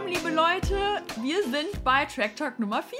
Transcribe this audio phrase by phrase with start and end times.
[0.00, 1.02] Willkommen, liebe Leute.
[1.22, 2.98] Wir sind bei Track Talk Nummer 4.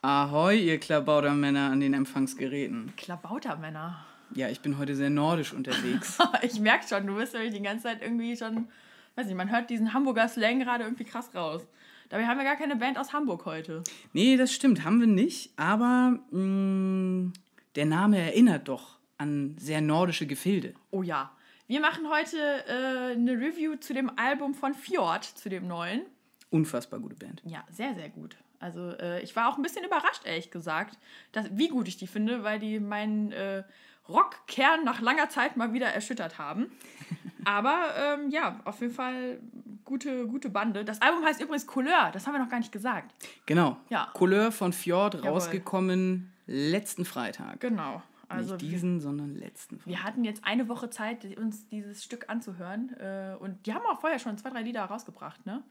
[0.00, 2.94] Ahoi, ihr Klabautermänner an den Empfangsgeräten.
[2.96, 4.06] Klabautermänner.
[4.34, 6.16] Ja, ich bin heute sehr nordisch unterwegs.
[6.42, 8.68] ich merke schon, du bist nämlich die ganze Zeit irgendwie schon,
[9.16, 11.66] weiß nicht, man hört diesen Hamburger Slang gerade irgendwie krass raus.
[12.08, 13.82] Dabei haben wir gar keine Band aus Hamburg heute.
[14.14, 17.32] nee, das stimmt, haben wir nicht, aber mh,
[17.74, 20.72] der Name erinnert doch an sehr nordische Gefilde.
[20.92, 21.30] Oh ja.
[21.66, 26.06] Wir machen heute äh, eine Review zu dem Album von Fjord, zu dem neuen.
[26.50, 27.42] Unfassbar gute Band.
[27.44, 28.36] Ja, sehr, sehr gut.
[28.60, 30.98] Also äh, ich war auch ein bisschen überrascht, ehrlich gesagt,
[31.32, 33.62] dass, wie gut ich die finde, weil die meinen äh,
[34.08, 36.66] Rockkern nach langer Zeit mal wieder erschüttert haben.
[37.44, 39.40] Aber ähm, ja, auf jeden Fall
[39.84, 40.84] gute, gute Bande.
[40.84, 43.14] Das Album heißt übrigens Couleur, das haben wir noch gar nicht gesagt.
[43.46, 43.76] Genau.
[43.88, 44.10] Ja.
[44.12, 45.28] Couleur von Fjord, Jawohl.
[45.30, 47.60] rausgekommen letzten Freitag.
[47.60, 48.02] Genau.
[48.28, 49.86] Also nicht diesen, sondern letzten Freitag.
[49.90, 52.94] wir hatten jetzt eine Woche Zeit, uns dieses Stück anzuhören.
[52.98, 55.62] Äh, und die haben auch vorher schon zwei, drei Lieder rausgebracht, ne?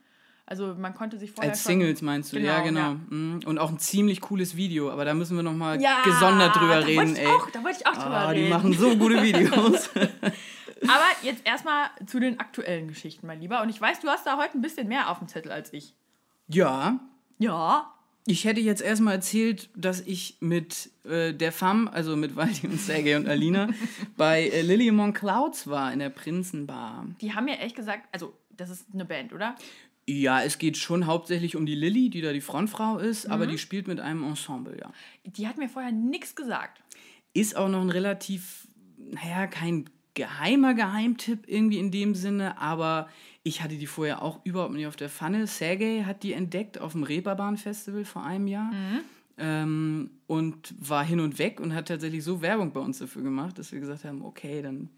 [0.50, 2.80] Also man konnte sich vorher Als schon- Singles meinst du, ja, Genau, genau.
[2.92, 3.16] ja.
[3.16, 3.40] Mhm.
[3.44, 7.16] Und auch ein ziemlich cooles Video, aber da müssen wir nochmal Ja, gesondert drüber reden,
[7.16, 7.26] ey.
[7.26, 8.44] Auch, da wollte ich auch drüber ah, reden.
[8.46, 9.90] die machen so gute Videos.
[9.94, 13.60] Aber jetzt erstmal zu den aktuellen Geschichten, mein Lieber.
[13.62, 15.94] Und ich weiß, du hast da heute ein bisschen mehr auf dem Zettel als ich.
[16.48, 16.98] ja,
[17.38, 17.92] Ja.
[18.30, 22.78] Ich hätte jetzt erstmal erzählt, dass ich mit äh, der Fam, also mit Waldi und
[22.78, 23.68] Sergej und Alina,
[24.18, 27.06] bei äh, Lily Among Clouds war in der Prinzenbar.
[27.22, 29.54] Die haben mir echt gesagt, also das ist eine Band, oder?
[30.10, 33.50] Ja, es geht schon hauptsächlich um die Lilly, die da die Frontfrau ist, aber Mhm.
[33.50, 34.90] die spielt mit einem Ensemble, ja.
[35.26, 36.80] Die hat mir vorher nichts gesagt.
[37.34, 43.10] Ist auch noch ein relativ, naja, kein geheimer Geheimtipp irgendwie in dem Sinne, aber
[43.42, 45.46] ich hatte die vorher auch überhaupt nicht auf der Pfanne.
[45.46, 48.72] Sergej hat die entdeckt auf dem Reeperbahn-Festival vor einem Jahr.
[49.36, 53.58] Ähm, und war hin und weg und hat tatsächlich so Werbung bei uns dafür gemacht,
[53.58, 54.88] dass wir gesagt haben, okay, dann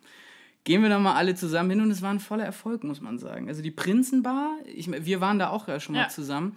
[0.64, 3.18] gehen wir da mal alle zusammen hin und es war ein voller Erfolg, muss man
[3.18, 3.48] sagen.
[3.48, 6.08] Also die Prinzenbar, ich, wir waren da auch ja schon mal Ja.
[6.08, 6.56] zusammen,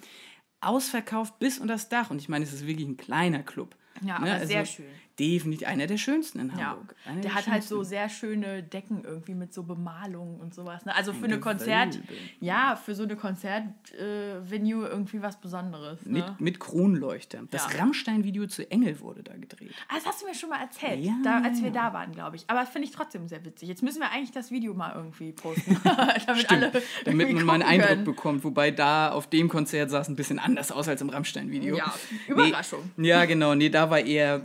[0.61, 3.75] ausverkauft bis unter das Dach und ich meine, es ist wirklich ein kleiner Club.
[4.01, 4.85] Ja, Ne, aber sehr schön.
[5.19, 6.71] Definitiv einer der schönsten in Ja.
[6.71, 6.95] Hamburg.
[7.05, 7.89] Einer Der der hat halt so schönsten.
[7.89, 10.85] sehr schöne Decken irgendwie mit so Bemalungen und sowas.
[10.85, 10.95] Ne?
[10.95, 11.99] Also für Ein eine Konzert,
[12.39, 15.99] ja, für so eine Konzert-Venue irgendwie was Besonderes.
[16.05, 16.13] Ne?
[16.19, 17.47] Mit, mit Kronleuchtern.
[17.51, 17.79] Das Ja.
[17.79, 19.73] Rammstein-Video zu Engel wurde da gedreht.
[19.87, 21.73] Ah, das hast du mir schon mal erzählt, Ja, da, als wir ja.
[21.89, 22.45] da waren, glaube ich.
[22.47, 23.69] Aber finde ich trotzdem sehr witzig.
[23.69, 25.77] Jetzt müssen wir eigentlich das Video mal irgendwie posten,
[26.25, 26.71] damit alle
[27.05, 28.03] Damit man mal einen Eindruck können.
[28.03, 28.43] bekommt.
[28.43, 31.75] Wobei da auf dem Konzert sah es ein bisschen anders aus als im Rammstein-Video.
[31.77, 31.93] Ja,
[32.27, 32.91] Überraschung.
[32.97, 33.55] Nee, ja, genau.
[33.55, 34.41] Nee, da war eher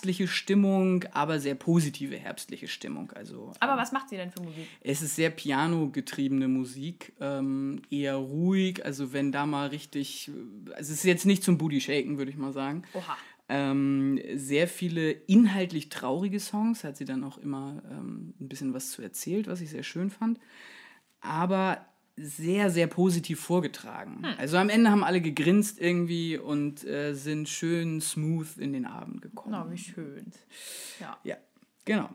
[0.00, 3.12] herbstliche Stimmung, aber sehr positive herbstliche Stimmung.
[3.12, 4.66] Also Aber was macht sie denn für Musik?
[4.80, 8.82] Es ist sehr piano-getriebene Musik, ähm, eher ruhig.
[8.82, 10.30] Also wenn da mal richtig,
[10.74, 12.84] also es ist jetzt nicht zum Booty Shaken, würde ich mal sagen.
[12.94, 13.18] Oha.
[13.50, 18.92] Ähm, sehr viele inhaltlich traurige Songs, hat sie dann auch immer ähm, ein bisschen was
[18.92, 20.40] zu erzählt, was ich sehr schön fand.
[21.20, 21.84] Aber
[22.20, 24.24] sehr, sehr positiv vorgetragen.
[24.38, 29.22] Also am Ende haben alle gegrinst irgendwie und äh, sind schön smooth in den Abend
[29.22, 29.52] gekommen.
[29.52, 30.30] Na, wie schön.
[31.00, 31.18] Ja.
[31.24, 31.36] Ja,
[31.84, 32.08] genau.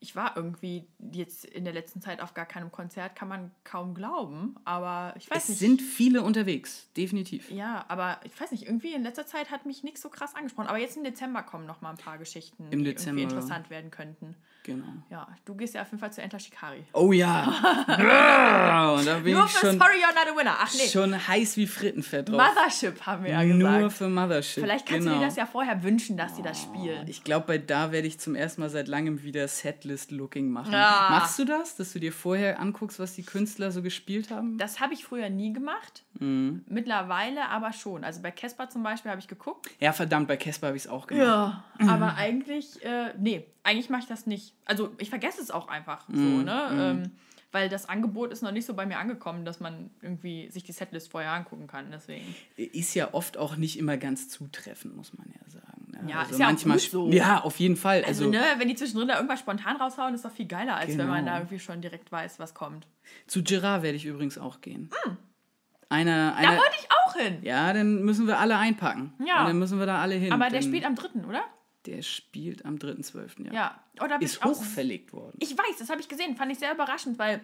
[0.00, 3.94] Ich war irgendwie jetzt in der letzten Zeit auf gar keinem Konzert, kann man kaum
[3.94, 4.54] glauben.
[4.64, 5.58] Aber ich weiß Es nicht.
[5.58, 7.50] sind viele unterwegs, definitiv.
[7.50, 10.68] ja, aber ich weiß nicht, irgendwie in letzter Zeit hat mich nichts so krass angesprochen.
[10.68, 13.22] Aber jetzt im Dezember kommen noch mal ein paar Geschichten, Im die Dezember.
[13.22, 14.36] irgendwie interessant werden könnten.
[14.64, 14.84] Genau.
[15.08, 16.84] Ja, du gehst ja auf jeden Fall zu Enter Shikari.
[16.92, 17.44] Oh ja.
[18.98, 20.56] Und da bin Nur ich für schon, Sorry You're Not a Winner.
[20.58, 22.36] Ach nee, schon heiß wie Frittenfett drauf.
[22.36, 23.80] Mothership haben wir ja gesagt.
[23.80, 24.64] Nur für Mothership.
[24.64, 25.14] Vielleicht kannst genau.
[25.14, 27.08] du dir das ja vorher wünschen, dass sie das spielen.
[27.08, 30.72] Ich glaube, bei da werde ich zum ersten Mal seit langem wieder Setlist-Looking machen.
[30.72, 31.08] Ja.
[31.10, 34.58] Machst du das, dass du dir vorher anguckst, was die Künstler so gespielt haben?
[34.58, 36.04] Das habe ich früher nie gemacht.
[36.18, 36.64] Mhm.
[36.68, 38.04] Mittlerweile aber schon.
[38.04, 39.70] Also bei Casper zum Beispiel habe ich geguckt.
[39.80, 41.26] Ja, verdammt, bei Casper habe ich es auch gemacht.
[41.26, 44.54] Ja, aber eigentlich, äh, nee, eigentlich mache ich das nicht.
[44.64, 46.44] Also ich vergesse es auch einfach so, Mhm.
[46.44, 46.68] ne?
[47.04, 47.10] Ähm,
[47.50, 50.72] weil das Angebot ist noch nicht so bei mir angekommen, dass man irgendwie sich die
[50.72, 51.86] Setlist vorher angucken kann.
[51.90, 52.34] Deswegen.
[52.56, 55.86] Ist ja oft auch nicht immer ganz zutreffend, muss man ja sagen.
[55.92, 56.10] ne?
[56.10, 57.08] Ja, ist ja auch gut so.
[57.10, 58.04] Ja, auf jeden Fall.
[58.04, 60.98] Also, Also, ne, wenn die zwischendrin da irgendwas spontan raushauen, ist doch viel geiler, als
[60.98, 61.30] wenn man Genau.
[61.32, 62.86] da irgendwie schon direkt weiß, was kommt.
[63.26, 64.90] zu Gerard werde ich übrigens auch gehen.
[65.88, 66.42] Einer, Hm.
[66.42, 67.38] Da einer, wollte ich auch hin.
[67.42, 69.14] ja, dann müssen wir alle einpacken.
[69.26, 69.40] Ja.
[69.40, 70.32] Und dann müssen wir da alle hin.
[70.32, 71.42] Aber der spielt am 3., oder?
[71.88, 73.46] Der spielt am 3.12.
[73.46, 73.52] Ja.
[73.52, 74.04] Ja.
[74.04, 75.38] Oder Ist hochverlegt worden.
[75.40, 76.36] Ich weiß, das habe ich gesehen.
[76.36, 77.40] Fand ich sehr überraschend, weil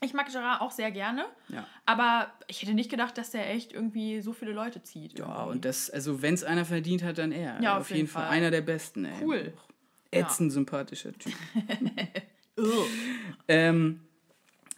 [0.00, 1.26] ich mag Gerard auch sehr gerne.
[1.48, 1.66] Ja.
[1.84, 5.18] Aber ich hätte nicht gedacht, dass der echt irgendwie so viele Leute zieht.
[5.18, 5.50] Ja, irgendwie.
[5.52, 7.60] und das, also wenn es einer verdient hat, dann er.
[7.60, 8.22] Ja, auf, auf jeden jeden Fall.
[8.24, 8.32] Fall.
[8.32, 9.04] einer der besten.
[9.04, 9.22] Ey.
[9.22, 9.52] Cool.
[10.10, 11.34] Ätzend sympathischer Typ.
[13.48, 14.00] Ähm,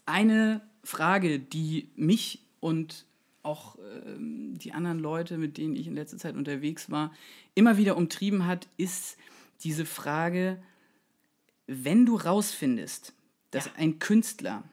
[0.07, 3.05] eine Frage, die mich und
[3.47, 7.13] auch ähm, die anderen Leute, mit denen ich in letzter Zeit unterwegs war,
[7.55, 9.17] immer wieder umtrieben hat, ist
[9.65, 10.63] diese Frage,
[11.67, 13.15] wenn du rausfindest,
[13.51, 13.73] dass Ja.
[13.77, 14.65] ein Künstler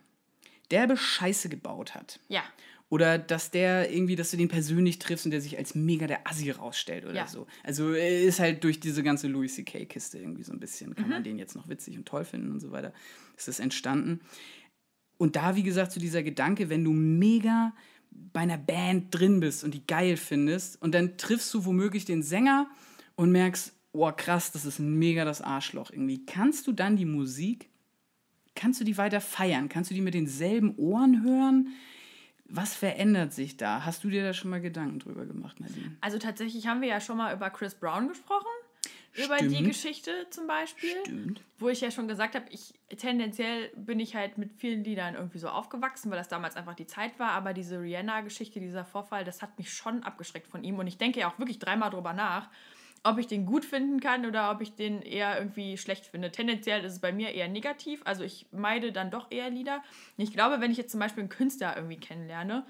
[0.71, 2.43] derbe Scheiße gebaut hat Ja.
[2.89, 6.27] Oder dass der irgendwie, dass du den persönlich triffst und der sich als mega der
[6.27, 7.27] Assi rausstellt oder Ja.
[7.27, 7.47] so.
[7.63, 11.09] Also er ist halt durch diese ganze Louis C.K.-Kiste irgendwie so ein bisschen, kann Mhm.
[11.11, 12.93] man den jetzt noch witzig und toll finden und so weiter.
[13.35, 14.19] Ist das entstanden.
[15.17, 17.73] Und da, wie gesagt, so dieser Gedanke, wenn du mega
[18.33, 22.23] bei einer Band drin bist und die geil findest und dann triffst du womöglich den
[22.23, 22.67] Sänger
[23.15, 26.25] und merkst, oh krass, das ist mega das Arschloch irgendwie.
[26.25, 27.69] Kannst du dann die Musik,
[28.55, 29.69] kannst du die weiter feiern?
[29.69, 31.69] Kannst du die mit denselben Ohren hören?
[32.45, 33.85] Was verändert sich da?
[33.85, 35.95] Hast du dir da schon mal Gedanken drüber gemacht, Nadine?
[36.01, 38.45] Also tatsächlich haben wir ja schon mal über Chris Brown gesprochen.
[39.15, 39.67] Über die Stimmt.
[39.67, 40.95] Geschichte zum Beispiel.
[41.01, 41.41] Stimmt.
[41.59, 45.37] Wo ich ja schon gesagt habe, ich tendenziell bin ich halt mit vielen Liedern irgendwie
[45.37, 47.31] so aufgewachsen, weil das damals einfach die Zeit war.
[47.31, 50.79] Aber diese Rihanna-Geschichte, dieser Vorfall, das hat mich schon abgeschreckt von ihm.
[50.79, 52.49] Und ich denke ja auch wirklich dreimal drüber nach,
[53.03, 56.31] ob ich den gut finden kann oder ob ich den eher irgendwie schlecht finde.
[56.31, 58.01] Tendenziell ist es bei mir eher negativ.
[58.05, 59.83] Also ich meide dann doch eher Lieder.
[60.17, 62.65] Und ich glaube, wenn ich jetzt zum Beispiel einen Künstler irgendwie kennenlerne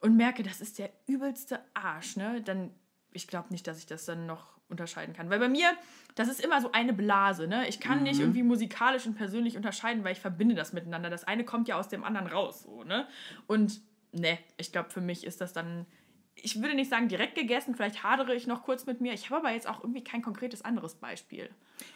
[0.00, 2.70] und merke, das ist der übelste Arsch, ne, dann
[3.12, 5.30] ich glaube nicht, dass ich das dann noch unterscheiden kann.
[5.30, 5.70] Weil bei mir,
[6.14, 7.68] das ist immer so eine Blase, ne?
[7.68, 11.10] Ich kann nicht irgendwie musikalisch und persönlich unterscheiden, weil ich verbinde das miteinander.
[11.10, 13.06] Das eine kommt ja aus dem anderen raus, so, ne?
[13.46, 13.80] Und
[14.12, 15.86] ne, ich glaube, für mich ist das dann,
[16.34, 19.12] ich würde nicht sagen direkt gegessen, vielleicht hadere ich noch kurz mit mir.
[19.12, 21.50] Ich habe aber jetzt auch irgendwie kein konkretes anderes Beispiel.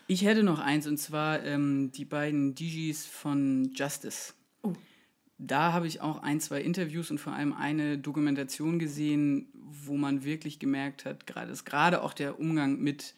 [0.07, 4.35] Ich hätte noch eins und zwar ähm, die beiden DJs von Justice.
[5.43, 10.23] Da habe ich auch ein, zwei Interviews und vor allem eine Dokumentation gesehen, wo man
[10.23, 13.15] wirklich gemerkt hat, gerade dass gerade auch der Umgang mit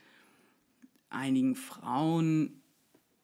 [1.11, 2.63] einigen Frauen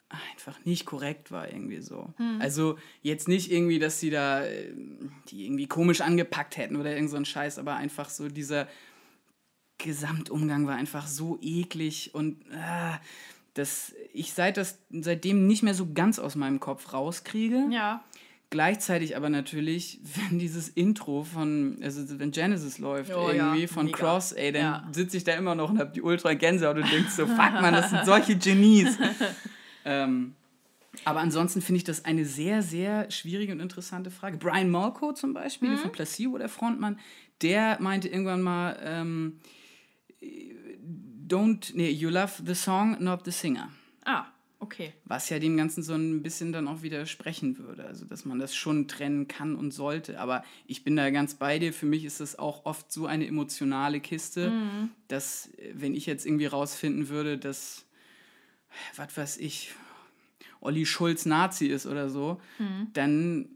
[0.09, 2.13] einfach nicht korrekt war irgendwie so.
[2.41, 4.73] Also jetzt nicht irgendwie, dass sie da äh,
[5.29, 8.69] die irgendwie komisch angepackt hätten oder irgend so ein Scheiß, aber einfach so dieser
[9.77, 13.01] Gesamtumgang war einfach so eklig und ah,
[13.55, 17.67] dass ich seit das, seitdem nicht mehr so ganz aus meinem Kopf rauskriege.
[17.71, 18.05] Ja.
[18.51, 20.01] Gleichzeitig aber natürlich,
[20.31, 23.99] wenn dieses Intro von, also wenn Genesis läuft Oh irgendwie ja, von mega.
[23.99, 24.89] Cross, ey, dann Ja.
[24.93, 27.75] sitze ich da immer noch und hab die ultra Gänsehaut und denkst so, fuck man,
[27.75, 28.97] das sind solche Genies.
[29.85, 30.35] ähm,
[31.05, 34.39] aber ansonsten finde ich das eine sehr, sehr schwierige und interessante Frage.
[34.39, 35.79] Brian Molko zum Beispiel, Mhm.
[35.79, 36.99] von Placebo, der Frontmann,
[37.43, 39.41] der meinte irgendwann mal, ähm,
[41.27, 43.69] don't, nee, you love the song, not the singer.
[44.05, 44.27] Ah,
[44.61, 44.93] okay.
[45.05, 47.85] Was ja dem Ganzen so ein bisschen dann auch widersprechen würde.
[47.85, 50.21] Also, dass man das schon trennen kann und sollte.
[50.21, 51.73] Aber ich bin da ganz bei dir.
[51.73, 54.53] Für mich ist das auch oft so eine emotionale Kiste,
[55.09, 57.87] dass, äh, wenn ich jetzt irgendwie rausfinden würde, dass,
[58.97, 59.73] was weiß ich,
[60.61, 62.41] Olli Schulz Nazi ist oder so,
[62.93, 63.49] dann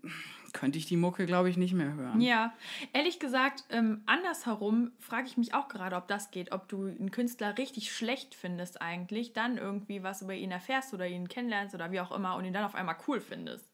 [0.53, 2.21] könnte ich die Mucke, glaube ich, nicht mehr hören.
[2.21, 2.53] Ja,
[2.93, 7.11] ehrlich gesagt, ähm, andersherum frage ich mich auch gerade, ob das geht, ob du einen
[7.11, 11.91] Künstler richtig schlecht findest eigentlich, dann irgendwie was über ihn erfährst oder ihn kennenlernst oder
[11.93, 13.73] wie auch immer und ihn dann auf einmal cool findest.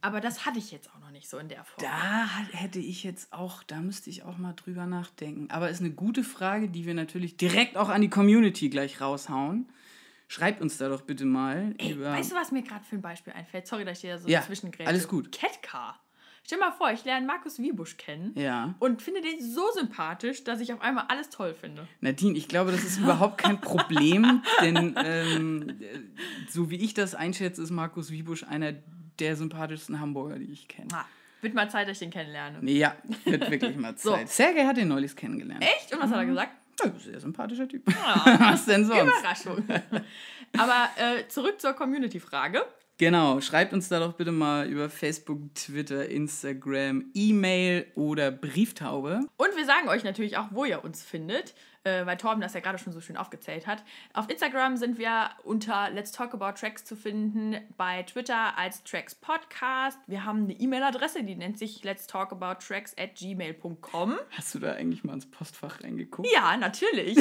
[0.00, 1.82] Aber das hatte ich jetzt auch noch nicht so in der Form.
[1.82, 5.50] Da hätte ich jetzt auch, da müsste ich auch mal drüber nachdenken.
[5.50, 9.68] Aber ist eine gute Frage, die wir natürlich direkt auch an die Community gleich raushauen.
[10.28, 12.12] Schreibt uns da doch bitte mal Ey, über.
[12.12, 13.66] weißt du, was mir gerade für ein Beispiel einfällt?
[13.66, 14.88] Sorry, dass ich dir da so Ja, zwischengrätsche.
[14.88, 15.30] alles gut.
[15.32, 16.00] Catcar.
[16.44, 18.74] Stell mal vor, ich lerne Markus Wiebusch kennen Ja.
[18.78, 21.88] und finde den so sympathisch, dass ich auf einmal alles toll finde.
[22.00, 25.98] Nadine, ich glaube, das ist überhaupt kein Problem, denn ähm, äh,
[26.48, 28.74] so wie ich das einschätze, ist Markus Wiebusch einer
[29.18, 30.88] der sympathischsten Hamburger, die ich kenne.
[30.92, 31.04] Ah,
[31.40, 32.58] wird mal Zeit, dass ich den kennenlerne.
[32.60, 34.12] Nee, ja, wird wirklich mal So.
[34.12, 34.28] Zeit.
[34.28, 35.64] Sergej hat den neulich kennengelernt.
[35.64, 35.92] Echt?
[35.92, 36.52] Und was hat er gesagt?
[36.82, 37.86] Ja, sehr sympathischer Typ.
[38.38, 39.02] Was denn sonst?
[39.02, 39.64] Überraschung.
[40.58, 42.62] Aber äh, zurück zur Community-Frage.
[42.98, 49.20] Genau, schreibt uns da doch bitte mal über Facebook, Twitter, Instagram, E-Mail oder Brieftaube.
[49.36, 51.54] Und wir sagen euch natürlich auch, wo ihr uns findet,
[51.86, 53.84] äh, weil Torben das ja gerade schon so schön aufgezählt hat.
[54.12, 59.14] Auf Instagram sind wir unter Let's Talk About Tracks zu finden, bei Twitter als Tracks
[59.14, 59.98] Podcast.
[60.06, 64.18] Wir haben eine E-Mail-Adresse, die nennt sich let's talk about tracks at gmail.com.
[64.30, 66.28] Hast du da eigentlich mal ins Postfach reingeguckt?
[66.34, 67.16] Ja, natürlich.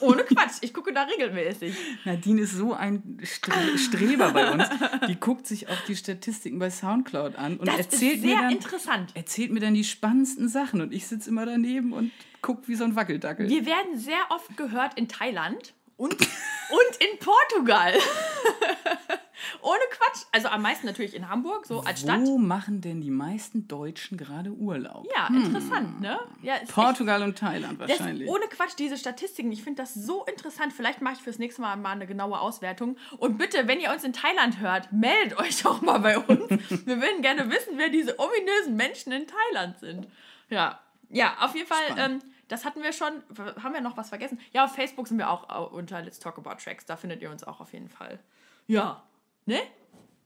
[0.00, 0.58] Ohne Quatsch.
[0.60, 1.74] Ich gucke da regelmäßig.
[2.04, 4.64] Nadine ist so ein Stre Streber bei uns.
[5.08, 8.50] Die guckt sich auch die Statistiken bei Soundcloud an und Das erzählt ist mir dann
[8.52, 9.12] interessant.
[9.14, 12.12] erzählt mir dann die spannendsten Sachen und ich sitze immer daneben und
[12.46, 13.48] guck wie so ein Wackeldackel.
[13.48, 17.94] Wir werden sehr oft gehört in Thailand und, und in Portugal.
[19.62, 20.22] Ohne Quatsch.
[20.32, 22.20] Also am meisten natürlich in Hamburg, so als Stadt.
[22.20, 25.06] Wo machen denn die meisten Deutschen gerade Urlaub?
[25.14, 26.18] Ja, interessant, ne?
[26.42, 28.28] Ja, ist echt- Portugal und Thailand das, wahrscheinlich.
[28.28, 30.72] ohne Quatsch, diese Statistiken, ich finde das so interessant.
[30.72, 32.96] Vielleicht mache ich fürs nächste Mal mal eine genaue Auswertung.
[33.18, 36.48] Und bitte, wenn ihr uns in Thailand hört, meldet euch doch mal bei uns.
[36.86, 40.06] Wir würden gerne wissen, wer diese ominösen Menschen in Thailand sind.
[40.48, 40.78] Ja,
[41.10, 42.20] ja, auf jeden Fall, ähm.
[42.48, 43.22] Das hatten wir schon.
[43.62, 44.40] Haben wir noch was vergessen?
[44.52, 46.86] Ja, auf Facebook sind wir auch unter Let's Talk About Tracks.
[46.86, 48.18] Da findet ihr uns auch auf jeden Fall.
[48.66, 49.04] Ja,
[49.46, 49.60] ne?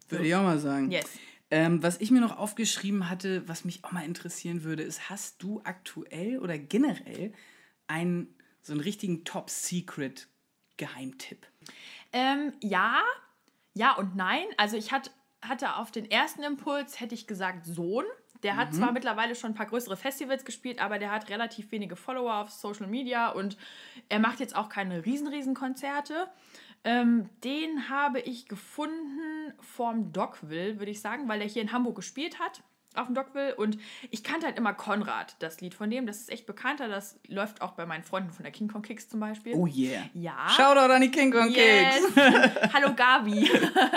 [0.08, 0.90] Würde ich auch mal sagen.
[0.90, 1.10] Yes.
[1.50, 5.42] Ähm, was ich mir noch aufgeschrieben hatte, was mich auch mal interessieren würde, ist, hast
[5.42, 7.32] du aktuell oder generell
[7.88, 11.44] einen so einen richtigen Top-Secret-Geheimtipp?
[12.12, 13.00] Ähm, ja,
[13.74, 14.44] ja und nein.
[14.58, 15.10] Also ich hat,
[15.42, 18.04] hatte auf den ersten Impuls, hätte ich gesagt, Sohn.
[18.42, 18.76] Der hat mhm.
[18.76, 22.50] zwar mittlerweile schon ein paar größere Festivals gespielt, aber der hat relativ wenige Follower auf
[22.50, 23.56] Social Media und
[24.08, 26.28] er macht jetzt auch keine riesen, riesen Konzerte.
[26.82, 31.96] Ähm, den habe ich gefunden vorm Dockville, würde ich sagen, weil er hier in Hamburg
[31.96, 32.62] gespielt hat
[32.94, 33.78] auf dem Dockville und
[34.10, 37.62] ich kannte halt immer Konrad, das Lied von dem, das ist echt bekannter, das läuft
[37.62, 39.54] auch bei meinen Freunden von der King Kong Kicks zum Beispiel.
[39.54, 40.02] Oh yeah.
[40.12, 40.48] Ja.
[40.56, 42.06] Shoutout an die King Kong yes.
[42.14, 42.16] Kicks.
[42.74, 43.48] Hallo Gabi.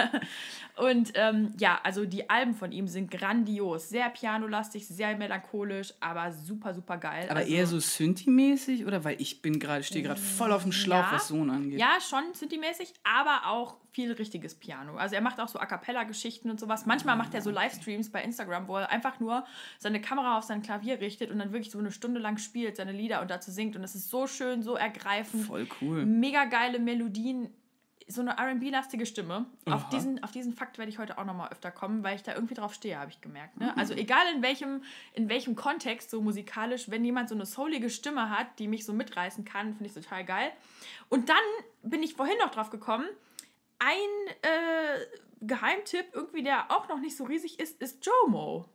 [0.75, 3.89] Und ähm, ja, also die Alben von ihm sind grandios.
[3.89, 7.27] Sehr pianolastig, sehr melancholisch, aber super, super geil.
[7.29, 9.03] Aber also, eher so Synthi-mäßig oder?
[9.03, 11.79] Weil ich bin gerade, stehe gerade voll auf dem Schlauch, ja, was Sohn angeht.
[11.79, 14.95] Ja, schon Synthi-mäßig, aber auch viel richtiges Piano.
[14.95, 16.87] Also er macht auch so A Cappella-Geschichten und sowas.
[16.87, 19.45] Manchmal macht er so Livestreams bei Instagram, wo er einfach nur
[19.77, 22.91] seine Kamera auf sein Klavier richtet und dann wirklich so eine Stunde lang spielt, seine
[22.91, 23.75] Lieder und dazu singt.
[23.75, 25.45] Und das ist so schön, so ergreifend.
[25.45, 26.05] Voll cool.
[26.07, 27.49] Mega geile Melodien
[28.07, 29.45] so eine RB-lastige Stimme.
[29.65, 32.33] Auf diesen, auf diesen Fakt werde ich heute auch nochmal öfter kommen, weil ich da
[32.33, 33.59] irgendwie drauf stehe, habe ich gemerkt.
[33.59, 33.75] Ne?
[33.77, 34.83] Also egal in welchem,
[35.13, 38.93] in welchem Kontext, so musikalisch, wenn jemand so eine soulige Stimme hat, die mich so
[38.93, 40.51] mitreißen kann, finde ich total geil.
[41.09, 41.37] Und dann
[41.83, 43.05] bin ich vorhin noch drauf gekommen,
[43.79, 44.99] ein äh,
[45.41, 48.65] Geheimtipp, irgendwie, der auch noch nicht so riesig ist, ist Jomo.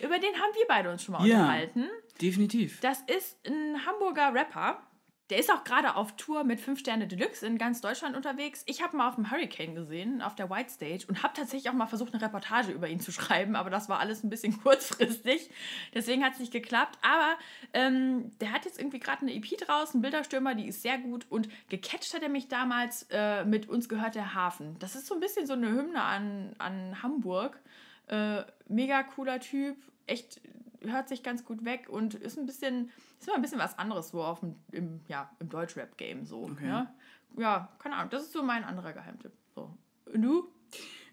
[0.00, 1.88] Über den haben wir beide uns schon mal ja, unterhalten.
[2.20, 2.80] Definitiv.
[2.80, 4.82] Das ist ein Hamburger Rapper
[5.30, 8.62] der ist auch gerade auf Tour mit 5 Sterne Deluxe in ganz Deutschland unterwegs.
[8.66, 11.74] Ich habe mal auf dem Hurricane gesehen, auf der White Stage und habe tatsächlich auch
[11.74, 15.50] mal versucht, eine Reportage über ihn zu schreiben, aber das war alles ein bisschen kurzfristig.
[15.94, 16.98] Deswegen hat es nicht geklappt.
[17.02, 17.36] Aber
[17.74, 21.48] ähm, der hat jetzt irgendwie gerade eine EP draußen, Bilderstürmer, die ist sehr gut und
[21.68, 24.78] gecatcht hat er mich damals äh, mit Uns gehört der Hafen.
[24.78, 27.60] Das ist so ein bisschen so eine Hymne an, an Hamburg.
[28.06, 30.40] Äh, mega cooler Typ, echt
[30.82, 34.10] hört sich ganz gut weg und ist ein bisschen, ist mal ein bisschen was anderes
[34.10, 36.44] so auf dem, im, ja, im Deutschrap-Game so.
[36.44, 36.66] Okay.
[36.66, 36.94] Ja?
[37.36, 39.32] ja, keine Ahnung, das ist so mein anderer Geheimtipp.
[39.54, 39.74] So.
[40.12, 40.48] Und du?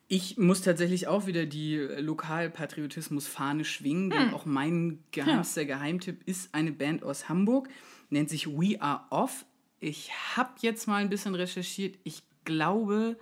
[0.07, 4.33] Ich muss tatsächlich auch wieder die Lokalpatriotismus-Fahne schwingen, denn hm.
[4.35, 5.65] auch mein geheimster.
[5.65, 7.69] Geheimtipp ist eine Band aus Hamburg,
[8.09, 9.45] nennt sich We Are Off.
[9.79, 11.97] Ich habe jetzt mal ein bisschen recherchiert.
[12.03, 13.17] Ich glaube,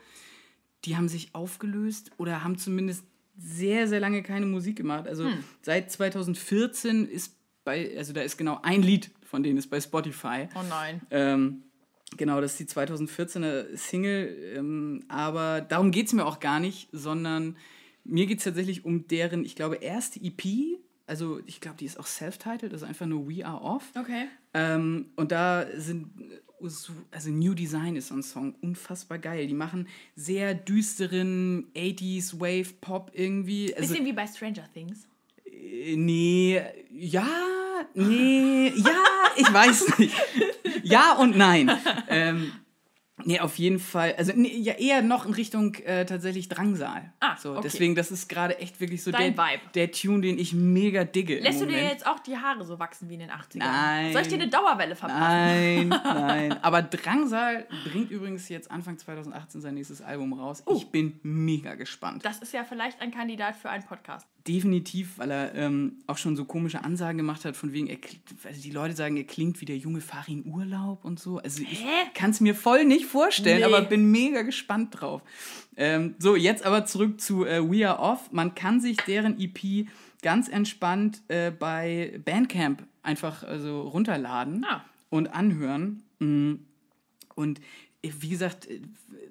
[0.84, 3.06] die haben sich aufgelöst oder haben zumindest
[3.38, 5.08] sehr, sehr lange keine Musik gemacht.
[5.08, 5.44] Also hm.
[5.62, 10.48] seit 2014 ist bei, also da ist genau ein Lied von denen ist bei Spotify.
[10.54, 11.02] Oh nein.
[11.10, 11.64] Ähm,
[12.18, 14.54] genau, das ist die 2014er Single.
[14.56, 17.58] Ähm, aber darum geht es mir auch gar nicht, sondern
[18.04, 20.44] mir geht es tatsächlich um deren, ich glaube, erste EP.
[21.08, 23.92] Also ich glaube, die ist auch self-titled, also einfach nur We Are Off.
[23.98, 24.28] Okay.
[24.54, 26.12] Ähm, und da sind
[27.12, 29.48] also New Design ist so ein Song unfassbar geil.
[29.48, 33.74] Die machen sehr düsteren 80s Wave Pop irgendwie.
[33.76, 35.08] Also, Bisschen wie bei Stranger Things.
[35.46, 37.28] Äh, nee, ja,
[37.94, 39.04] nee, ja,
[39.38, 40.16] ich weiß nicht.
[40.84, 41.72] Ja und nein.
[42.10, 42.52] ähm,
[43.26, 44.16] Nee, auf jeden Fall.
[44.18, 47.14] Also nee, ja eher noch in Richtung äh, tatsächlich Drangsal.
[47.20, 47.62] Ah, so, okay.
[47.64, 49.62] Deswegen, das ist gerade echt wirklich so Dein der, Vibe.
[49.76, 51.40] der Tune, den ich mega digge.
[51.40, 53.58] Lässt du dir jetzt auch die Haare so wachsen wie in den 80ern?
[53.58, 54.14] Nein.
[54.14, 55.22] Soll ich dir eine Dauerwelle verpassen?
[55.22, 56.64] Nein, nein.
[56.64, 60.64] Aber Drangsal bringt übrigens jetzt Anfang 2018 sein nächstes Album raus.
[60.66, 60.76] Uh.
[60.76, 62.26] Ich bin mega gespannt.
[62.26, 64.28] Das ist ja vielleicht ein Kandidat für einen Podcast.
[64.48, 67.98] Definitiv, weil er ähm, auch schon so komische Ansagen gemacht hat, von wegen, er,
[68.44, 71.38] also die Leute sagen, er klingt wie der junge Farin Urlaub und so.
[71.38, 73.64] Also ich kann es mir voll nicht vorstellen, nee.
[73.64, 75.22] aber bin mega gespannt drauf.
[75.78, 78.34] Ähm, so, jetzt aber zurück zu äh, We Are Off.
[78.34, 79.88] Man kann sich deren EP
[80.22, 84.84] ganz entspannt äh, bei Bandcamp einfach also runterladen ah.
[85.10, 86.04] und anhören.
[86.20, 86.56] Mm.
[87.36, 87.60] Und
[88.02, 88.82] äh, wie gesagt, äh,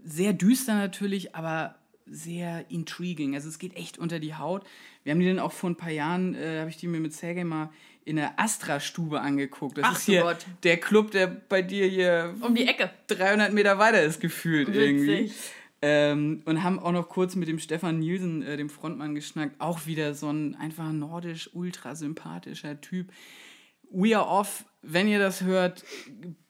[0.04, 1.74] sehr düster natürlich, aber
[2.06, 3.34] sehr intriguing.
[3.34, 4.64] Also es geht echt unter die Haut.
[5.04, 7.12] Wir haben die dann auch vor ein paar Jahren, äh, habe ich die mir mit
[7.12, 7.70] Sergei mal
[8.04, 9.78] in der Astra-Stube angeguckt.
[9.78, 10.44] Das Ach ist hier Gott.
[10.64, 14.80] der Club, der bei dir hier um die Ecke 300 Meter weiter ist gefühlt Witzig.
[14.82, 15.32] irgendwie.
[15.84, 19.60] Ähm, und haben auch noch kurz mit dem Stefan Nielsen, äh, dem Frontmann, geschnackt.
[19.60, 23.12] Auch wieder so ein einfach nordisch ultra sympathischer Typ.
[23.90, 24.64] We are off.
[24.82, 25.84] Wenn ihr das hört,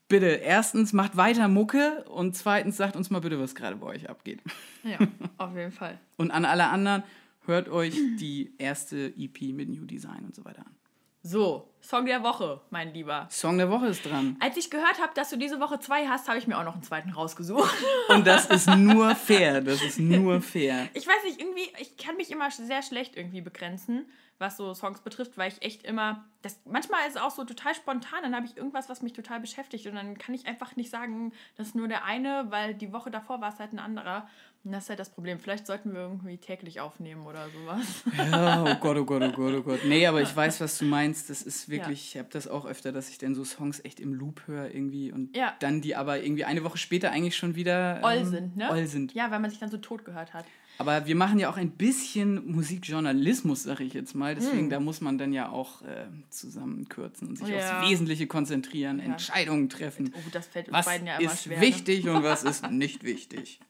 [0.08, 4.10] bitte erstens macht weiter Mucke und zweitens sagt uns mal bitte, was gerade bei euch
[4.10, 4.40] abgeht.
[4.84, 4.98] Ja,
[5.38, 5.98] auf jeden Fall.
[6.16, 7.02] und an alle anderen,
[7.46, 10.76] hört euch die erste EP mit New Design und so weiter an.
[11.24, 13.28] So, Song der Woche, mein Lieber.
[13.30, 14.36] Song der Woche ist dran.
[14.40, 16.74] Als ich gehört habe, dass du diese Woche zwei hast, habe ich mir auch noch
[16.74, 17.72] einen zweiten rausgesucht.
[18.08, 19.60] Und das ist nur fair.
[19.60, 20.88] Das ist nur fair.
[20.94, 24.06] Ich weiß nicht, irgendwie, ich kann mich immer sehr schlecht irgendwie begrenzen,
[24.38, 26.24] was so Songs betrifft, weil ich echt immer.
[26.42, 29.38] Das, manchmal ist es auch so total spontan, dann habe ich irgendwas, was mich total
[29.38, 29.86] beschäftigt.
[29.86, 33.12] Und dann kann ich einfach nicht sagen, das ist nur der eine, weil die Woche
[33.12, 34.28] davor war es halt ein anderer.
[34.64, 35.40] Das ist halt das Problem.
[35.40, 38.04] Vielleicht sollten wir irgendwie täglich aufnehmen oder sowas.
[38.16, 39.80] Ja, oh Gott, oh Gott, oh Gott, oh Gott.
[39.86, 41.30] Nee, aber ich weiß, was du meinst.
[41.30, 44.14] Das ist wirklich, ich habe das auch öfter, dass ich dann so Songs echt im
[44.14, 45.54] Loop höre irgendwie und Ja.
[45.58, 48.70] dann die aber irgendwie eine Woche später eigentlich schon wieder ähm, Oll sind, ne?
[48.70, 49.14] Oll sind.
[49.14, 50.44] Ja, weil man sich dann so tot gehört hat.
[50.82, 54.34] Aber wir machen ja auch ein bisschen Musikjournalismus, sag ich jetzt mal.
[54.34, 54.40] Hm.
[54.40, 57.80] Deswegen, da muss man dann ja auch äh, zusammenkürzen und sich Ja.
[57.80, 60.12] aufs Wesentliche konzentrieren, Entscheidungen treffen.
[60.16, 61.58] Oh, das fällt uns Was beiden ja immer ist schwer.
[61.58, 61.62] Ne?
[61.66, 63.60] wichtig und was ist nicht wichtig?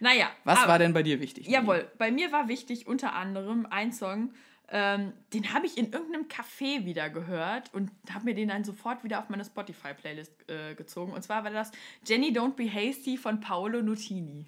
[0.00, 0.30] Naja.
[0.44, 1.46] Was aber- war denn bei dir wichtig?
[1.46, 4.32] Jawohl, bei mir war wichtig unter anderem ein Song,
[4.68, 9.04] ähm, den habe ich in irgendeinem Café wieder gehört und habe mir den dann sofort
[9.04, 11.12] wieder auf meine Spotify-Playlist äh, gezogen.
[11.12, 11.70] Und zwar war das
[12.04, 14.46] Jenny Don't Be Hasty von Paolo Nutini.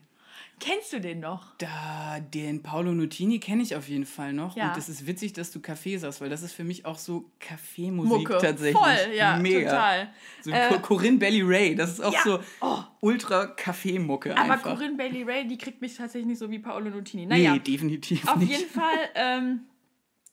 [0.60, 1.54] Kennst du den noch?
[1.58, 4.56] Da, den Paolo Nutini kenne ich auf jeden Fall noch.
[4.56, 4.68] Ja.
[4.68, 7.30] Und das ist witzig, dass du Kaffee sagst, weil das ist für mich auch so
[7.40, 8.72] Kaffeemusik tatsächlich.
[8.76, 9.70] Voll, ja, Mega.
[9.70, 10.10] total.
[10.42, 12.20] So Äh, Co- Corinne Belly Ray, das ist auch ja.
[12.24, 12.78] so Oh.
[13.00, 14.74] ultra Kaffeemucke Aber einfach.
[14.74, 17.26] Corinne Bailey Ray, die kriegt mich tatsächlich nicht so wie Paolo Nutini.
[17.26, 18.50] Naja, Nee, definitiv auf nicht.
[18.50, 19.60] jeden Fall, ähm,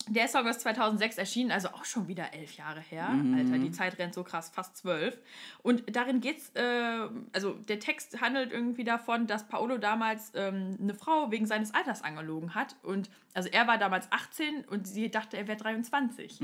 [0.08, 3.10] der Song ist 2006 erschienen, also auch schon wieder elf Jahre her.
[3.36, 5.18] Alter, die Zeit rennt so krass, fast zwölf.
[5.64, 10.94] Und darin geht's, äh, also der Text handelt irgendwie davon, dass Paolo damals ähm, eine
[10.94, 12.76] Frau wegen seines Alters angelogen hat.
[12.84, 16.40] Und also er war damals 18 und sie dachte, er wäre 23.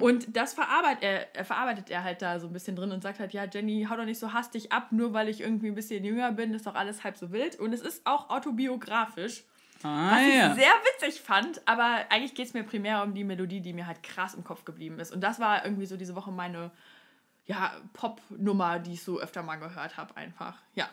[0.00, 3.20] Und das verarbeitet er, er verarbeitet er halt da so ein bisschen drin und sagt
[3.20, 6.04] halt, ja, Jenny, hau doch nicht so hastig ab, nur weil ich irgendwie ein bisschen
[6.04, 7.58] jünger bin, ist doch alles halb so wild.
[7.58, 9.44] Und es ist auch autobiografisch.
[9.82, 10.48] Ah, Was ja.
[10.48, 13.86] ich sehr witzig fand, aber eigentlich geht es mir primär um die Melodie, die mir
[13.86, 15.12] halt krass im Kopf geblieben ist.
[15.12, 16.70] Und das war irgendwie so diese Woche meine
[17.48, 20.54] ja, Pop-Nummer, die ich so öfter mal gehört habe, einfach.
[20.74, 20.88] Ja.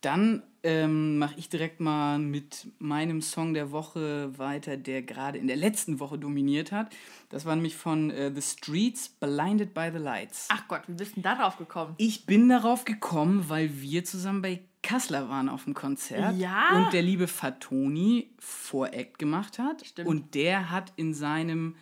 [0.00, 5.46] Dann ähm, mache ich direkt mal mit meinem Song der Woche weiter, der gerade in
[5.46, 6.94] der letzten Woche dominiert hat.
[7.30, 10.48] Das war nämlich von äh, The Streets, Blinded by the Lights.
[10.50, 11.94] Ach Gott, wie bist du denn da drauf gekommen?
[11.96, 16.76] Ich bin darauf gekommen, weil wir zusammen bei Kassler waren auf dem Konzert Ja.
[16.76, 19.84] und der liebe Fatoni Voract gemacht hat.
[19.84, 20.08] Stimmt.
[20.08, 21.74] Und der hat in seinem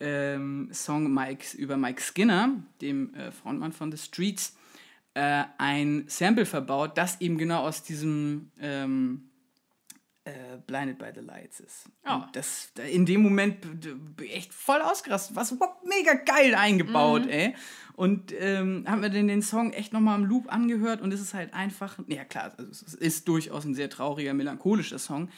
[0.00, 4.56] ähm, Song Mike, über Mike Skinner, dem äh, Frontmann von The Streets,
[5.14, 9.29] äh, ein Sample verbaut, das eben genau aus diesem ähm,
[10.24, 11.88] äh, Blinded by the Lights ist.
[12.06, 12.20] Oh.
[12.32, 13.66] Das da in dem Moment
[14.30, 15.36] echt voll ausgerastet.
[15.36, 17.54] Was überhaupt mega geil eingebaut, ey.
[17.94, 21.34] Und ähm, haben wir denn den Song echt nochmal im Loop angehört und es ist
[21.34, 25.28] halt einfach, ja klar, also es ist durchaus ein sehr trauriger, melancholischer Song,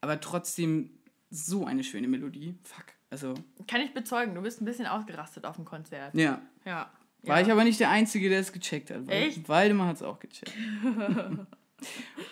[0.00, 0.90] aber trotzdem
[1.30, 2.54] so eine schöne Melodie.
[2.64, 2.86] Fuck.
[3.10, 3.34] Also,
[3.66, 6.14] Kann ich bezeugen, du bist ein bisschen ausgerastet auf dem Konzert.
[6.14, 6.42] ja.
[6.64, 6.90] Ja.
[7.22, 7.46] War ja.
[7.46, 9.06] ich aber nicht der Einzige, der es gecheckt hat.
[9.08, 9.48] Weil Echt?
[9.48, 10.52] Waldemar hat es auch gecheckt.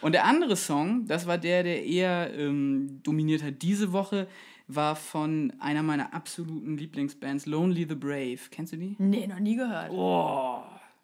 [0.01, 4.27] Und der andere Song, das war der, der eher ähm, dominiert hat diese Woche,
[4.69, 8.39] war von einer meiner absoluten Lieblingsbands, Lonely the Brave.
[8.51, 8.97] Kennst du die?
[8.99, 9.91] Nee, noch nie gehört.
[9.93, 10.63] Oh.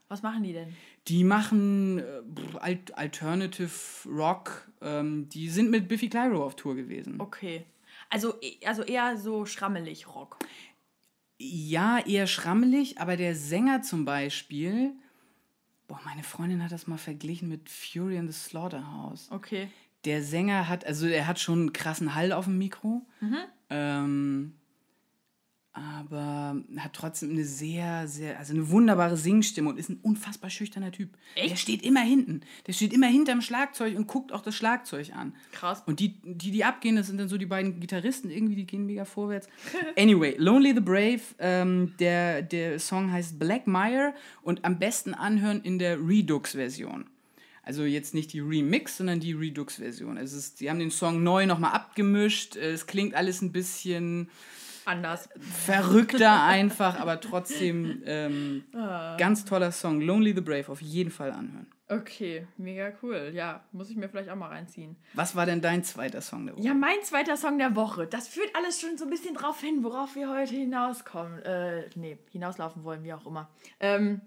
[0.09, 0.69] Was machen die denn?
[1.09, 2.03] Die machen äh,
[2.61, 3.71] Alt Alternative
[4.07, 4.69] Rock.
[4.83, 7.21] Ähm, die sind mit Biffy Clyro auf Tour gewesen.
[7.21, 7.65] Okay.
[8.11, 10.39] Also, e- also eher so schrammelig Rock.
[11.39, 14.93] Ja, eher schrammelig, aber der Sänger zum Beispiel,
[15.93, 19.31] boah, meine Freundin hat das mal verglichen mit Fury in the Slaughterhouse.
[19.31, 19.69] Okay.
[20.07, 23.03] Der Sänger hat, also er hat schon einen krassen Hall auf dem Mikro,
[23.69, 24.55] ähm,
[25.75, 30.93] aber hat trotzdem eine sehr, sehr, also eine wunderbare Singstimme und ist ein unfassbar schüchterner
[30.93, 31.11] Typ.
[31.35, 31.51] Echt?
[31.51, 32.43] Der steht immer hinten.
[32.67, 35.35] Der steht immer hinterm Schlagzeug und guckt auch das Schlagzeug an.
[35.51, 35.83] Krass.
[35.87, 38.85] Und die, die, die abgehen, das sind dann so die beiden Gitarristen, irgendwie, die gehen
[38.85, 39.49] mega vorwärts.
[39.97, 45.63] Anyway, Lonely the Brave, ähm, der, der Song heißt Black Mire und am besten anhören
[45.63, 47.07] in der Redux-Version.
[47.63, 50.17] Also jetzt nicht die Remix, sondern die Redux-Version.
[50.17, 52.57] Es ist, die haben den Song neu nochmal abgemischt.
[52.57, 54.29] Es klingt alles ein bisschen
[54.85, 55.29] Anders.
[55.41, 60.01] verrückter einfach, aber trotzdem ähm, ganz toller Song.
[60.01, 61.67] Lonely the Brave, auf jeden Fall anhören.
[61.89, 63.33] Okay, mega cool.
[63.35, 64.97] Ja, muss ich mir vielleicht auch mal reinziehen.
[65.13, 66.65] Was war denn dein zweiter Song der Woche?
[66.65, 68.07] Ja, mein zweiter Song der Woche.
[68.07, 71.41] Das führt alles schon so ein bisschen drauf hin, worauf wir heute hinauskommen.
[71.41, 73.51] Äh, nee, hinauslaufen wollen, wie auch immer.
[73.79, 74.23] Ähm,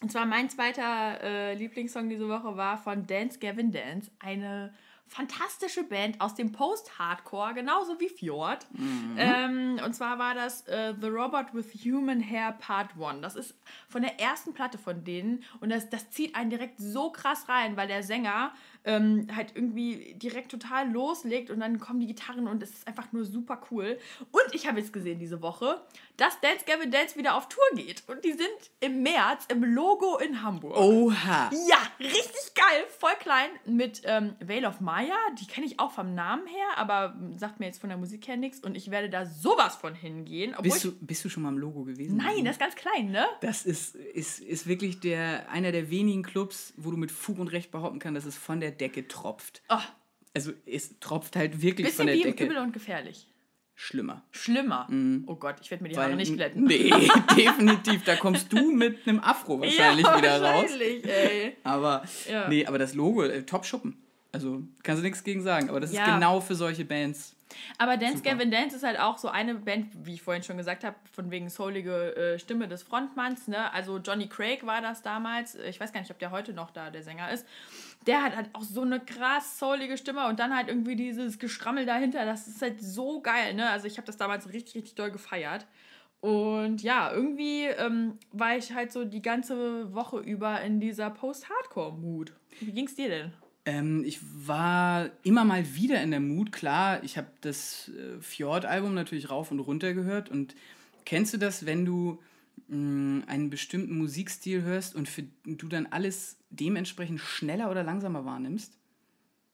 [0.00, 4.10] und zwar mein zweiter äh, Lieblingssong diese Woche war von Dance Gavin Dance.
[4.20, 4.72] Eine
[5.08, 8.66] fantastische Band aus dem Post-Hardcore, genauso wie Fjord.
[9.16, 13.22] Ähm, und zwar war das äh, The Robot with Human Hair Part 1.
[13.22, 13.54] Das ist
[13.88, 17.76] von der ersten Platte von denen und das, das zieht einen direkt so krass rein,
[17.76, 18.52] weil der Sänger
[18.84, 23.12] ähm, halt irgendwie direkt total loslegt und dann kommen die Gitarren und es ist einfach
[23.12, 23.98] nur super cool.
[24.30, 25.80] Und ich habe jetzt gesehen diese Woche,
[26.16, 28.48] dass Dance Gavin Dance wieder auf Tour geht und die sind
[28.80, 30.76] im März im Logo in Hamburg.
[30.76, 31.50] Oha!
[31.68, 35.16] Ja, richtig geil, voll klein mit ähm, Veil of Maya.
[35.40, 38.36] Die kenne ich auch vom Namen her, aber sagt mir jetzt von der Musik her
[38.36, 38.60] nichts.
[38.60, 40.54] Und ich werde da sowas von hingehen.
[40.62, 42.16] Bist du, bist du schon mal im Logo gewesen?
[42.16, 43.26] nein, das ist ganz klein, ne?
[43.40, 47.48] Das ist, ist, ist wirklich der, einer der wenigen Clubs, wo du mit Fug und
[47.48, 49.62] Recht behaupten kannst, dass es von der Decke tropft.
[49.68, 49.76] Oh,
[50.34, 52.44] also es tropft halt wirklich Bisschen von der wie Decke.
[52.44, 53.26] übel und gefährlich.
[53.74, 54.24] Schlimmer.
[54.32, 54.88] Schlimmer.
[55.26, 56.64] Oh Gott, ich werde mir die Weil- Haare nicht glätten.
[56.64, 56.90] Nee,
[57.36, 58.02] definitiv.
[58.04, 60.62] Da kommst du mit einem Afro wahrscheinlich ja, wieder raus.
[60.64, 61.56] wahrscheinlich, ey.
[61.62, 62.48] Aber Ja.
[62.48, 63.96] nee, aber das Logo, äh, top Schuppen.
[64.32, 65.70] Also kannst du nichts gegen sagen.
[65.70, 66.06] Aber das Ja.
[66.06, 67.36] ist genau für solche Bands.
[67.78, 68.32] Aber Dance Super.
[68.32, 71.30] Gavin Dance ist halt auch so eine Band, wie ich vorhin schon gesagt habe, von
[71.30, 73.48] wegen soulige äh, Stimme des Frontmanns.
[73.48, 73.72] Ne?
[73.72, 75.54] Also Johnny Craig war das damals.
[75.54, 77.46] Ich weiß gar nicht, ob der heute noch da der Sänger ist.
[78.06, 81.84] Der hat halt auch so eine krass soulige Stimme und dann halt irgendwie dieses Geschrammel
[81.84, 82.24] dahinter.
[82.24, 83.54] Das ist halt so geil.
[83.54, 83.68] Ne?
[83.68, 85.66] Also ich habe das damals richtig, richtig doll gefeiert.
[86.20, 92.32] Und ja, irgendwie ähm, war ich halt so die ganze Woche über in dieser Post-Hardcore-Mood.
[92.60, 93.32] Wie ging's dir denn?
[93.64, 96.50] Ähm, ich war immer mal wieder in der Mut.
[96.50, 100.28] Klar, ich habe das äh, Fjord-Album natürlich rauf und runter gehört.
[100.28, 100.56] Und
[101.04, 102.18] kennst du das, wenn du
[102.68, 108.78] mh, einen bestimmten Musikstil hörst und für, du dann alles dementsprechend schneller oder langsamer wahrnimmst?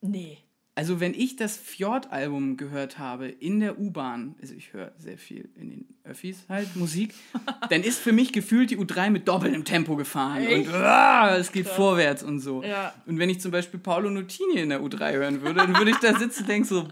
[0.00, 0.38] Nee.
[0.74, 5.48] Also wenn ich das Fjord-Album gehört habe in der U-Bahn, also ich höre sehr viel
[5.54, 7.14] in den Öffis halt Musik,
[7.70, 10.68] dann ist für mich gefühlt die U3 mit doppeltem Tempo gefahren Echt?
[10.68, 12.62] und ah, es geht vorwärts und so.
[12.62, 12.92] Ja.
[13.06, 15.96] Und wenn ich zum Beispiel Paolo Nutini in der U3 hören würde, dann würde ich
[15.98, 16.82] da sitzen und denke so,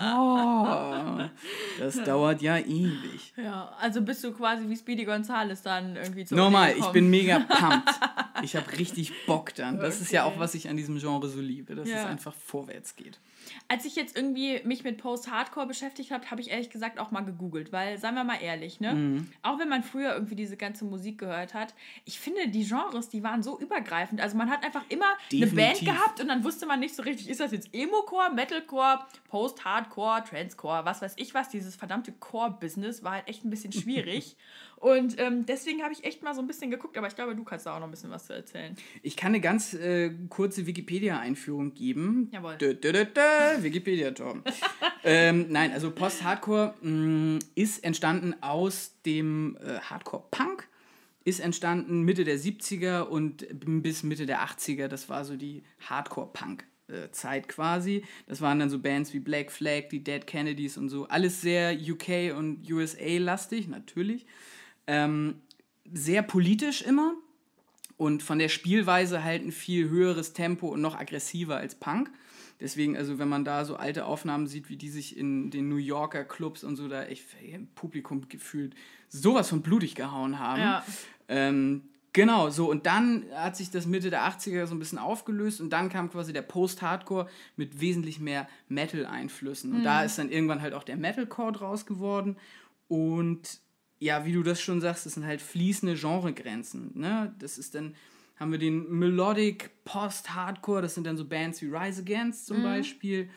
[0.00, 1.30] boah,
[1.78, 3.34] das dauert ja ewig.
[3.36, 7.38] Ja, also bist du quasi wie Speedy Gonzales dann irgendwie zu Normal, ich bin mega
[7.48, 7.90] pumped.
[8.42, 9.78] Ich habe richtig Bock dann.
[9.78, 10.34] Das ist ja Okay.
[10.36, 11.96] auch, was ich an diesem Genre so liebe, dass Ja.
[11.98, 13.18] es einfach vorwärts geht.
[13.68, 17.22] Als ich jetzt irgendwie mich mit Post-Hardcore beschäftigt habe, habe ich ehrlich gesagt auch mal
[17.22, 18.94] gegoogelt, weil, seien wir mal ehrlich, ne?
[18.94, 19.32] Mhm.
[19.42, 23.22] Auch wenn man früher irgendwie diese ganze Musik gehört hat, ich finde, die Genres, die
[23.22, 24.20] waren so übergreifend.
[24.20, 25.88] Also man hat einfach immer eine Band Definitiv.
[25.88, 30.84] gehabt und dann wusste man nicht so richtig, ist das jetzt Emo-Core, Metalcore, Post-Hardcore, Transcore,
[30.84, 31.48] was weiß ich was.
[31.48, 34.36] Dieses verdammte Core-Business war halt echt ein bisschen schwierig.
[34.82, 37.44] und ähm, deswegen habe ich echt mal so ein bisschen geguckt, aber ich glaube, du
[37.44, 38.74] kannst da auch noch ein bisschen was zu erzählen.
[39.00, 42.28] Ich kann eine ganz äh, kurze Wikipedia-Einführung geben.
[42.32, 42.56] Jawohl.
[42.56, 44.42] Dö, dö, dö, dö, Wikipedia, Tom.
[45.04, 50.66] ähm, nein, also Post-Hardcore mh, ist entstanden aus dem äh, Hardcore-Punk.
[51.22, 54.88] Ist entstanden Mitte der 70er und bis Mitte der 80er.
[54.88, 58.02] Das war so die Hardcore-Punk-Zeit quasi.
[58.26, 61.06] Das waren dann so Bands wie Black Flag, die Dead Kennedys und so.
[61.06, 64.26] Alles sehr UK und USA-lastig, natürlich.
[64.86, 65.40] Ähm,
[65.92, 67.14] sehr politisch immer
[67.96, 72.10] und von der Spielweise halt ein viel höheres Tempo und noch aggressiver als Punk.
[72.60, 75.76] Deswegen, also wenn man da so alte Aufnahmen sieht, wie die sich in den New
[75.76, 78.74] Yorker Clubs und so da echt im Publikum gefühlt
[79.08, 80.60] sowas von blutig gehauen haben.
[80.60, 80.84] Ja.
[81.28, 85.60] Ähm, genau, so und dann hat sich das Mitte der 80er so ein bisschen aufgelöst
[85.60, 89.72] und dann kam quasi der Post-Hardcore mit wesentlich mehr Metal-Einflüssen.
[89.72, 92.36] Und da ist dann irgendwann halt auch der Metalcore draus geworden
[92.86, 93.60] und
[94.02, 96.90] ja, wie du das schon sagst, das sind halt fließende Genregrenzen.
[96.94, 97.32] Ne?
[97.38, 97.94] Das ist dann,
[98.36, 103.30] haben wir den Melodic Post-Hardcore, das sind dann so Bands wie Rise Against zum Beispiel.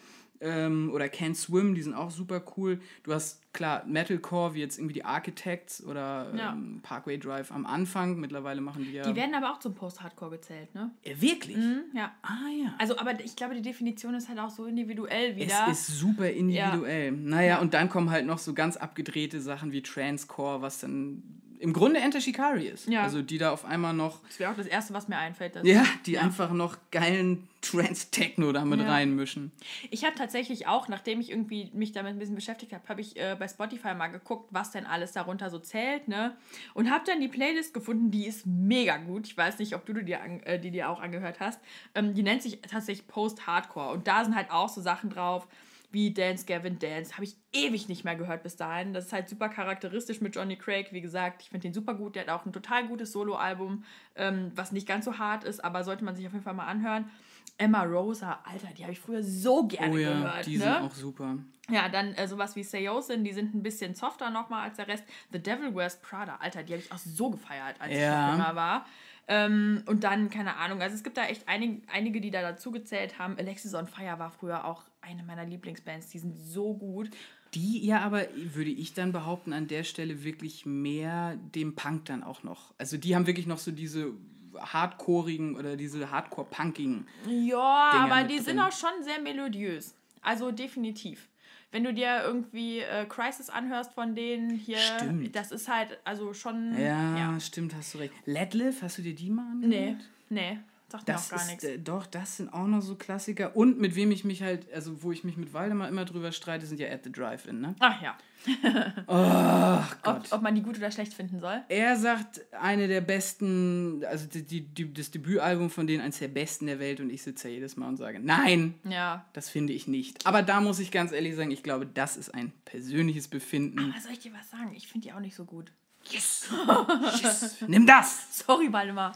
[0.45, 2.79] Ähm, oder Can't Swim, die sind auch super cool.
[3.03, 6.53] Du hast klar Metalcore, wie jetzt irgendwie die Architects oder Ja.
[6.53, 8.19] ähm, Parkway Drive am Anfang.
[8.19, 9.03] Mittlerweile machen die ja.
[9.03, 10.91] Die werden aber auch zum Post-Hardcore gezählt, ne?
[11.03, 11.58] Äh, wirklich?
[11.93, 12.13] Ja.
[12.21, 12.75] Ah ja.
[12.77, 15.67] Also, aber ich glaube, die Definition ist halt auch so individuell wieder.
[15.69, 17.12] Es ist super individuell.
[17.12, 21.23] Naja, und dann kommen halt noch so ganz abgedrehte Sachen wie Transcore, was dann
[21.59, 22.87] im Grunde Enter Shikari ist.
[22.87, 23.03] Ja.
[23.03, 25.55] Also die da auf einmal noch, das wäre auch das Erste, was mir einfällt.
[25.55, 28.87] dass- ja, die einfach noch geilen Trance-Techno da mit Ja.
[28.91, 29.51] reinmischen.
[29.89, 33.17] Ich habe tatsächlich auch, nachdem ich irgendwie mich damit ein bisschen beschäftigt habe, habe ich
[33.17, 36.35] äh, bei Spotify mal geguckt, was denn alles darunter so zählt, ne?
[36.73, 39.27] Und habe dann die Playlist gefunden, die ist mega gut.
[39.27, 41.59] Ich weiß nicht, ob du die dir, an, äh, die dir auch angehört hast.
[41.95, 43.93] Ähm, die nennt sich tatsächlich Post-Hardcore.
[43.93, 45.47] Und da sind halt auch so Sachen drauf
[45.95, 47.13] wie Dance Gavin Dance.
[47.13, 48.93] Habe ich ewig nicht mehr gehört bis dahin.
[48.93, 50.91] Das ist halt super charakteristisch mit Johnny Craig.
[50.91, 52.15] Wie gesagt, ich finde den super gut.
[52.15, 53.86] Der hat auch ein total gutes Soloalbum,
[54.17, 56.67] ähm, was nicht ganz so hart ist, aber sollte man sich auf jeden Fall mal
[56.67, 57.10] anhören.
[57.58, 60.45] Emma Rosa, Alter, die habe ich früher so gerne Oh ja, gehört.
[60.45, 60.63] die ne?
[60.65, 61.38] sind auch super.
[61.69, 65.05] Ja, dann äh, sowas wie Seosin, die sind ein bisschen softer nochmal als der Rest.
[65.31, 67.97] The Devil Wears Prada, Alter, die habe ich auch so gefeiert, als Ja.
[67.97, 68.86] ich noch jünger war.
[69.27, 72.71] Ähm, und dann, keine Ahnung, also es gibt da echt einig, einige, die da dazu
[72.71, 73.36] gezählt haben.
[73.39, 77.09] Alexis on Fire war früher auch eine meiner Lieblingsbands, die sind so gut.
[77.53, 82.23] Die ja aber, würde ich dann behaupten, an der Stelle wirklich mehr dem Punk dann
[82.23, 82.73] auch noch.
[82.77, 84.11] Also die haben wirklich noch so diese
[84.57, 87.07] hardcoreigen oder diese hardcore-punkigen.
[87.27, 88.59] Ja, Dinger aber die sind drin.
[88.61, 89.95] auch schon sehr melodiös.
[90.21, 91.29] Also definitiv.
[91.71, 95.35] Wenn du dir irgendwie äh, Crisis anhörst von denen hier, Stimmt.
[95.35, 96.73] das ist halt also schon.
[96.79, 97.39] Ja, ja.
[97.39, 98.13] stimmt, hast du recht.
[98.25, 100.09] Letlive, hast du dir die mal Nee, angehört?
[100.29, 100.59] nee.
[100.88, 101.63] Sagt mir Das auch gar nichts.
[101.63, 103.56] äh, doch, das sind auch noch so Klassiker.
[103.56, 106.65] Und mit wem ich mich halt, also wo ich mich mit Waldemar immer drüber streite,
[106.67, 107.76] sind ja At the Drive-In, ne?
[107.80, 108.17] Ach ja.
[109.08, 111.62] Ach Ob, ob man die gut oder schlecht finden soll.
[111.69, 116.28] Er sagt, eine der besten, also die, die, die, das Debütalbum von denen, eines der
[116.28, 119.26] besten der Welt und ich sitze ja jedes Mal und sage, nein, Ja.
[119.34, 120.26] das finde ich nicht.
[120.26, 123.80] Aber da muss ich ganz ehrlich sagen, ich glaube, das ist ein persönliches Befinden.
[123.91, 124.74] Aber soll ich dir was sagen?
[124.76, 125.71] Ich finde die auch nicht so gut.
[126.09, 126.47] Yes!
[127.21, 127.61] yes!
[127.67, 128.39] Nimm das!
[128.45, 129.13] Sorry, Waldemar.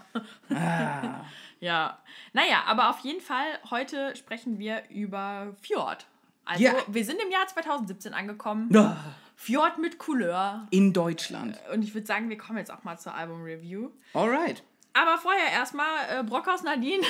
[0.50, 1.22] Ah.
[1.60, 2.00] Ja.
[2.34, 6.06] Naja, aber auf jeden Fall, heute sprechen wir über Fjord.
[6.46, 6.74] Also, Ja.
[6.88, 8.76] wir sind im Jahr 2017 angekommen.
[8.76, 8.98] Ah.
[9.36, 10.68] Fjord mit Couleur.
[10.72, 11.58] In Deutschland.
[11.72, 13.90] Und ich würde sagen, wir kommen jetzt auch mal zur Album-Review.
[14.14, 14.64] Alright.
[14.94, 17.04] Aber vorher erstmal, äh, Brockhaus Nadine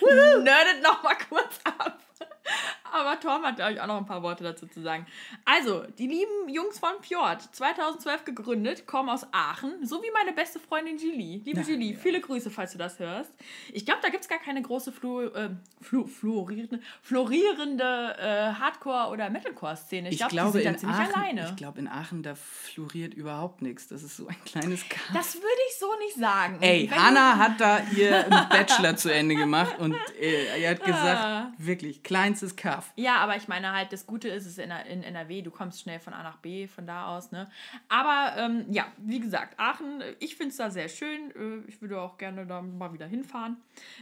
[0.42, 1.98] nerdet noch mal kurz ab.
[2.94, 5.06] Aber Tom hat, ich, auch noch ein paar Worte dazu zu sagen.
[5.46, 10.60] Also, die lieben Jungs von Fjord, 2012 gegründet, kommen aus Aachen, so wie meine beste
[10.60, 11.40] Freundin Julie.
[11.42, 13.30] Liebe Ja, Julie, viele Grüße, falls du das hörst.
[13.72, 15.48] Ich glaube, da gibt es gar keine große Flu, äh,
[15.80, 20.08] Flu, florierende, florierende äh, Hardcore- oder Metalcore-Szene.
[20.08, 21.48] Ich, Ich, glaube, glaube, die sind in da ziemlich Aachen, alleine.
[21.48, 23.88] ich glaube, in Aachen, da floriert überhaupt nichts.
[23.88, 25.00] Das ist so ein kleines Kaff.
[25.14, 26.58] das würde ich so nicht sagen.
[26.60, 31.02] Ey, Wenn Hannah hat da ihren Bachelor zu Ende gemacht und äh, er hat gesagt,
[31.22, 31.52] Ah.
[31.58, 32.92] wirklich, kleinstes Kaff.
[32.96, 35.98] Ja, aber ich meine halt, das Gute ist es in, in NRW, du kommst schnell
[35.98, 37.50] von A nach B, von da aus, ne?
[37.88, 41.30] Aber ähm, ja, wie gesagt, Aachen, ich finde es da sehr schön.
[41.30, 43.56] Äh, ich würde auch gerne da mal wieder hinfahren.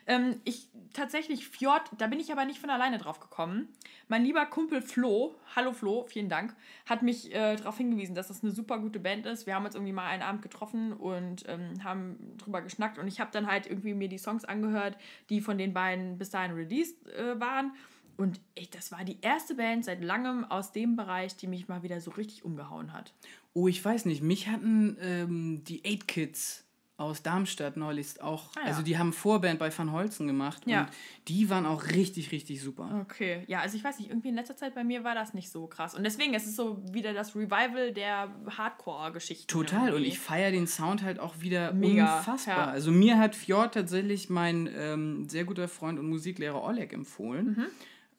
[0.09, 3.69] Ähm, ich tatsächlich, Fjord, da bin ich aber nicht von alleine drauf gekommen.
[4.09, 8.43] Mein lieber Kumpel Flo, hallo Flo, vielen Dank, hat mich äh, darauf hingewiesen, dass das
[8.43, 9.47] eine super gute Band ist.
[9.47, 13.21] Wir haben uns irgendwie mal einen Abend getroffen und ähm, haben drüber geschnackt und ich
[13.21, 14.97] habe dann halt irgendwie mir die Songs angehört,
[15.29, 17.73] die von den beiden bis dahin released äh, waren.
[18.21, 21.83] Und ich, das war die erste Band seit langem aus dem Bereich, die mich mal
[21.83, 23.15] wieder so richtig umgehauen hat.
[23.55, 26.65] Oh, ich weiß nicht, mich hatten ähm, die Eight Kids
[26.99, 28.67] aus Darmstadt neulich auch, Ah, ja.
[28.67, 30.83] also die haben Vorband bei Van Holzen gemacht Ja.
[30.83, 30.89] und
[31.29, 33.07] die waren auch richtig, richtig super.
[33.11, 35.49] Okay, ja, also ich weiß nicht, irgendwie in letzter Zeit bei mir war das nicht
[35.51, 35.95] so krass.
[35.95, 39.47] Und deswegen ist es so wieder das Revival der Hardcore-Geschichten.
[39.49, 40.09] Total, und irgendwie.
[40.11, 42.57] ich feiere den Sound halt auch wieder Mega, unfassbar.
[42.59, 42.65] ja.
[42.67, 47.47] Also mir hat Fjord tatsächlich mein ähm, sehr guter Freund und Musiklehrer Oleg empfohlen.
[47.57, 47.67] Mhm.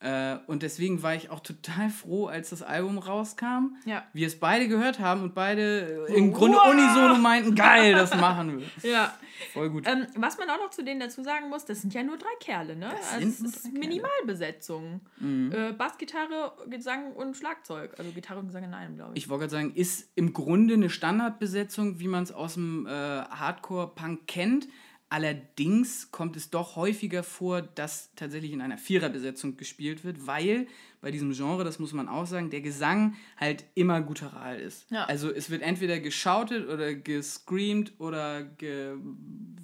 [0.02, 3.76] Äh, und deswegen war ich auch total froh, als das Album rauskam.
[3.84, 4.04] Ja.
[4.12, 6.38] Wir es beide gehört haben und beide äh, im Wow.
[6.38, 8.66] Grunde unisono meinten, geil, das machen wir.
[8.90, 9.14] Ja.
[9.52, 9.86] Voll gut.
[9.86, 12.34] Ähm, was man auch noch zu denen dazu sagen muss, das sind ja nur drei
[12.40, 12.90] Kerle, ne?
[12.96, 13.74] Das also sind es nur ist Kerle.
[13.74, 13.80] Mhm.
[13.80, 15.00] Minimalbesetzung.
[15.20, 17.94] Äh, Bass, Gitarre, Gesang und Schlagzeug.
[17.98, 19.24] Also Gitarre und Gesang in einem, glaube ich.
[19.24, 22.90] Ich wollte gerade sagen, ist im Grunde eine Standardbesetzung, wie man es aus dem äh,
[22.90, 24.68] Hardcore-Punk kennt.
[25.12, 30.66] Allerdings kommt es doch häufiger vor, dass tatsächlich in einer Viererbesetzung gespielt wird, weil
[31.00, 34.90] bei diesem Genre, das muss man auch sagen, der Gesang halt immer guttural ist.
[34.90, 35.04] Ja.
[35.04, 38.94] Also es wird entweder geschautet oder gescreamt oder ge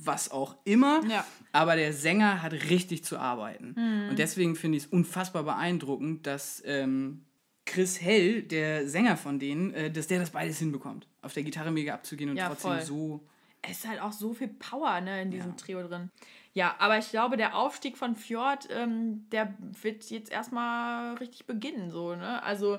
[0.02, 1.26] was auch immer, Ja.
[1.52, 3.74] aber der Sänger hat richtig zu arbeiten.
[3.76, 4.10] Mhm.
[4.10, 7.24] Und deswegen finde ich es unfassbar beeindruckend, dass ähm,
[7.66, 11.06] Chris Hell, der Sänger von denen, äh, dass der das beides hinbekommt.
[11.20, 12.82] Auf der Gitarre mega abzugehen und Ja, trotzdem voll.
[12.82, 13.26] so.
[13.62, 15.56] Es ist halt auch so viel Power ne, in diesem Ja.
[15.56, 16.10] Trio drin.
[16.54, 21.90] Ja, aber ich glaube, der Aufstieg von Fjord, ähm, der wird jetzt erstmal richtig beginnen.
[21.90, 22.42] So, ne?
[22.42, 22.78] Also,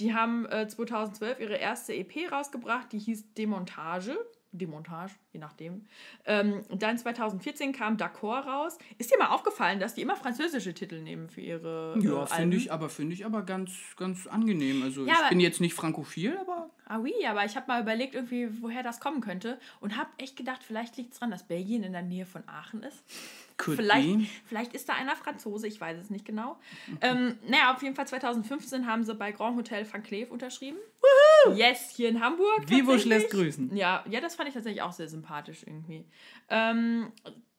[0.00, 4.16] die haben äh, 2012 ihre erste EP rausgebracht, die hieß Demontage.
[4.52, 5.86] Demontage, je nachdem.
[6.24, 8.78] Ähm, dann 2014 kam D'accord raus.
[8.98, 12.56] Ist dir mal aufgefallen, dass die immer französische Titel nehmen für ihre äh, Ja, finde
[12.56, 14.82] ich, aber finde ich aber ganz, ganz angenehm.
[14.82, 18.14] Also Ja, ich bin jetzt nicht frankophil, aber Ah oui, aber ich habe mal überlegt,
[18.14, 21.82] irgendwie, woher das kommen könnte und habe echt gedacht, vielleicht liegt es daran, dass Belgien
[21.84, 23.04] in der Nähe von Aachen ist.
[23.58, 24.26] could Vielleicht, be.
[24.46, 26.58] vielleicht ist da einer Franzose, ich weiß es nicht genau.
[27.02, 30.78] ähm, naja, auf jeden Fall 2015 haben sie bei Grand Hotel Van Cleef unterschrieben.
[31.54, 32.66] Yes, hier in Hamburg.
[32.66, 33.04] Tatsächlich.
[33.04, 33.76] lässt grüßen.
[33.76, 36.06] Ja, ja, das fand ich tatsächlich auch sehr sympathisch irgendwie.
[36.48, 37.12] Ähm,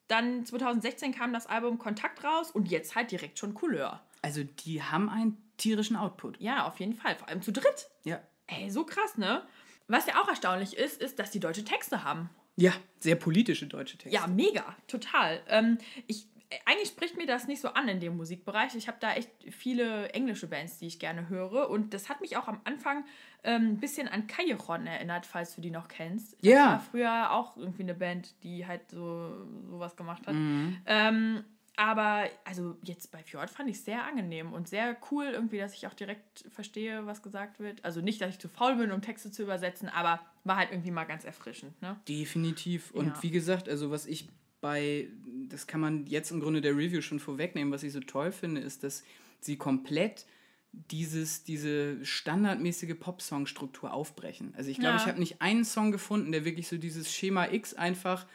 [0.08, 4.00] dann 2016 kam das Album Kontakt raus und jetzt halt direkt schon Couleur.
[4.22, 6.40] Also die haben einen tierischen Output.
[6.40, 7.14] Ja, auf jeden Fall.
[7.16, 7.88] Vor allem zu dritt.
[8.04, 8.20] Ja.
[8.46, 9.46] Ey, so krass, ne?
[9.86, 12.30] Was ja auch erstaunlich ist, ist, dass die deutsche Texte haben.
[12.56, 14.14] Ja, sehr politische deutsche Texte.
[14.14, 15.42] Ja, mega, total.
[15.48, 16.26] Ähm, ich,
[16.66, 18.74] eigentlich spricht mir das nicht so an in dem Musikbereich.
[18.74, 21.70] Ich habe da echt viele englische Bands, die ich gerne höre.
[21.70, 23.04] Und das hat mich auch am Anfang
[23.44, 26.32] ähm, ein bisschen an Callejon erinnert, falls du die noch kennst.
[26.34, 26.66] Das Ja.
[26.72, 30.34] war früher auch irgendwie eine Band, die halt so sowas gemacht hat.
[30.34, 30.76] Mhm.
[30.86, 31.44] Ähm,
[31.76, 35.72] aber also jetzt bei Fjord fand ich es sehr angenehm und sehr cool irgendwie, dass
[35.72, 37.82] ich auch direkt verstehe, was gesagt wird.
[37.84, 40.90] Also nicht, dass ich zu faul bin, um Texte zu übersetzen, aber war halt irgendwie
[40.90, 41.80] mal ganz erfrischend.
[41.80, 41.98] Ne?
[42.06, 42.90] Definitiv.
[42.90, 43.22] Und Ja.
[43.22, 44.28] wie gesagt, also was ich
[44.60, 45.08] bei,
[45.48, 48.60] das kann man jetzt im Grunde der Review schon vorwegnehmen, was ich so toll finde,
[48.60, 49.02] ist, dass
[49.40, 50.26] sie komplett
[50.72, 54.54] dieses, diese standardmäßige Popsong-Struktur aufbrechen.
[54.56, 55.02] Also ich glaube, Ja.
[55.02, 58.26] ich habe nicht einen Song gefunden, der wirklich so dieses Schema X einfach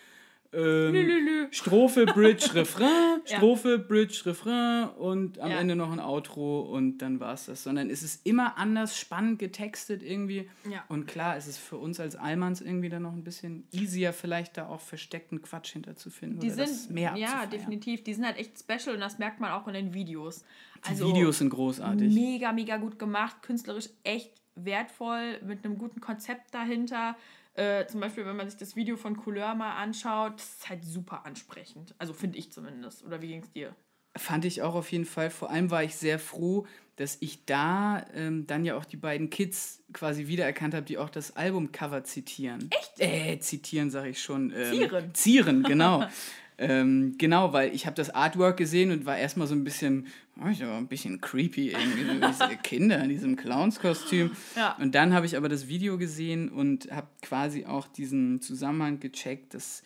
[0.53, 3.37] ähm, Strophe, Bridge, Refrain, Ja.
[3.37, 5.59] Strophe, Bridge, Refrain und am Ja.
[5.59, 7.63] Ende noch ein Outro und dann war es das.
[7.63, 10.49] Sondern es ist immer anders spannend getextet irgendwie.
[10.69, 10.83] Ja.
[10.89, 14.57] Und klar, es ist für uns als Allmanns irgendwie dann noch ein bisschen easier, vielleicht
[14.57, 16.39] da auch versteckten Quatsch hinterzufinden.
[16.39, 18.03] Die oder sind, mehr ja, definitiv.
[18.03, 20.43] Die sind halt echt special und das merkt man auch in den Videos.
[20.85, 22.13] Die Also Videos sind großartig.
[22.13, 27.15] mega, mega gut gemacht, künstlerisch echt wertvoll, mit einem guten Konzept dahinter.
[27.55, 31.25] Äh, zum Beispiel, wenn man sich das Video von Couleur mal anschaut, ist halt super
[31.25, 31.95] ansprechend.
[31.97, 33.03] Also finde ich zumindest.
[33.03, 33.73] Oder wie ging es dir?
[34.17, 35.29] Fand ich auch auf jeden Fall.
[35.29, 36.65] Vor allem war ich sehr froh,
[36.97, 41.09] dass ich da ähm, dann ja auch die beiden Kids quasi wiedererkannt habe, die auch
[41.09, 42.69] das Albumcover zitieren.
[42.71, 42.99] Echt?
[42.99, 44.53] Äh, zitieren sage ich schon.
[44.55, 45.13] Ähm, Zieren.
[45.13, 46.05] Zieren, genau.
[46.57, 50.07] ähm, genau, weil ich habe das Artwork gesehen und war erstmal so ein bisschen,
[50.41, 54.31] oh, ich war ein bisschen creepy irgendwie, so diese Kinder in diesem Clownskostüm.
[54.55, 54.75] Ja.
[54.79, 59.53] Und dann habe ich aber das Video gesehen und habe quasi auch diesen Zusammenhang gecheckt.
[59.53, 59.83] Das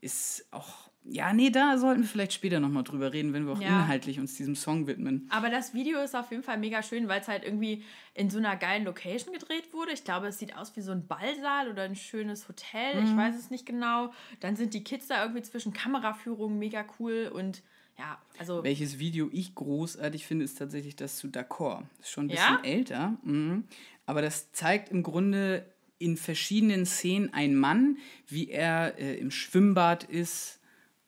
[0.00, 3.60] ist auch, ja, nee, da sollten wir vielleicht später nochmal drüber reden, wenn wir auch
[3.60, 3.80] Ja.
[3.80, 5.26] inhaltlich uns diesem Song widmen.
[5.30, 7.82] Aber das Video ist auf jeden Fall mega schön, weil es halt irgendwie
[8.14, 9.92] in so einer geilen Location gedreht wurde.
[9.92, 13.00] Ich glaube, es sieht aus wie so ein Ballsaal oder ein schönes Hotel.
[13.00, 13.06] Mhm.
[13.06, 14.12] Ich weiß es nicht genau.
[14.40, 17.62] Dann sind die Kids da irgendwie zwischen Kameraführungen mega cool und
[17.98, 21.82] ja, also Welches Video ich großartig finde, ist tatsächlich das zu D'accord.
[22.00, 22.56] Ist schon ein Ja?
[22.56, 23.16] bisschen älter.
[23.22, 23.64] Mhm.
[24.06, 25.66] Aber das zeigt im Grunde
[25.98, 30.58] in verschiedenen Szenen einen Mann, wie er äh, im Schwimmbad ist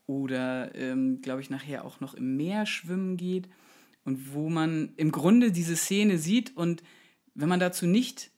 [0.07, 3.49] oder, ähm, glaube ich, nachher auch noch im Meer schwimmen geht.
[4.05, 6.83] Und wo man im Grunde diese Szene sieht und
[7.35, 8.31] wenn man dazu nicht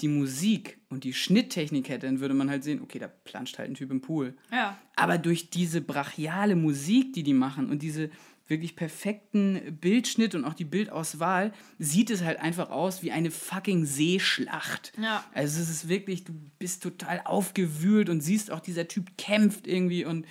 [0.00, 3.70] die Musik und die Schnitttechnik hätte, dann würde man halt sehen, okay, da planscht halt
[3.70, 4.36] ein Typ im Pool.
[4.50, 4.78] ja.
[4.94, 8.10] Aber durch diese brachiale Musik, die die machen und diese
[8.52, 13.84] wirklich perfekten Bildschnitt und auch die Bildauswahl, sieht es halt einfach aus wie eine fucking
[13.84, 14.92] Seeschlacht.
[15.02, 15.24] Ja.
[15.34, 20.04] Also es ist wirklich, du bist total aufgewühlt und siehst auch, dieser Typ kämpft irgendwie
[20.04, 20.26] und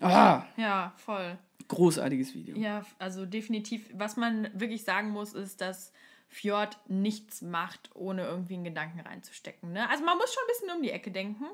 [0.00, 1.36] ah, Ja, voll.
[1.68, 2.56] großartiges Video.
[2.56, 3.82] Ja, also definitiv.
[3.92, 5.92] Was man wirklich sagen muss, ist, dass
[6.28, 9.72] Fjord nichts macht, ohne irgendwie einen Gedanken reinzustecken.
[9.72, 9.88] Ne?
[9.90, 11.44] Also man muss schon ein bisschen um die Ecke denken,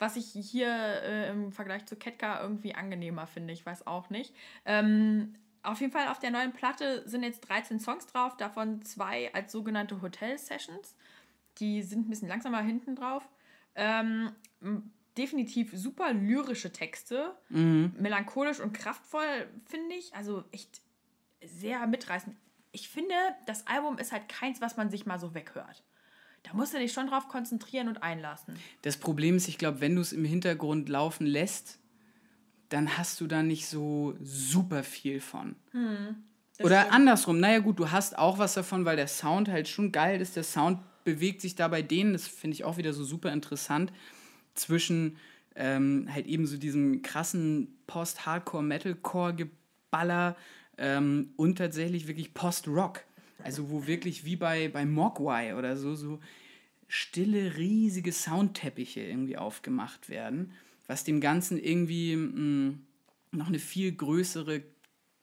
[0.00, 3.52] was ich hier äh, im Vergleich zu Ketka irgendwie angenehmer finde.
[3.52, 4.34] Ich weiß auch nicht.
[4.64, 9.32] Ähm, auf jeden Fall auf der neuen Platte sind jetzt 13 Songs drauf, davon zwei
[9.34, 10.96] als sogenannte Hotel-Sessions.
[11.58, 13.28] Die sind ein bisschen langsamer hinten drauf.
[13.74, 14.32] Ähm,
[15.18, 17.36] definitiv super lyrische Texte.
[18.00, 20.14] Melancholisch und kraftvoll, finde ich.
[20.14, 20.80] Also echt
[21.44, 22.34] sehr mitreißend.
[22.72, 25.82] Ich finde, das Album ist halt keins, was man sich mal so weghört.
[26.42, 28.54] Da musst du dich schon drauf konzentrieren und einlassen.
[28.82, 31.78] Das Problem ist, ich glaube, wenn du es im Hintergrund laufen lässt,
[32.70, 35.56] dann hast du da nicht so super viel von.
[36.62, 36.94] Oder stimmt.
[36.94, 40.36] andersrum, naja gut, du hast auch was davon, weil der Sound halt schon geil ist.
[40.36, 43.92] Der Sound bewegt sich da bei denen, das finde ich auch wieder so super interessant,
[44.54, 45.16] zwischen
[45.56, 50.36] ähm, halt eben so diesem krassen Post-Hardcore-Metalcore-Geballer
[50.78, 53.04] ähm, und tatsächlich wirklich Post-Rock.
[53.44, 56.20] Also wo wirklich wie bei, bei Mogwai oder so, so
[56.88, 60.52] stille, riesige Soundteppiche irgendwie aufgemacht werden,
[60.86, 62.74] was dem Ganzen irgendwie mh,
[63.32, 64.62] noch eine viel größere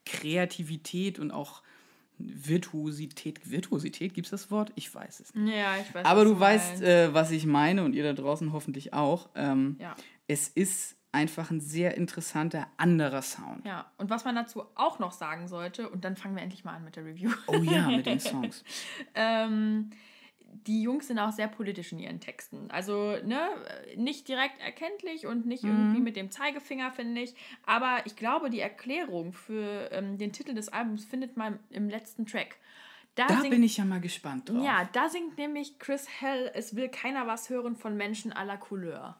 [0.05, 1.61] Kreativität und auch
[2.19, 4.71] Virtuosität, Virtuosität, gibt es das Wort?
[4.75, 5.55] Ich weiß es nicht.
[5.55, 6.05] Ja, ich weiß.
[6.05, 9.29] Aber du weißt, äh, was ich meine und ihr da draußen hoffentlich auch.
[9.35, 9.95] Ähm, Ja.
[10.27, 13.65] Es ist einfach ein sehr interessanter anderer Sound.
[13.65, 16.75] Ja, und was man dazu auch noch sagen sollte, und dann fangen wir endlich mal
[16.75, 17.31] an mit der Review.
[17.47, 18.63] Oh ja, mit den Songs.
[19.15, 19.89] ähm,
[20.65, 22.69] die Jungs sind auch sehr politisch in ihren Texten.
[22.71, 23.47] Also, ne,
[23.95, 27.35] nicht direkt erkenntlich und nicht irgendwie mit dem Zeigefinger, finde ich.
[27.65, 32.25] Aber ich glaube, die Erklärung für ähm, den Titel des Albums findet man im letzten
[32.25, 32.55] Track.
[33.15, 34.63] Da singt- bin ich ja mal gespannt drauf.
[34.63, 39.17] Ja, da singt nämlich Chris Hell, es will keiner was hören von Menschen la Couleur.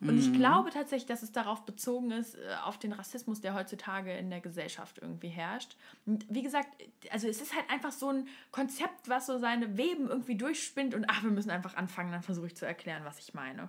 [0.00, 0.18] Und Mhm.
[0.18, 4.30] ich glaube tatsächlich, dass es darauf bezogen ist, äh, auf den Rassismus, der heutzutage in
[4.30, 5.76] der Gesellschaft irgendwie herrscht.
[6.06, 6.68] Und wie gesagt,
[7.10, 11.06] also es ist halt einfach so ein Konzept, was so seine Weben irgendwie durchspinnt und
[11.08, 13.68] ach, wir müssen einfach anfangen, dann versuche ich zu erklären, was ich meine.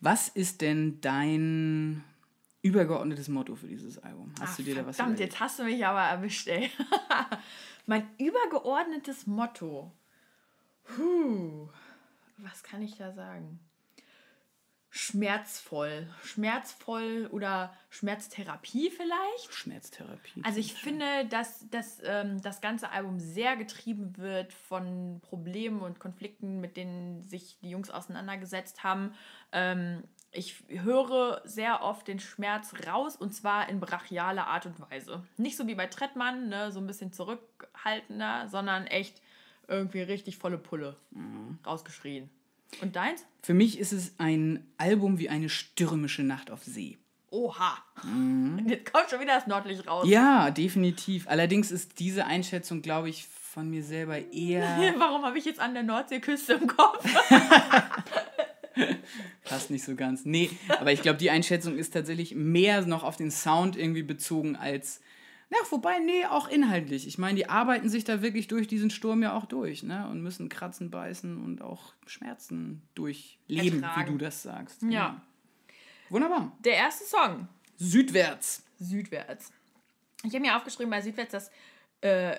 [0.00, 2.02] Was ist denn dein
[2.62, 4.32] übergeordnetes Motto für dieses Album?
[4.40, 5.32] Hast Ach, du dir da was Verdammt, überlegt?
[5.34, 6.70] jetzt hast du mich aber erwischt, ey.
[7.86, 9.92] mein übergeordnetes Motto.
[10.84, 11.68] Puh,
[12.38, 13.60] was kann ich da sagen?
[14.92, 16.08] Schmerzvoll.
[16.24, 19.54] Schmerzvoll oder Schmerztherapie vielleicht?
[19.54, 20.42] Schmerztherapie.
[20.44, 26.00] Also ich finde, dass, dass ähm, das ganze Album sehr getrieben wird von Problemen und
[26.00, 29.14] Konflikten, mit denen sich die Jungs auseinandergesetzt haben.
[29.52, 35.22] Ähm, ich höre sehr oft den Schmerz raus und zwar in brachialer Art und Weise.
[35.36, 39.22] Nicht so wie bei Trettmann, ne, so ein bisschen zurückhaltender, sondern echt
[39.68, 40.96] irgendwie richtig volle Pulle
[41.64, 42.28] rausgeschrien.
[42.80, 43.24] Und deins?
[43.42, 46.98] Für mich ist es ein Album wie eine stürmische Nacht auf See.
[47.30, 47.78] Oha.
[48.66, 50.06] Jetzt kommt schon wieder das Nordlicht raus.
[50.08, 51.28] Ja, definitiv.
[51.28, 54.94] Allerdings ist diese Einschätzung, glaube ich, von mir selber eher.
[54.98, 57.04] Warum habe ich jetzt an der Nordseeküste im Kopf?
[59.44, 60.24] Passt nicht so ganz.
[60.24, 64.56] Nee, aber ich glaube, die Einschätzung ist tatsächlich mehr noch auf den Sound irgendwie bezogen
[64.56, 65.00] als.
[65.50, 67.08] Ja, wobei, nee, auch inhaltlich.
[67.08, 70.08] Ich meine, die arbeiten sich da wirklich durch diesen Sturm ja auch durch, ne?
[70.08, 74.06] Und müssen kratzen, beißen und auch Schmerzen durchleben, Ertragen.
[74.06, 74.82] wie du das sagst.
[74.82, 75.20] Ja.
[76.08, 76.52] Wunderbar.
[76.64, 77.48] Der erste Song.
[77.76, 78.64] Südwärts.
[78.78, 79.52] Südwärts.
[80.22, 81.50] Ich habe mir aufgeschrieben bei Südwärts, dass,
[82.02, 82.34] äh,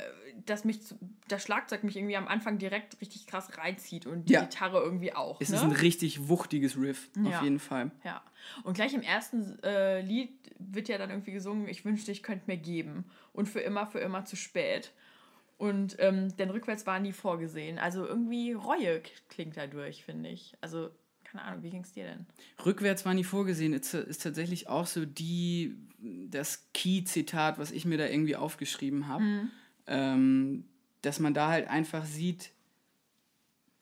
[0.45, 0.79] dass mich
[1.27, 4.41] das Schlagzeug mich irgendwie am Anfang direkt richtig krass reinzieht und die Ja.
[4.41, 5.39] Gitarre irgendwie auch.
[5.39, 5.55] Es ne?
[5.57, 7.37] ist ein richtig wuchtiges Riff, Ja.
[7.37, 7.91] auf jeden Fall.
[8.03, 8.23] Ja.
[8.63, 12.45] Und gleich im ersten äh, Lied wird ja dann irgendwie gesungen, ich wünschte, ich könnte
[12.47, 13.05] mir geben.
[13.33, 14.91] Und für immer, für immer zu spät.
[15.57, 17.77] Und ähm, denn rückwärts war nie vorgesehen.
[17.77, 20.55] Also irgendwie Reue klingt dadurch, finde ich.
[20.59, 20.89] Also,
[21.31, 22.25] keine Ahnung, wie ging es dir denn?
[22.65, 27.97] Rückwärts war nie vorgesehen, ist, ist tatsächlich auch so die, das Key-Zitat, was ich mir
[27.97, 29.23] da irgendwie aufgeschrieben habe.
[29.87, 30.65] Ähm,
[31.01, 32.51] dass man da halt einfach sieht,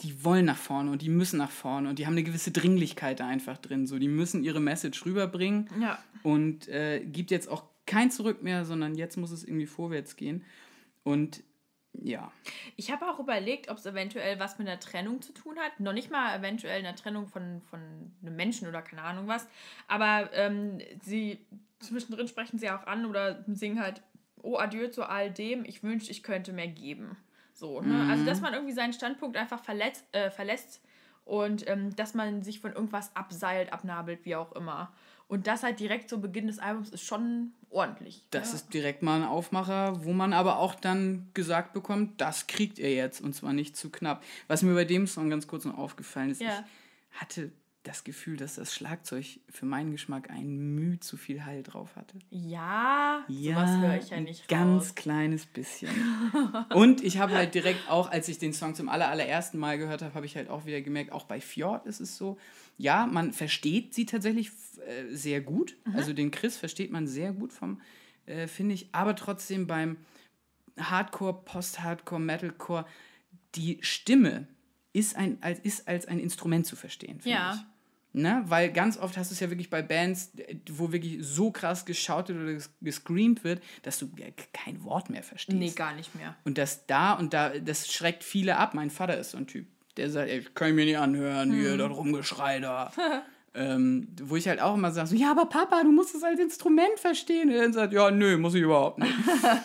[0.02, 3.20] die wollen nach vorne und die müssen nach vorne und die haben eine gewisse Dringlichkeit
[3.20, 3.86] da einfach drin.
[3.88, 6.00] So, die müssen ihre Message rüberbringen Ja.
[6.24, 10.44] und äh, gibt jetzt auch kein Zurück mehr, sondern jetzt muss es irgendwie vorwärts gehen.
[11.04, 11.44] Und
[11.94, 12.32] ja,
[12.76, 15.80] Ich habe auch überlegt, ob es eventuell was mit einer Trennung zu tun hat.
[15.80, 17.80] Noch nicht mal eventuell einer Trennung von, von
[18.22, 19.48] einem Menschen oder keine Ahnung was.
[19.88, 21.40] Aber ähm, sie
[21.80, 24.02] zwischendrin sprechen sie auch an oder singen halt,
[24.42, 27.18] oh adieu zu all dem, ich wünschte, ich könnte mehr geben.
[27.54, 28.08] So, ne?
[28.10, 30.82] Also, dass man irgendwie seinen Standpunkt einfach verletzt, äh, verlässt
[31.26, 34.94] und ähm, dass man sich von irgendwas abseilt, abnabelt, wie auch immer.
[35.30, 38.26] Und das halt direkt zu Beginn des Albums ist schon ordentlich.
[38.32, 38.56] das ja.
[38.56, 42.92] ist direkt mal ein Aufmacher, wo man aber auch dann gesagt bekommt, das kriegt er
[42.94, 44.24] jetzt und zwar nicht zu knapp.
[44.48, 46.66] Was mir bei dem Song ganz kurz noch aufgefallen ist, Ja.
[47.14, 47.52] ich hatte
[47.84, 52.18] das Gefühl, dass das Schlagzeug für meinen Geschmack ein Mühe zu viel Hall drauf hatte.
[52.30, 54.96] Ja, sowas höre ich ja ein nicht ganz raus.
[54.96, 55.90] kleines bisschen.
[56.74, 60.02] Und ich habe halt direkt auch, als ich den Song zum aller, allerersten Mal gehört
[60.02, 62.38] habe, habe ich halt auch wieder gemerkt, auch bei Fjord ist es so,
[62.80, 64.50] ja, man versteht sie tatsächlich
[64.88, 65.76] äh, sehr gut.
[65.86, 65.96] Mhm.
[65.96, 67.82] Also den Chris versteht man sehr gut vom,
[68.26, 69.98] äh, finde ich, aber trotzdem beim
[70.80, 72.86] Hardcore, Post-Hardcore, Metalcore,
[73.56, 74.48] die Stimme
[74.94, 77.54] ist, ein, als, ist als ein Instrument zu verstehen, finde Ja.
[77.54, 77.62] ich.
[78.12, 78.44] Ne?
[78.48, 80.32] Weil ganz oft hast du es ja wirklich bei Bands,
[80.72, 84.10] wo wirklich so krass geschautet oder ges- gescreamt wird, dass du
[84.52, 85.60] kein Wort mehr verstehst.
[85.60, 86.36] Nee, gar nicht mehr.
[86.44, 88.74] Und das da und da, das schreckt viele ab.
[88.74, 89.68] Mein Vater ist so ein Typ,
[89.98, 92.92] der sagt, ey, kann ich mir nicht anhören, hier, das Rumgeschrei da.
[93.54, 96.40] ähm, wo ich halt auch immer sage, so, ja, aber Papa, du musst es als
[96.40, 97.50] Instrument verstehen.
[97.50, 99.14] Und er dann sagt, ja, nö, muss ich überhaupt nicht.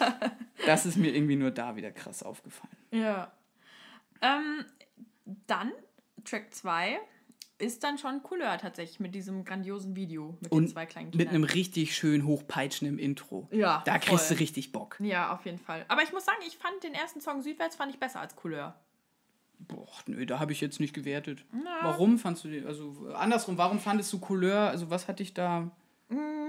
[0.67, 2.77] das ist mir irgendwie nur da wieder krass aufgefallen.
[2.91, 3.31] Ja.
[4.23, 4.65] Ähm,
[5.47, 5.73] dann,
[6.25, 6.99] Track 2,
[7.59, 11.19] ist dann schon Couleur tatsächlich mit diesem grandiosen Video mit den Und zwei kleinen mit
[11.19, 11.35] Kindern.
[11.35, 13.49] einem richtig schön hochpeitschenden Intro.
[13.53, 14.37] Ja, Da kriegst voll.
[14.37, 14.97] du richtig Bock.
[15.01, 15.85] ja, auf jeden Fall.
[15.89, 18.75] Aber ich muss sagen, ich fand den ersten Song Südwärts fand ich besser als Couleur.
[19.69, 21.45] Boah, nö, da habe ich jetzt nicht gewertet.
[21.83, 25.71] Warum fandst du den, also andersrum, warum fandest du Couleur, also was hat dich da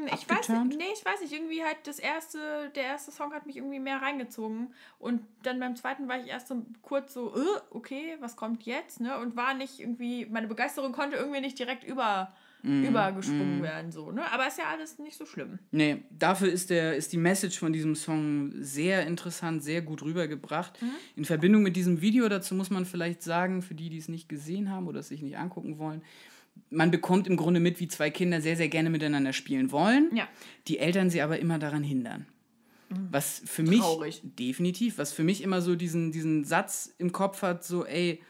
[0.05, 0.67] Ich weiß Abgeturnt?
[0.67, 3.79] nicht, nee, ich weiß nicht, irgendwie halt das erste, der erste Song hat mich irgendwie
[3.79, 8.35] mehr reingezogen und dann beim zweiten war ich erst so kurz so, äh, okay, was
[8.35, 12.33] kommt jetzt, ne, und war nicht irgendwie, meine Begeisterung konnte irgendwie nicht direkt über,
[12.65, 15.59] Mhm, übergesprungen werden, so, ne, aber ist ja alles nicht so schlimm.
[15.71, 20.79] Nee, dafür ist, der, ist die Message von diesem Song sehr interessant, sehr gut rübergebracht.
[21.15, 24.27] In Verbindung mit diesem Video, dazu muss man vielleicht sagen, für die, die es nicht
[24.29, 26.01] gesehen haben oder es sich nicht angucken wollen,
[26.69, 30.27] man bekommt im Grunde mit, wie zwei Kinder sehr, sehr gerne miteinander spielen wollen, Ja.
[30.67, 32.25] die Eltern sie aber immer daran hindern.
[33.11, 34.21] Was für mich, Traurig.
[34.23, 38.21] definitiv, was für mich immer so diesen, diesen Satz im Kopf hat, so, ey,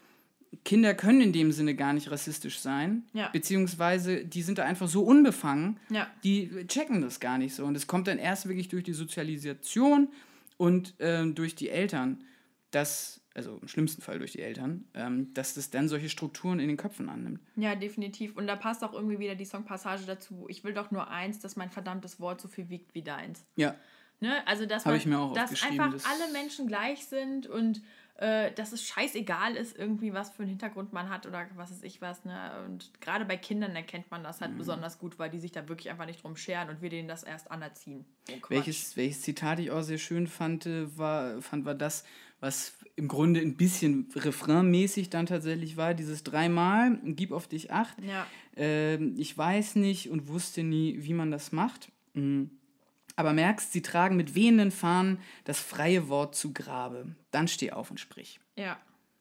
[0.64, 3.30] Kinder können in dem Sinne gar nicht rassistisch sein, Ja.
[3.30, 6.08] beziehungsweise die sind da einfach so unbefangen, Ja.
[6.24, 7.66] die checken das gar nicht so.
[7.66, 10.10] Und es kommt dann erst wirklich durch die Sozialisation
[10.58, 12.24] und ähm, durch die Eltern,
[12.72, 16.68] dass, also im schlimmsten Fall durch die Eltern, ähm, dass das dann solche Strukturen in
[16.68, 17.39] den Köpfen annimmt.
[17.56, 18.36] Ja, definitiv.
[18.36, 20.45] Und da passt auch irgendwie wieder die Songpassage dazu.
[20.49, 23.45] Ich will doch nur eins, dass mein verdammtes Wort so viel wiegt wie deins.
[23.56, 23.76] Ja,
[24.22, 24.47] Ne?
[24.47, 27.82] Also, dass, man, ich mir auch dass einfach das- alle Menschen gleich sind und
[28.18, 31.84] äh, dass es scheißegal ist, irgendwie, was für einen Hintergrund man hat oder was weiß
[31.84, 32.24] ich was.
[32.24, 32.51] Ne?
[32.66, 34.57] Und gerade bei Kindern erkennt man das halt Mhm.
[34.57, 37.24] besonders gut, weil die sich da wirklich einfach nicht drum scheren und wir denen das
[37.24, 38.05] erst anerziehen.
[38.32, 42.05] Oh, welches, welches Zitat ich auch sehr schön fand, äh, war, fand, war das,
[42.39, 47.97] was im Grunde ein bisschen refrainmäßig dann tatsächlich war, dieses dreimal, gib auf dich acht.
[48.01, 48.26] Ja.
[48.55, 51.91] Ähm, ich weiß nicht und wusste nie, wie man das macht.
[52.13, 52.45] Mm.
[53.16, 57.16] Aber merkst, sie tragen mit wehenden Fahnen das freie Wort zu Grabe.
[57.32, 58.39] Dann steh auf und sprich.
[58.55, 58.78] Ja.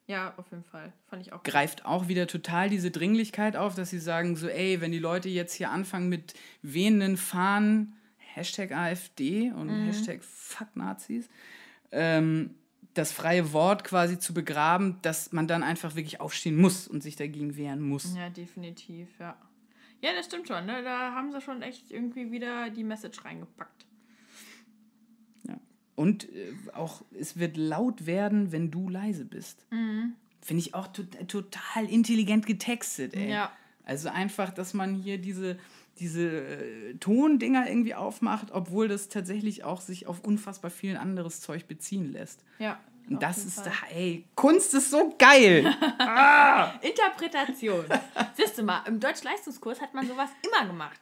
[0.07, 0.92] Ja, auf jeden Fall.
[1.07, 1.42] Fand ich auch.
[1.42, 1.51] gut.
[1.51, 5.30] greift auch wieder total diese Dringlichkeit auf, dass sie sagen so, ey, wenn die Leute
[5.30, 11.28] jetzt hier anfangen mit wehenden Fahnen, Hashtag AfD und Hashtag Fuck Nazis,
[11.90, 12.51] ähm,
[12.92, 17.16] das freie Wort quasi zu begraben, dass man dann einfach wirklich aufstehen muss und sich
[17.16, 18.14] dagegen wehren muss.
[18.14, 19.36] Ja, definitiv, ja.
[20.05, 20.67] Ja, das stimmt schon.
[20.67, 20.83] Ne?
[20.83, 23.87] Da haben sie schon echt irgendwie wieder die Message reingepackt.
[25.97, 29.65] Und äh, auch, es wird laut werden, wenn du leise bist.
[30.41, 33.31] Finde ich auch to total intelligent getextet, ey.
[33.31, 33.53] Ja.
[33.85, 35.57] Also einfach, dass man hier diese,
[35.99, 41.67] diese äh, Tondinger irgendwie aufmacht, obwohl das tatsächlich auch sich auf unfassbar viel anderes Zeug
[41.69, 42.45] beziehen lässt.
[42.59, 42.79] Ja.
[43.09, 43.73] Und das ist, Fall.
[43.95, 45.65] ey, Kunst ist so geil.
[46.81, 47.85] Interpretation.
[48.35, 51.01] Siehst du mal, im Deutsch-Leistungskurs hat man sowas immer gemacht.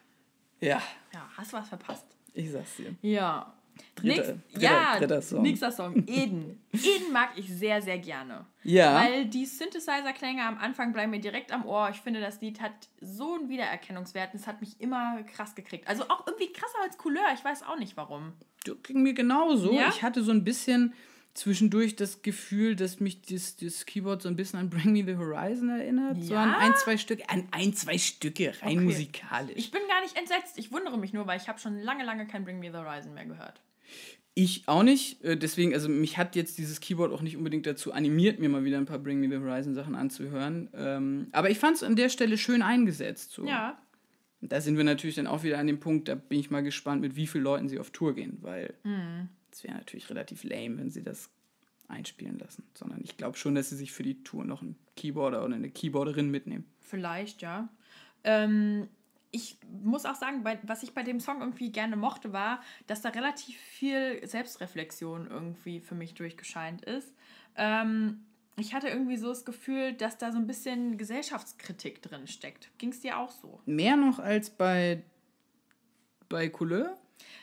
[0.59, 0.81] ja,
[1.13, 2.05] Ja, hast du was verpasst?
[2.33, 2.95] ich sag's dir.
[3.01, 3.53] Ja.
[3.95, 5.41] Dritter- Nächst, dritter- ja, dritter Song.
[5.41, 5.95] nächster Song.
[6.07, 6.61] Eden.
[6.73, 8.45] Eden mag ich sehr, sehr gerne.
[8.63, 8.95] Ja.
[8.95, 11.89] Weil die Synthesizer-Klänge am Anfang bleiben mir direkt am Ohr.
[11.89, 14.33] Ich finde, das Lied hat so einen Wiedererkennungswert.
[14.33, 15.87] und Es hat mich immer krass gekriegt.
[15.87, 17.23] Also auch irgendwie krasser als Couleur.
[17.33, 18.33] Ich weiß auch nicht warum.
[18.63, 19.73] Du ging mir genauso.
[19.73, 19.89] Ja?
[19.89, 20.93] Ich hatte so ein bisschen
[21.33, 25.15] zwischendurch das Gefühl, dass mich das, das Keyboard so ein bisschen an Bring Me the
[25.17, 26.21] Horizon erinnert.
[26.23, 26.57] So an Ja?
[26.59, 28.85] ein, zwei Stücke, an ein, zwei Stücke, rein Okay.
[28.85, 29.53] musikalisch.
[29.55, 30.57] Ich bin gar nicht entsetzt.
[30.57, 33.13] Ich wundere mich nur, weil ich habe schon lange, lange kein Bring Me the Horizon
[33.13, 33.61] mehr gehört.
[34.35, 35.23] Ich auch nicht.
[35.23, 38.63] äh, Deswegen, also mich hat jetzt dieses Keyboard auch nicht unbedingt dazu animiert, mir mal
[38.63, 40.69] wieder ein paar Bring Me the Horizon Sachen anzuhören.
[40.75, 43.31] Ähm, aber ich fand es an der Stelle schön eingesetzt.
[43.31, 43.45] So.
[43.45, 43.77] Ja.
[44.41, 47.01] Da sind wir natürlich dann auch wieder an dem Punkt, da bin ich mal gespannt,
[47.01, 48.73] mit wie vielen Leuten sie auf Tour gehen, weil
[49.53, 51.29] es wäre natürlich relativ lame, wenn sie das
[51.87, 52.63] einspielen lassen.
[52.73, 55.69] Sondern ich glaube schon, dass sie sich für die Tour noch einen Keyboarder oder eine
[55.69, 56.65] Keyboarderin mitnehmen.
[56.79, 57.69] Vielleicht, ja.
[58.23, 58.87] Ähm,
[59.31, 63.01] ich muss auch sagen, bei, was ich bei dem Song irgendwie gerne mochte, war, dass
[63.01, 67.13] da relativ viel Selbstreflexion irgendwie für mich durchgescheint ist.
[67.55, 68.25] Ähm,
[68.57, 72.69] ich hatte irgendwie so das Gefühl, dass da so ein bisschen Gesellschaftskritik drin steckt.
[72.77, 73.59] Ging es dir auch so?
[73.65, 75.03] Mehr noch als bei,
[76.29, 76.97] bei Couleur?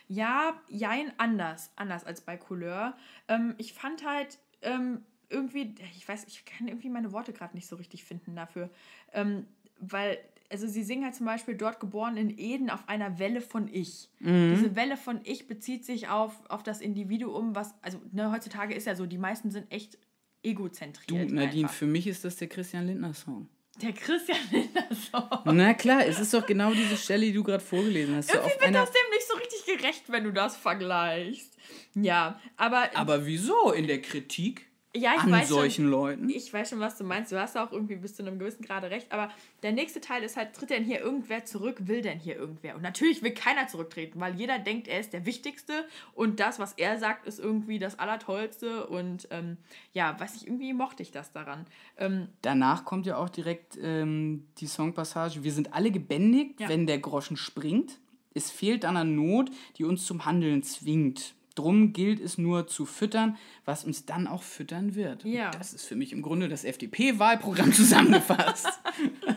[0.09, 1.71] Ja, jein, anders.
[1.77, 2.97] Anders als bei Couleur.
[3.29, 7.69] Ähm, ich fand halt ähm, irgendwie, ich weiß, ich kann irgendwie meine Worte gerade nicht
[7.69, 8.71] so richtig finden dafür.
[9.13, 9.47] Ähm,
[9.79, 10.19] weil,
[10.51, 14.11] also sie singen halt zum Beispiel dort geboren in Eden auf einer Welle von Ich.
[14.19, 18.87] Diese Welle von Ich bezieht sich auf, auf das Individuum, was, also ne, heutzutage ist
[18.87, 19.97] ja so, die meisten sind echt
[20.43, 21.31] Du, egozentriert.
[21.31, 21.75] Nadine, einfach.
[21.75, 23.49] für mich ist das der Christian Lindner-Song.
[23.83, 25.41] Der Christian Lindner-Song.
[25.45, 28.29] Na klar, es ist doch genau diese Stelle, die du gerade vorgelesen hast.
[28.31, 29.10] So Irgendwie auf wird einer, das dem
[29.67, 31.57] nicht gerecht, wenn du das vergleichst.
[31.95, 33.73] Ja, aber aber wieso?
[33.73, 36.29] In der Kritik ja, ich an weiß solchen schon, Leuten?
[36.31, 37.31] Ich weiß schon, was du meinst.
[37.31, 39.13] Du hast auch irgendwie bis zu einem gewissen Grade recht.
[39.13, 39.31] Aber
[39.63, 41.77] der nächste Teil ist halt, tritt denn hier irgendwer zurück?
[41.87, 42.75] Will denn hier irgendwer?
[42.75, 45.87] Und natürlich will keiner zurücktreten, weil jeder denkt, er ist der Wichtigste.
[46.13, 48.89] Und das, was er sagt, ist irgendwie das Allertollste.
[48.89, 49.59] Und ähm,
[49.93, 51.67] ja, weiß ich, irgendwie mochte ich das daran.
[51.97, 56.69] Ähm, Danach kommt ja auch direkt ähm, die Songpassage, wir sind alle gebändigt, Ja.
[56.69, 58.01] wenn der Groschen springt.
[58.35, 61.35] Es fehlt an der Not, die uns zum Handeln zwingt.
[61.57, 65.25] Drum gilt es nur zu füttern, was uns dann auch füttern wird.
[65.25, 65.51] Ja.
[65.51, 68.69] Das ist für mich im Grunde das FDP-Wahlprogramm zusammengefasst.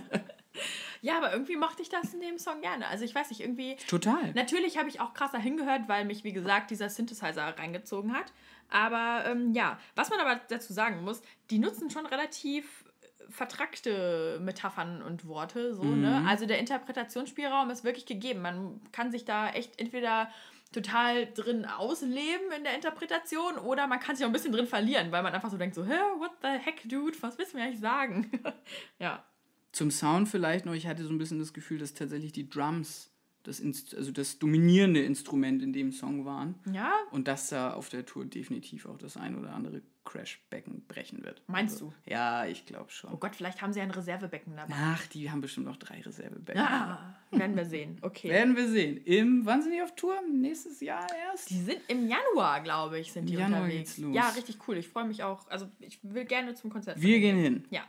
[1.01, 2.87] ja, aber irgendwie mochte ich das in dem Song gerne.
[2.87, 3.75] Also ich weiß nicht, irgendwie.
[3.87, 4.31] Total.
[4.35, 8.31] Natürlich habe ich auch krasser hingehört, weil mich, wie gesagt, dieser Synthesizer reingezogen hat.
[8.69, 12.85] Aber ähm, ja, was man aber dazu sagen muss, die nutzen schon relativ
[13.29, 15.73] vertrackte Metaphern und Worte.
[15.73, 16.25] So, ne?
[16.27, 18.41] Also der Interpretationsspielraum ist wirklich gegeben.
[18.41, 20.29] Man kann sich da echt entweder
[20.71, 25.11] total drin ausleben in der Interpretation oder man kann sich auch ein bisschen drin verlieren,
[25.11, 27.65] weil man einfach so denkt, so, hä, what the heck, dude, was willst du mir
[27.65, 28.31] eigentlich sagen?
[28.99, 29.23] ja.
[29.71, 33.11] Zum Sound vielleicht noch, ich hatte so ein bisschen das Gefühl, dass tatsächlich die Drums
[33.43, 36.55] das, Inst also das dominierende Instrument in dem Song waren.
[36.71, 41.23] Ja, Und dass da auf der Tour definitiv auch das ein oder andere Crashbecken brechen
[41.23, 41.41] wird.
[41.47, 43.13] Meinst also, Ja, ich glaube schon.
[43.13, 44.73] oh Gott, vielleicht haben sie ein Reservebecken dabei.
[44.75, 46.61] Ach, die haben bestimmt noch drei Reservebecken.
[46.61, 47.97] Ah, werden wir sehen.
[48.01, 48.29] Okay.
[48.29, 48.97] Werden wir sehen.
[49.05, 50.15] Im, wann sind die auf Tour?
[50.31, 51.49] Nächstes Jahr erst?
[51.49, 53.95] Die sind im Januar, glaube ich, sind die Im Januar unterwegs.
[53.95, 54.15] geht's los.
[54.15, 54.77] Ja, richtig cool.
[54.77, 55.47] Ich freue mich auch.
[55.49, 57.01] Also ich will gerne zum Konzert.
[57.01, 57.65] Wir gehen hin.
[57.69, 57.83] Ja.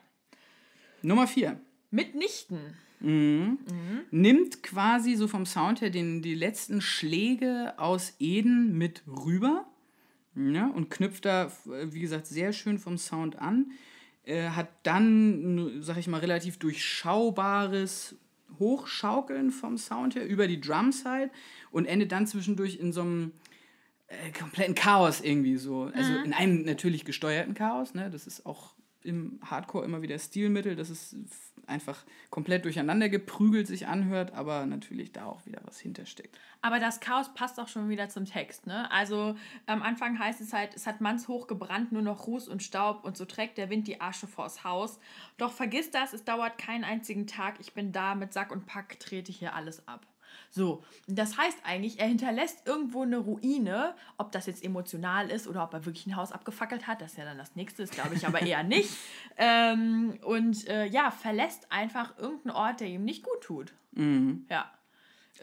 [1.02, 1.60] Nummer vier.
[1.90, 2.76] Mitnichten.
[4.10, 9.66] Nimmt quasi so vom Sound her den, die letzten Schläge aus Eden mit rüber
[10.36, 13.72] ja, und knüpft da, wie gesagt, sehr schön vom Sound an.
[14.24, 18.16] Äh, hat dann, sag ich mal, relativ durchschaubares
[18.58, 21.30] Hochschaukeln vom Sound her über die Drums halt
[21.70, 23.32] und endet dann zwischendurch in so einem
[24.06, 25.90] äh, kompletten Chaos irgendwie so.
[25.94, 28.10] Also in einem natürlich gesteuerten Chaos, ne?
[28.10, 28.74] Das ist auch
[29.04, 31.14] im Hardcore immer wieder Stilmittel, dass es
[31.66, 36.38] einfach komplett durcheinander geprügelt sich anhört, aber natürlich da auch wieder was hintersteckt.
[36.62, 38.90] Aber das Chaos passt auch schon wieder zum Text, ne?
[38.90, 39.36] Also
[39.66, 43.16] am Anfang heißt es halt, es hat mannshoch gebrannt, nur noch Ruß und Staub und
[43.16, 44.98] so trägt der Wind die Asche vors Haus.
[45.36, 48.98] Doch vergiss das, es dauert keinen einzigen Tag, ich bin da, mit Sack und Pack
[49.00, 50.06] trete hier alles ab.
[50.54, 55.64] So, das heißt eigentlich, er hinterlässt irgendwo eine Ruine, ob das jetzt emotional ist oder
[55.64, 58.24] ob er wirklich ein Haus abgefackelt hat, das ist ja dann das nächste, glaube ich
[58.24, 58.88] aber eher nicht.
[59.36, 63.74] Ähm, und äh, ja, verlässt einfach irgendeinen Ort, der ihm nicht gut tut.
[63.96, 64.46] Mhm.
[64.48, 64.70] Ja.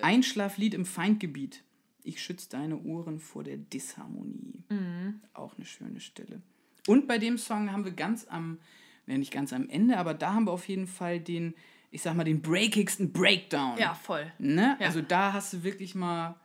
[0.01, 1.62] Einschlaflied im Feindgebiet.
[2.03, 4.64] Ich schütze deine Ohren vor der Disharmonie.
[4.70, 5.20] Mhm.
[5.34, 6.41] Auch eine schöne Stelle.
[6.88, 8.59] Und bei dem Song haben wir ganz am,
[9.07, 11.53] ne, nicht ganz am Ende, aber da haben wir auf jeden Fall den,
[11.92, 13.78] ich sag mal, den breakigsten Breakdown.
[13.78, 14.32] Ja, voll.
[14.39, 14.78] Ne?
[14.80, 14.88] Ja.
[14.88, 16.36] Also da hast du wirklich mal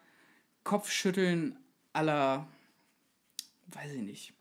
[0.65, 1.57] Kopfschütteln
[1.93, 2.47] aller,
[3.69, 4.33] weiß ich nicht.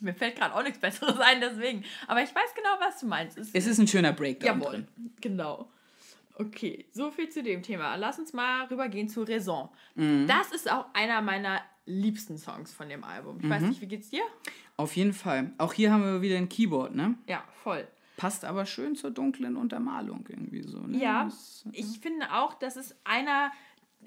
[0.00, 1.82] Mir fällt gerade auch nichts Besseres ein, deswegen.
[2.06, 3.38] Aber ich weiß genau, was du meinst.
[3.38, 4.88] Es, Es ist ein schöner Breakdown Jawohl, drin.
[5.20, 5.70] genau.
[6.34, 7.96] Okay, so viel zu dem Thema.
[7.96, 9.70] Lass uns mal rübergehen zu Raison.
[9.94, 10.26] Mhm.
[10.26, 13.38] Das ist auch einer meiner liebsten Songs von dem Album.
[13.42, 13.68] Ich weiß Mhm.
[13.70, 14.22] nicht, wie geht's dir?
[14.76, 15.52] Auf jeden Fall.
[15.56, 17.14] Auch hier haben wir wieder ein Keyboard, ne?
[17.26, 17.88] Ja, voll.
[18.16, 20.78] Passt aber schön zur dunklen Untermalung irgendwie so.
[20.80, 20.98] Ne?
[20.98, 23.52] Ja, Das- ich finde auch, das ist einer,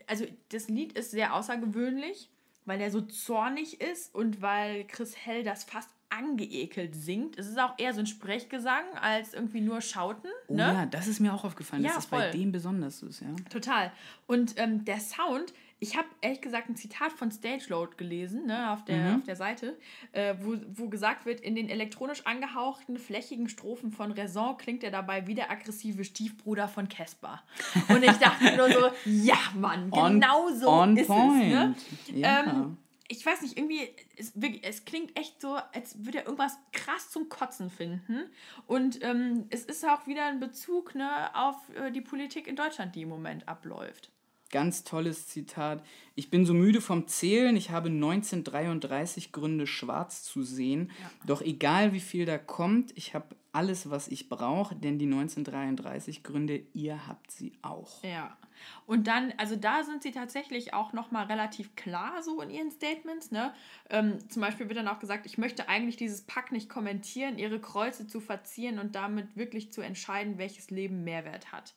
[0.08, 2.30] also das Lied ist sehr außergewöhnlich,
[2.66, 7.38] weil er so zornig ist und weil Chris Hell das fast angeekelt singt.
[7.38, 10.32] Es ist auch eher so ein Sprechgesang als irgendwie nur Schauten.
[10.48, 10.62] Oh ne?
[10.64, 13.28] ja, das ist mir auch aufgefallen, Ja, dass das bei dem besonders ist, ja.
[13.52, 13.92] Total.
[14.26, 18.72] Und ähm, der Sound, ich habe ehrlich gesagt ein Zitat von Stage Load gelesen, ne,
[18.72, 19.78] auf der, auf der Seite,
[20.12, 24.92] äh, wo, wo gesagt wird, in den elektronisch angehauchten, flächigen Strophen von Raison klingt er
[24.92, 27.42] dabei wie der aggressive Stiefbruder von Casper.
[27.88, 31.10] Und ich dachte nur so, ja, Mann, On- genau so on ist es.
[31.10, 31.76] Ne?
[31.76, 32.18] point.
[32.18, 32.44] Ja.
[32.44, 32.78] Ähm,
[33.08, 37.28] ich weiß nicht, irgendwie, es, es klingt echt so, als würde er irgendwas krass zum
[37.30, 38.30] Kotzen finden.
[38.68, 42.96] Und ähm, es ist auch wieder ein Bezug ne, auf äh, die Politik in Deutschland,
[42.96, 44.12] die im Moment abläuft.
[44.52, 45.84] Ganz tolles Zitat.
[46.16, 50.92] Ich bin so müde vom Zählen, ich habe 1933 Gründe, schwarz zu sehen.
[51.26, 56.24] Doch egal wie viel da kommt, ich habe alles, was ich brauche, denn die 1933
[56.24, 58.04] Gründe, ihr habt sie auch.
[58.04, 58.38] Ja.
[58.86, 63.32] Und dann, also da sind sie tatsächlich auch nochmal relativ klar so in ihren Statements.
[63.32, 63.54] Ne?
[63.90, 67.60] Ähm, zum Beispiel wird dann auch gesagt, ich möchte eigentlich dieses Pack nicht kommentieren, ihre
[67.60, 71.74] Kreuze zu verzieren und damit wirklich zu entscheiden, welches Leben Mehrwert hat.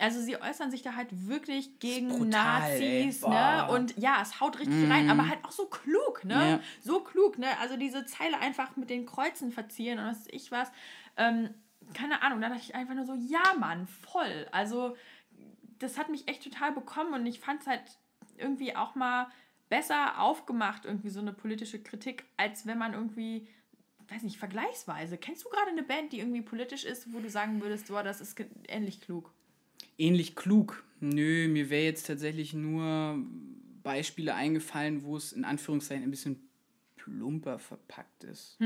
[0.00, 2.26] Also sie äußern sich da halt wirklich gegen brutal.
[2.26, 3.64] Nazis, ne?
[3.66, 3.74] Mhm.
[3.74, 6.34] Und ja, es haut richtig rein, aber halt auch so klug, ne?
[6.34, 6.60] Ja.
[6.82, 7.46] So klug, ne?
[7.60, 10.70] Also diese Zeile einfach mit den Kreuzen verzieren und was ich was.
[11.16, 11.50] Ähm,
[11.92, 14.48] keine Ahnung, da dachte ich einfach nur so, ja, Mann, voll.
[14.52, 14.96] Also
[15.78, 17.82] das hat mich echt total bekommen und ich fand es halt
[18.38, 19.28] irgendwie auch mal
[19.68, 23.48] besser aufgemacht, irgendwie so eine politische Kritik, als wenn man irgendwie,
[24.08, 25.18] weiß nicht, vergleichsweise.
[25.18, 28.20] Kennst du gerade eine Band, die irgendwie politisch ist, wo du sagen würdest, boah, das
[28.20, 29.32] ist ähnlich klug?
[30.00, 30.82] Ähnlich klug.
[31.00, 33.18] Nö, mir wäre jetzt tatsächlich nur
[33.82, 36.48] Beispiele eingefallen, wo es in Anführungszeichen ein bisschen
[36.96, 38.58] plumper verpackt ist.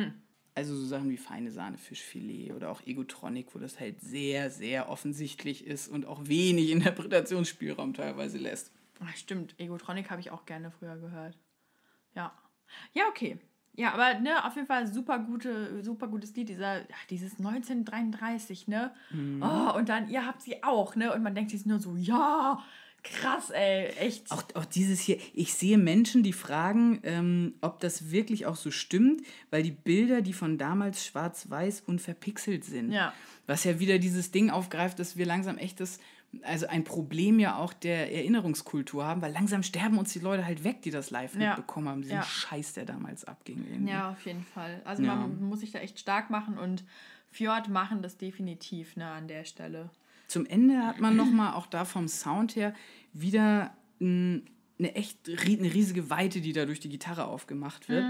[0.55, 4.89] Also so Sachen wie feine Sahne, Fischfilet oder auch Egotronic, wo das halt sehr, sehr
[4.89, 8.71] offensichtlich ist und auch wenig Interpretationsspielraum teilweise lässt.
[9.01, 11.37] Ach, stimmt, Egotronic habe ich auch gerne früher gehört.
[12.15, 12.33] Ja.
[12.93, 13.39] Ja, okay.
[13.77, 18.93] Ja, aber ne, auf jeden Fall super gute, super gutes Lied, dieser, dieses 1933, ne?
[19.41, 21.13] Oh, und dann, ihr habt sie auch, ne?
[21.13, 22.63] Und man denkt sich nur so, ja,
[23.05, 24.31] krass, ey, echt.
[24.31, 28.71] Auch, auch dieses hier, ich sehe Menschen, die fragen, ähm, ob das wirklich auch so
[28.71, 32.91] stimmt, weil die Bilder, die von damals schwarz-weiß und verpixelt sind.
[32.91, 33.13] Ja.
[33.47, 35.99] Was ja wieder dieses Ding aufgreift, dass wir langsam echt das,
[36.43, 40.65] also ein Problem ja auch der Erinnerungskultur haben, weil langsam sterben uns die Leute halt
[40.65, 41.49] weg, die das live Ja.
[41.57, 42.23] mitbekommen haben, diesen Ja.
[42.23, 43.65] Scheiß, der damals abging.
[43.71, 43.93] Irgendwie.
[43.93, 44.81] Ja, auf jeden Fall.
[44.85, 45.15] Also Ja.
[45.15, 46.85] man muss sich da echt stark machen und
[47.31, 49.91] Fjord machen das definitiv, ne, an der Stelle.
[50.29, 52.75] Zum Ende hat man nochmal auch da vom Sound her
[53.13, 54.43] wieder eine
[54.79, 58.05] echt eine riesige Weite, die da durch die Gitarre aufgemacht wird.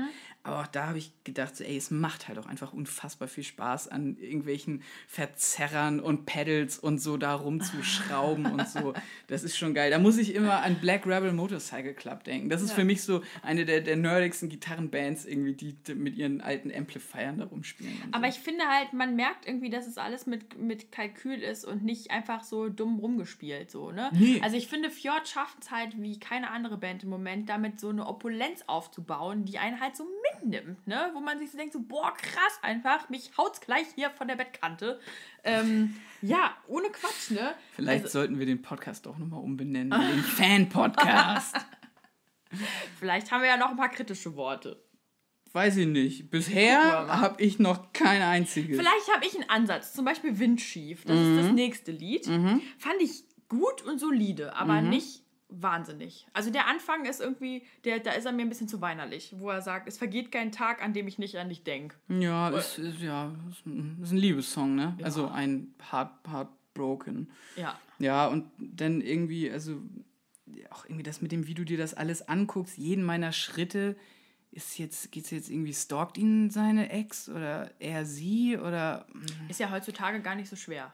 [0.44, 3.44] Aber auch da habe ich gedacht, so, ey, es macht halt auch einfach unfassbar viel
[3.44, 8.92] Spaß, an irgendwelchen Verzerrern und Pedals und so da rumzuschrauben und so.
[9.26, 9.90] Das ist schon geil.
[9.90, 12.50] Da muss ich immer an Black Rebel Motorcycle Club denken.
[12.50, 12.74] Das ist Ja.
[12.76, 17.46] für mich so eine der, der nerdigsten Gitarrenbands irgendwie, die mit ihren alten Amplifiern da
[17.46, 17.96] rumspielen.
[18.12, 18.36] Aber so.
[18.36, 22.10] ich finde halt, man merkt irgendwie, dass es alles mit, mit Kalkül ist und nicht
[22.10, 24.10] einfach so dumm rumgespielt, so, ne?
[24.12, 24.40] Nee.
[24.42, 27.88] Also ich finde, Fjord schafft es halt wie keine andere Band im Moment, damit so
[27.88, 30.04] eine Opulenz aufzubauen, die einen halt so
[30.44, 31.10] mitnimmt, ne?
[31.14, 34.36] Wo man sich so denkt, so, boah, krass einfach, mich haut's gleich hier von der
[34.36, 35.00] Bettkante.
[35.42, 37.54] Ähm, ja, ohne Quatsch, ne?
[37.72, 39.92] Vielleicht Also- sollten wir den Podcast auch nochmal umbenennen.
[39.92, 41.56] in Den Fan-Podcast.
[42.98, 44.80] Vielleicht haben wir ja noch ein paar kritische Worte.
[45.52, 46.30] weiß ich nicht.
[46.30, 48.76] Bisher habe ich noch kein einziges.
[48.78, 49.92] Vielleicht habe ich einen Ansatz.
[49.92, 51.04] Zum Beispiel Windschief.
[51.04, 52.26] Das ist das nächste Lied.
[52.26, 56.26] Fand ich gut und solide, aber nicht wahnsinnig.
[56.32, 59.50] Also der Anfang ist irgendwie, der, da ist er mir ein bisschen zu weinerlich, wo
[59.50, 61.96] er sagt, es vergeht kein Tag, an dem ich nicht an dich denke.
[62.08, 64.96] Ja, ist, ist, ja, ist ein, ist ein Liebessong, ne?
[65.02, 67.30] Also ein Heart, Heartbroken.
[67.56, 67.78] Ja.
[67.98, 69.80] Ja, und dann irgendwie, also
[70.70, 73.96] auch irgendwie das mit dem, wie du dir das alles anguckst, jeden meiner Schritte
[74.50, 79.06] ist jetzt, geht's jetzt irgendwie, stalkt ihn seine Ex oder er sie oder.
[79.48, 80.92] Ist ja heutzutage gar nicht so schwer.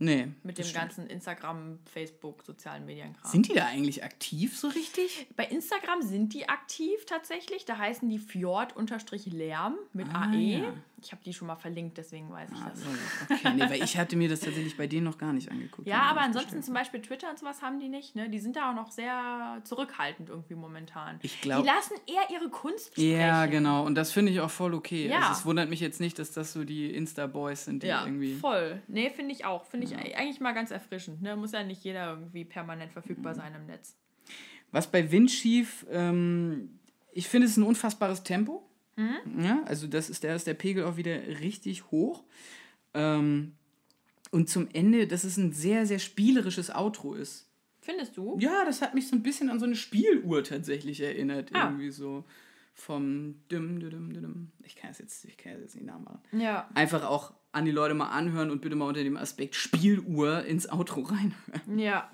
[0.00, 0.28] Nee.
[0.44, 3.30] Mit dem ganzen Instagram, Facebook, sozialen Medienkram.
[3.30, 5.26] Sind die da eigentlich aktiv so richtig?
[5.36, 7.64] Bei Instagram sind die aktiv tatsächlich.
[7.64, 10.36] Da heißen die Fjord-Lärm mit Ah, AE.
[10.62, 10.72] ja.
[11.00, 12.66] Ich habe die schon mal verlinkt, deswegen weiß ich das.
[12.70, 12.88] Also,
[13.30, 15.86] okay, nee, weil ich hatte mir das tatsächlich bei denen noch gar nicht angeguckt.
[15.86, 16.62] Ja, aber ansonsten verstehen.
[16.64, 18.16] zum Beispiel Twitter und sowas haben die nicht.
[18.16, 18.28] Ne?
[18.28, 21.20] Die sind da auch noch sehr zurückhaltend irgendwie momentan.
[21.22, 23.10] Ich glaub- die lassen eher ihre Kunst sprechen.
[23.12, 23.86] Ja, genau.
[23.86, 25.08] Und das finde ich auch voll okay.
[25.08, 25.20] Ja.
[25.28, 28.34] Also es wundert mich jetzt nicht, dass das so die Insta-Boys sind, die Ja, irgendwie.
[28.34, 28.82] voll.
[28.88, 29.64] Nee, finde ich auch.
[29.66, 31.22] Finde ich eigentlich mal ganz erfrischend.
[31.22, 31.36] Ne?
[31.36, 33.96] Muss ja nicht jeder irgendwie permanent verfügbar sein im Netz.
[34.72, 36.78] Was bei Windschief, ähm,
[37.12, 38.67] ich finde es ein unfassbares Tempo.
[39.38, 42.24] Ja, also das ist der, ist der Pegel auch wieder richtig hoch.
[42.94, 43.54] Ähm,
[44.30, 47.48] und zum Ende, dass es ein sehr, sehr spielerisches Outro ist.
[47.80, 48.36] Findest du?
[48.38, 51.50] Ja, das hat mich so ein bisschen an so eine Spieluhr tatsächlich erinnert.
[51.54, 51.68] Ah.
[51.68, 52.24] Irgendwie so
[52.74, 54.52] vom Dim, dim, dim.
[54.62, 56.20] Ich kann es jetzt, ich kann es jetzt nicht nachmachen.
[56.32, 56.68] Ja.
[56.74, 60.70] Einfach auch an die Leute mal anhören und bitte mal unter dem Aspekt Spieluhr ins
[60.70, 61.78] Outro reinhören.
[61.78, 62.10] Ja.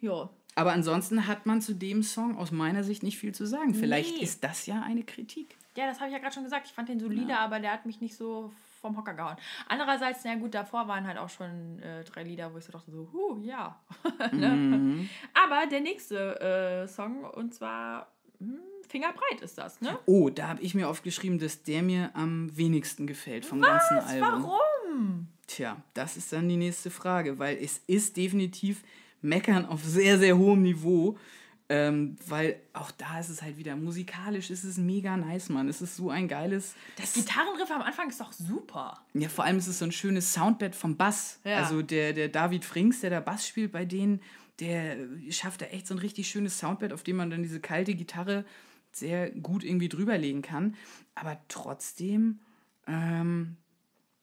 [0.00, 0.30] Ja.
[0.60, 3.74] Aber ansonsten hat man zu dem Song aus meiner Sicht nicht viel zu sagen.
[3.74, 4.22] Vielleicht Nee.
[4.24, 5.56] ist das ja eine Kritik.
[5.74, 6.66] Ja, das habe ich ja gerade schon gesagt.
[6.66, 8.52] Ich fand den solide, aber der hat mich nicht so
[8.82, 9.36] vom Hocker gehauen.
[9.68, 12.90] Andererseits, na gut, davor waren halt auch schon äh, drei Lieder, wo ich so dachte,
[12.90, 13.80] so, huh, ja.
[14.32, 15.08] ne?
[15.32, 18.08] Aber der nächste äh, Song, und zwar
[18.38, 19.98] hm, Fingerbreit ist das, ne?
[20.04, 24.42] Oh, da habe ich mir aufgeschrieben, dass der mir am wenigsten gefällt vom ganzen Album.
[24.42, 25.28] Warum?
[25.46, 28.82] Tja, das ist dann die nächste Frage, weil es ist definitiv
[29.22, 31.18] Meckern auf sehr, sehr hohem Niveau.
[31.72, 35.68] Ähm, weil auch da ist es halt wieder musikalisch, ist es mega nice, Mann.
[35.68, 36.74] Es ist so ein geiles.
[36.96, 39.00] Das Gitarrenriff am Anfang ist doch super.
[39.14, 41.38] Ja, vor allem ist es so ein schönes Soundbed vom Bass.
[41.44, 41.58] Ja.
[41.58, 44.20] Also der, der David Frings, der da Bass spielt bei denen,
[44.58, 44.96] der
[45.30, 48.44] schafft da echt so ein richtig schönes Soundbed, auf dem man dann diese kalte Gitarre
[48.90, 50.74] sehr gut irgendwie drüberlegen kann.
[51.14, 52.40] Aber trotzdem,
[52.88, 53.56] ähm,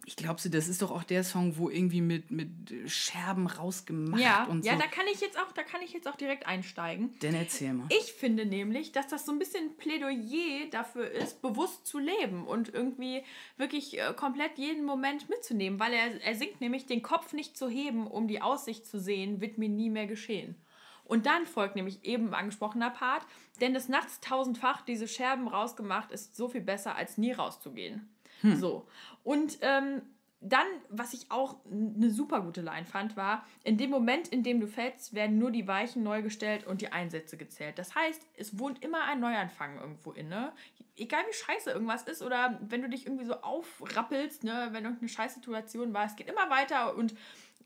[0.08, 2.50] ich glaube, das ist doch auch der Song, wo irgendwie mit, mit
[2.90, 4.80] Scherben rausgemacht Ja, und ja, so.
[4.80, 7.14] da kann ich jetzt auch, da kann ich jetzt auch direkt einsteigen.
[7.20, 7.88] Dann erzähl mal.
[7.90, 12.74] Ich finde nämlich, dass das so ein bisschen Plädoyer dafür ist, bewusst zu leben und
[12.74, 13.22] irgendwie
[13.58, 17.68] wirklich äh, komplett jeden Moment mitzunehmen, weil er, er singt nämlich, den Kopf nicht zu
[17.68, 20.56] heben, um die Aussicht zu sehen, wird mir nie mehr geschehen.
[21.04, 23.26] Und dann folgt nämlich eben angesprochener Part,
[23.60, 28.10] denn des Nachts tausendfach diese Scherben rausgemacht ist so viel besser, als nie rauszugehen.
[28.44, 28.88] So.
[29.24, 30.02] Und ähm,
[30.40, 34.60] dann, was ich auch eine super gute Line fand, war, in dem Moment, in dem
[34.60, 37.80] du fällst, werden nur die Weichen neu gestellt und die Einsätze gezählt.
[37.80, 40.54] Das heißt, es wohnt immer ein Neuanfang irgendwo inne.
[40.96, 45.10] Egal wie scheiße irgendwas ist oder wenn du dich irgendwie so aufrappelst, ne, wenn irgendeine
[45.10, 47.16] Scheißsituation war, es geht immer weiter und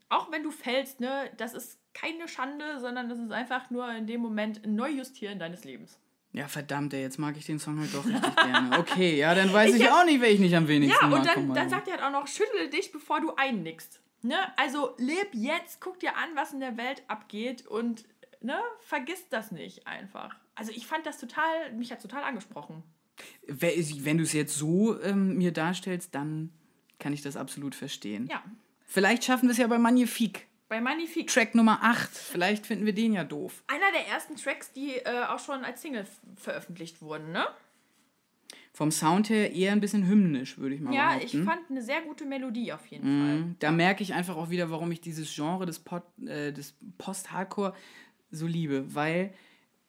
[0.08, 4.06] auch wenn du fällst, ne, das ist keine Schande, sondern das ist einfach nur in
[4.06, 5.98] dem Moment ein Neujustieren deines Lebens.
[6.32, 8.78] Ja, verdammt, ey, jetzt mag ich den Song halt doch richtig gerne.
[8.78, 11.20] Okay, ja, dann weiß ich, Ich auch nicht, wer ich nicht am wenigsten Ja, mag.
[11.20, 14.00] und Komm dann, dann sagt er halt auch noch, schüttle dich, bevor du einnickst.
[14.22, 14.36] Ne?
[14.56, 18.04] Also leb jetzt, guck dir an, was in der Welt abgeht und
[18.40, 20.34] ne, vergiss das nicht einfach.
[20.54, 22.82] Also ich fand das total, mich hat total angesprochen.
[23.46, 26.50] Wenn wenn du es jetzt so ähm, mir darstellst, dann
[26.98, 28.26] kann ich das absolut verstehen.
[28.30, 28.42] Ja,
[28.86, 30.46] Vielleicht schaffen wir es ja bei Magnifique.
[30.72, 31.26] Bei Magnifique.
[31.26, 32.08] Track Nummer 8.
[32.10, 33.62] Vielleicht finden wir den ja doof.
[33.66, 36.06] Einer der ersten Tracks, die äh, auch schon als Single
[36.36, 37.44] veröffentlicht wurden, ne?
[38.72, 41.26] Vom Sound her eher ein bisschen hymnisch, würde ich mal Ja, behaupten.
[41.26, 43.38] ich fand eine sehr gute Melodie auf jeden Fall.
[43.40, 43.56] Mhm.
[43.58, 47.74] Da merke ich einfach auch wieder, warum ich dieses Genre des, Pod, äh, des Post-Hardcore
[48.30, 49.34] so liebe, weil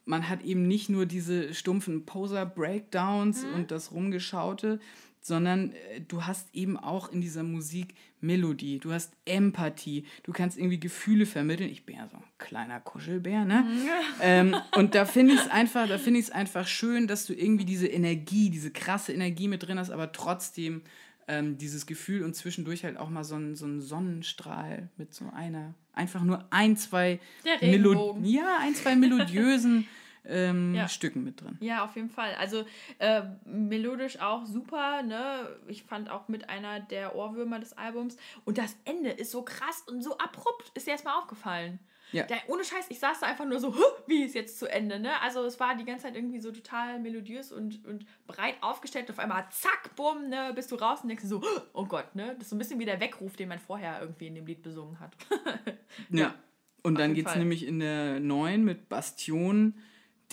[0.04, 4.82] man hat eben nicht nur diese stumpfen Poser-Breakdowns und das Rumgeschaute,
[5.24, 10.58] sondern äh, du hast eben auch in dieser Musik Melodie, du hast Empathie, du kannst
[10.58, 11.70] irgendwie Gefühle vermitteln.
[11.70, 13.66] Ich bin ja so ein kleiner Kuschelbär, ne?
[14.22, 17.34] ähm, und da finde ich es einfach, da finde ich es einfach schön, dass du
[17.34, 20.82] irgendwie diese Energie, diese krasse Energie mit drin hast, aber trotzdem
[21.28, 25.26] ähm, dieses Gefühl und zwischendurch halt auch mal so ein, so ein Sonnenstrahl mit so
[25.34, 28.26] einer, einfach nur ein, zwei Der Melo Regenbogen.
[28.26, 29.88] ja, ein, zwei melodiösen
[30.26, 30.88] ähm, Ja.
[30.88, 31.58] Stücken mit drin.
[31.60, 32.36] Ja, auf jeden Fall.
[32.36, 32.66] Also
[33.00, 35.50] äh, melodisch auch super, ne?
[35.68, 38.18] Ich fand auch mit einer der Ohrwürmer des Albums.
[38.46, 40.72] Und das Ende ist so krass und so abrupt.
[40.76, 41.80] Ist dir erstmal aufgefallen.
[42.14, 42.24] Ja.
[42.26, 43.76] Der, ohne Scheiß, ich saß da einfach nur so,
[44.08, 45.20] wie ist jetzt zu Ende, ne?
[45.22, 49.10] Also es war die ganze Zeit irgendwie so total melodiös und, und breit aufgestellt.
[49.10, 51.42] Auf einmal, zack, bumm, ne, bist du raus und denkst so,
[51.74, 52.36] oh Gott, ne?
[52.36, 54.62] Das ist so ein bisschen wie der Weckruf, den man vorher irgendwie in dem Lied
[54.62, 55.16] besungen hat.
[56.10, 56.20] ja.
[56.20, 56.36] ja.
[56.84, 59.76] Und dann geht es nämlich in der neuen mit Bastion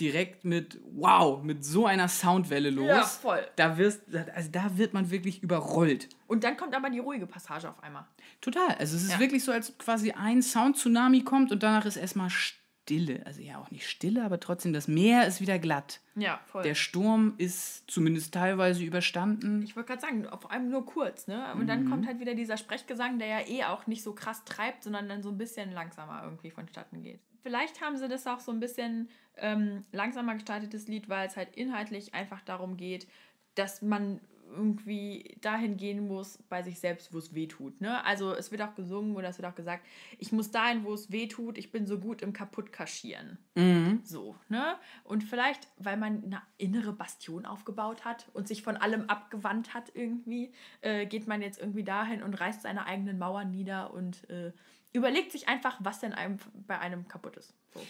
[0.01, 2.87] direkt mit wow, mit so einer Soundwelle los.
[2.87, 3.47] Ja, voll.
[3.55, 4.01] Da, wirst,
[4.33, 6.09] also da wird man wirklich überrollt.
[6.27, 8.05] Und dann kommt aber die ruhige Passage auf einmal.
[8.41, 8.75] Total.
[8.79, 9.19] Also es ist ja.
[9.19, 13.21] wirklich so, als quasi ein Sound-Tsunami kommt und danach ist erstmal Stille.
[13.25, 16.01] Also ja, auch nicht Stille, aber trotzdem, das Meer ist wieder glatt.
[16.15, 16.63] Ja, voll.
[16.63, 19.61] Der Sturm ist zumindest teilweise überstanden.
[19.61, 21.53] Ich wollte gerade sagen, auf allem nur kurz, ne?
[21.53, 21.67] Und mhm.
[21.67, 25.07] dann kommt halt wieder dieser Sprechgesang, der ja eh auch nicht so krass treibt, sondern
[25.07, 27.21] dann so ein bisschen langsamer irgendwie vonstatten geht.
[27.43, 31.55] Vielleicht haben sie das auch so ein bisschen ähm, langsamer gestaltetes Lied, weil es halt
[31.55, 33.07] inhaltlich einfach darum geht,
[33.55, 34.21] dass man
[34.51, 37.79] irgendwie dahin gehen muss bei sich selbst, wo es weh tut.
[37.81, 38.03] Ne?
[38.05, 39.85] Also es wird auch gesungen oder es wird auch gesagt,
[40.19, 43.37] ich muss dahin, wo es weh tut, ich bin so gut im kaputt kaschieren.
[43.55, 44.01] Mhm.
[44.03, 44.75] So, ne?
[45.03, 49.91] Und vielleicht, weil man eine innere Bastion aufgebaut hat und sich von allem abgewandt hat
[49.93, 54.51] irgendwie, äh, geht man jetzt irgendwie dahin und reißt seine eigenen Mauern nieder und äh,
[54.93, 56.37] überlegt sich einfach, was denn einem,
[56.67, 57.53] bei einem kaputt ist.
[57.73, 57.81] So.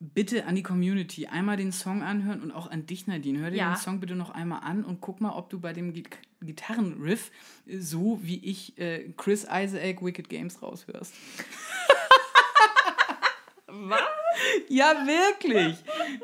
[0.00, 3.38] Bitte an die Community einmal den Song anhören und auch an dich, Nadine.
[3.38, 3.72] Hör dir ja.
[3.72, 5.94] den Song bitte noch einmal an und guck mal, ob du bei dem
[6.42, 7.30] Gitarrenriff
[7.66, 11.14] so wie ich äh, Chris Isaac Wicked Games raushörst.
[13.66, 14.00] Was?
[14.68, 15.76] Ja, wirklich.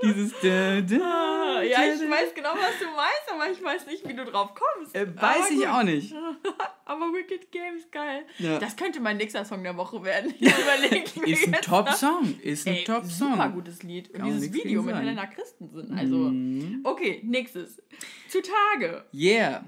[0.02, 0.32] Dieses.
[0.42, 4.24] Da, da, ja, ich weiß genau, was du meinst, aber ich weiß nicht, wie du
[4.24, 4.94] drauf kommst.
[4.94, 6.14] Äh, weiß ich auch nicht.
[6.84, 8.24] aber Wicked Games, geil.
[8.38, 8.58] Ja.
[8.58, 10.34] Das könnte mein nächster Song der Woche werden.
[10.40, 12.40] Ich überlege Ist ein Top-Song.
[12.40, 13.32] Ist ein Top-Song.
[13.32, 14.10] Super gutes Lied.
[14.14, 15.96] Und dieses Video mit Helena Christensen.
[15.96, 16.80] Also, mm.
[16.84, 17.82] okay, nächstes.
[18.28, 19.04] Zutage.
[19.12, 19.64] Yeah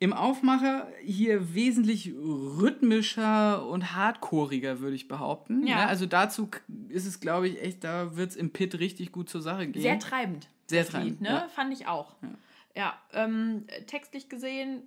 [0.00, 5.66] im Aufmacher hier wesentlich rhythmischer und hardcoreiger, würde ich behaupten.
[5.66, 5.80] Ja.
[5.80, 5.86] ja.
[5.86, 6.48] also dazu
[6.88, 9.82] ist es, glaube ich, echt, da wird es im Pit richtig gut zur Sache gehen.
[9.82, 10.48] Sehr treibend.
[10.68, 11.10] Sehr treibend.
[11.10, 11.28] Lied, ne?
[11.28, 11.48] Ja.
[11.48, 12.14] Fand ich auch.
[12.22, 12.28] Ja,
[12.74, 14.82] ja ähm, textlich gesehen,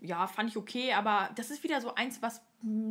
[0.00, 2.42] ja, fand ich okay, aber das ist wieder so eins, was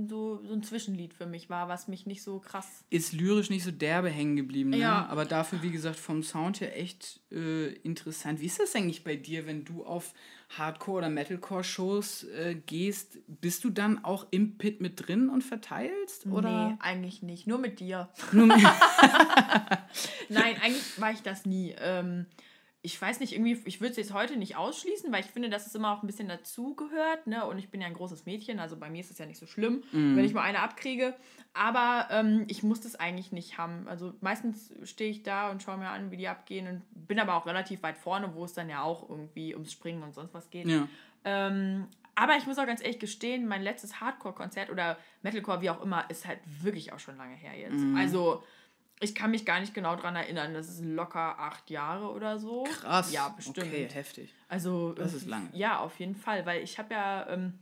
[0.08, 2.86] so, so ein Zwischenlied für mich war, was mich nicht so krass.
[2.90, 4.78] Ist lyrisch nicht so derbe hängen geblieben, ne?
[4.78, 5.06] Ja.
[5.08, 8.40] Aber dafür, wie gesagt, vom Sound her echt äh, interessant.
[8.40, 10.14] Wie ist das eigentlich bei dir, wenn du auf
[10.58, 13.20] Hardcore- oder Metalcore-Shows äh, gehst?
[13.28, 16.26] Bist du dann auch im Pit mit drin und verteilst?
[16.26, 16.70] Oder?
[16.70, 17.48] Nee, eigentlich nicht.
[17.48, 18.10] Nur mit dir.
[18.32, 18.58] Nur mit
[20.30, 21.76] Nein, eigentlich war ich das nie.
[21.80, 22.26] Ähm,
[22.82, 25.68] ich weiß nicht, irgendwie, ich würde es jetzt heute nicht ausschließen, weil ich finde, dass
[25.68, 27.46] es immer auch ein bisschen dazugehört, ne?
[27.46, 29.46] Und ich bin ja ein großes Mädchen, also bei mir ist es ja nicht so
[29.46, 30.16] schlimm, mm.
[30.16, 31.14] wenn ich mal eine abkriege.
[31.54, 33.88] Aber ähm, ich muss das eigentlich nicht haben.
[33.90, 37.36] Also meistens stehe ich da und schaue mir an, wie die abgehen und bin aber
[37.36, 40.50] auch relativ weit vorne, wo es dann ja auch irgendwie ums Springen und sonst was
[40.50, 40.68] geht.
[40.68, 40.88] Ja.
[41.26, 45.82] Ähm, aber ich muss auch ganz ehrlich gestehen, mein letztes Hardcore-Konzert oder Metalcore, wie auch
[45.82, 47.80] immer, ist halt wirklich auch schon lange her jetzt.
[47.80, 47.98] Mm.
[47.98, 48.44] Also
[49.00, 50.54] ich kann mich gar nicht genau daran erinnern.
[50.54, 52.64] Das ist locker acht Jahre oder so.
[52.64, 53.12] Krass.
[53.12, 53.60] Ja, bestimmt.
[53.60, 54.34] Okay, heftig.
[54.48, 55.50] Also, das ist lang.
[55.54, 57.60] Ja, auf jeden Fall, weil ich habe ja ähm,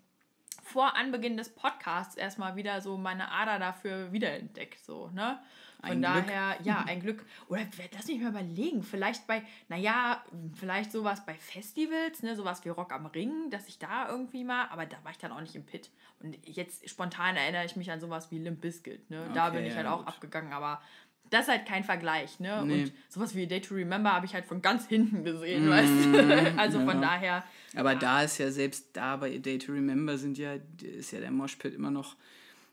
[0.63, 5.39] vor Anbeginn des Podcasts erstmal wieder so meine Ader dafür wiederentdeckt, so, ne?
[5.81, 6.65] Von ein daher, Glück.
[6.65, 7.25] ja, ein Glück.
[7.49, 7.61] Oder
[7.93, 10.23] lass mich mal überlegen, vielleicht bei, naja,
[10.55, 14.67] vielleicht sowas bei Festivals, ne, sowas wie Rock am Ring, dass ich da irgendwie mal,
[14.69, 15.91] aber da war ich dann auch nicht im Pit.
[16.19, 19.21] Und jetzt spontan erinnere ich mich an sowas wie Limp Bizkit, ne?
[19.25, 20.07] Okay, da bin ich halt ja, auch gut.
[20.07, 20.81] abgegangen, aber
[21.29, 22.63] das ist halt kein Vergleich, ne?
[22.65, 22.83] Nee.
[22.83, 25.91] Und sowas wie Day to Remember habe ich halt von ganz hinten gesehen, mm, weißt
[25.91, 26.53] du?
[26.57, 26.85] Also ja.
[26.85, 27.43] von daher.
[27.75, 27.99] Aber ja.
[27.99, 31.73] da ist ja selbst da bei Day to Remember sind ja, ist ja der Moshpit
[31.73, 32.15] immer noch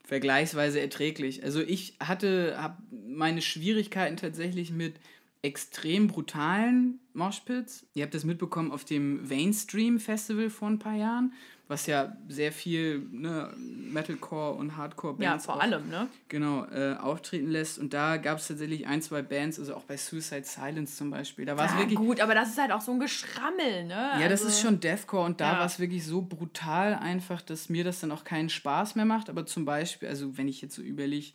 [0.05, 1.43] vergleichsweise erträglich.
[1.43, 2.77] Also ich hatte, habe
[3.09, 4.95] meine Schwierigkeiten tatsächlich mit
[5.43, 7.87] extrem brutalen Moshpits.
[7.95, 11.33] Ihr habt das mitbekommen auf dem Mainstream Festival vor ein paar Jahren
[11.67, 15.47] was ja sehr viel ne, Metalcore und Hardcore-Bands.
[15.47, 16.09] Ja, vor auch, allem, ne?
[16.29, 17.79] Genau, äh, auftreten lässt.
[17.79, 21.47] Und da gab es tatsächlich ein, zwei Bands, also auch bei Suicide Silence zum Beispiel.
[21.47, 21.99] Da war ja, wirklich.
[21.99, 24.11] gut, aber das ist halt auch so ein Geschrammel, ne?
[24.21, 25.59] Ja, das ist also schon Deathcore und da ja.
[25.61, 29.31] war es wirklich so brutal einfach, dass mir das dann auch keinen Spaß mehr macht.
[29.31, 31.33] Aber zum Beispiel, also wenn ich jetzt so überlege,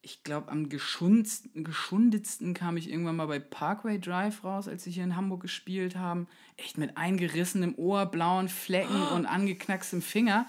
[0.00, 5.04] ich glaube, am geschundetsten kam ich irgendwann mal bei Parkway Drive raus, als sie hier
[5.04, 6.28] in Hamburg gespielt haben.
[6.56, 9.14] Echt mit eingerissenem Ohr, blauen Flecken oh.
[9.16, 10.46] und angeknackstem Finger.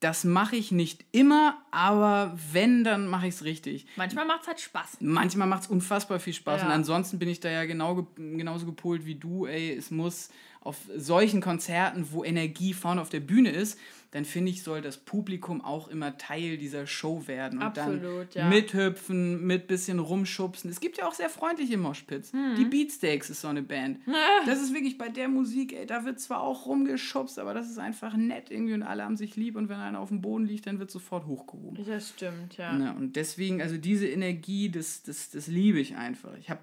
[0.00, 3.86] Das mache ich nicht immer, aber wenn, dann mache ich es richtig.
[3.94, 4.96] Manchmal macht es halt Spaß.
[4.98, 6.62] Manchmal macht es unfassbar viel Spaß.
[6.62, 6.66] Ja.
[6.66, 9.46] Und ansonsten bin ich da ja genau, genauso gepolt wie du.
[9.46, 10.30] Ey, es muss
[10.60, 13.78] auf solchen Konzerten, wo Energie vorne auf der Bühne ist,
[14.12, 18.42] dann finde ich, soll das Publikum auch immer Teil dieser Show werden und Absolut, dann
[18.42, 18.48] ja.
[18.48, 20.70] mithüpfen, mit bisschen rumschubsen.
[20.70, 22.32] Es gibt ja auch sehr freundliche Moshpits.
[22.32, 22.54] Mhm.
[22.56, 23.98] Die Beatsteaks ist so eine Band.
[24.46, 27.78] Das ist wirklich bei der Musik, ey, da wird zwar auch rumgeschubst, aber das ist
[27.78, 30.66] einfach nett irgendwie und alle haben sich lieb und wenn einer auf dem Boden liegt,
[30.66, 31.72] dann wird sofort hochgeholt.
[31.78, 31.84] oben.
[31.84, 32.72] Das stimmt, ja.
[32.72, 36.36] Ne, und deswegen, also diese Energie, das, das, das liebe ich einfach.
[36.38, 36.60] Ich habe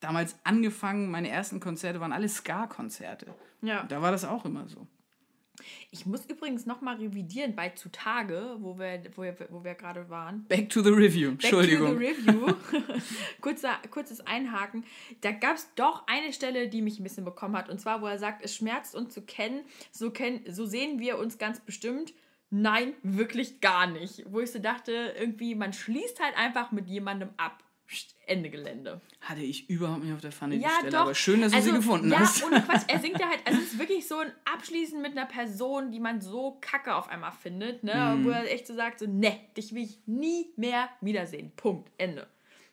[0.00, 3.34] damals angefangen, meine ersten Konzerte waren alle Ska-Konzerte.
[3.62, 3.84] Ja.
[3.84, 4.86] Da war das auch immer so.
[5.90, 10.44] Ich muss übrigens nochmal revidieren bei Zutage, wo wir, wo wir, wo wir gerade waren.
[10.44, 11.92] Back to the Review, Back Entschuldigung.
[11.92, 12.54] to the Review.
[13.40, 14.84] Kurzer, kurzes Einhaken.
[15.20, 17.68] Da gab es doch eine Stelle, die mich ein bisschen bekommen hat.
[17.68, 19.62] Und zwar, wo er sagt, es schmerzt uns zu kennen.
[19.90, 22.12] So, kenn, so sehen wir uns ganz bestimmt.
[22.50, 24.24] Nein, wirklich gar nicht.
[24.30, 27.62] Wo ich so dachte, irgendwie, man schließt halt einfach mit jemandem ab.
[28.26, 29.00] Ende Gelände.
[29.22, 30.98] Hatte ich überhaupt nicht auf der Pfanne die Ja, Stelle, doch.
[31.00, 32.44] aber schön, dass du also, sie gefunden ja, hast.
[32.44, 32.82] ohne Quatsch.
[32.88, 35.98] Er singt ja halt, also es ist wirklich so ein Abschließen mit einer Person, die
[36.00, 38.16] man so kacke auf einmal findet, ne?
[38.18, 38.24] Mhm.
[38.26, 41.52] Wo er echt so sagt, so, ne, dich will ich nie mehr wiedersehen.
[41.56, 41.90] Punkt.
[41.96, 42.26] Ende.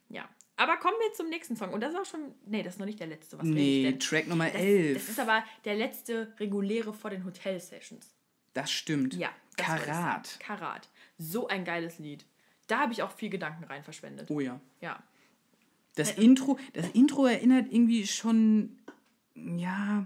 [0.10, 0.28] Ja.
[0.58, 1.72] Aber kommen wir zum nächsten Song.
[1.74, 3.38] Und das ist auch schon, nee, das ist noch nicht der letzte.
[3.38, 3.98] Was rede ich Nee?
[4.00, 4.94] Track Nummer Das, 11.
[4.96, 8.14] das ist aber der letzte reguläre vor den Hotel-Sessions.
[8.54, 9.14] Das stimmt.
[9.16, 9.30] Ja.
[9.58, 9.66] das.
[9.66, 10.40] Karat.
[10.40, 10.90] Karat.
[11.18, 12.26] So ein geiles Lied.
[12.68, 14.30] Da habe ich auch viel Gedanken rein verschwendet.
[14.30, 14.60] Oh ja.
[14.82, 15.02] Ja.
[15.96, 18.78] Das Intro, das Intro erinnert irgendwie schon,
[19.36, 20.06] ja,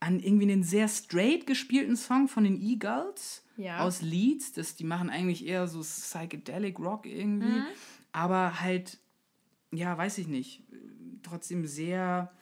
[0.00, 3.80] an irgendwie einen sehr straight gespielten Song von den Eagles Ja.
[3.80, 4.52] aus Leeds.
[4.52, 7.46] Das, die machen eigentlich eher so Psychedelic Rock irgendwie.
[7.60, 7.66] Mhm.
[8.12, 8.98] Aber halt,
[9.72, 10.62] ja, weiß ich nicht,
[11.22, 12.32] trotzdem sehr,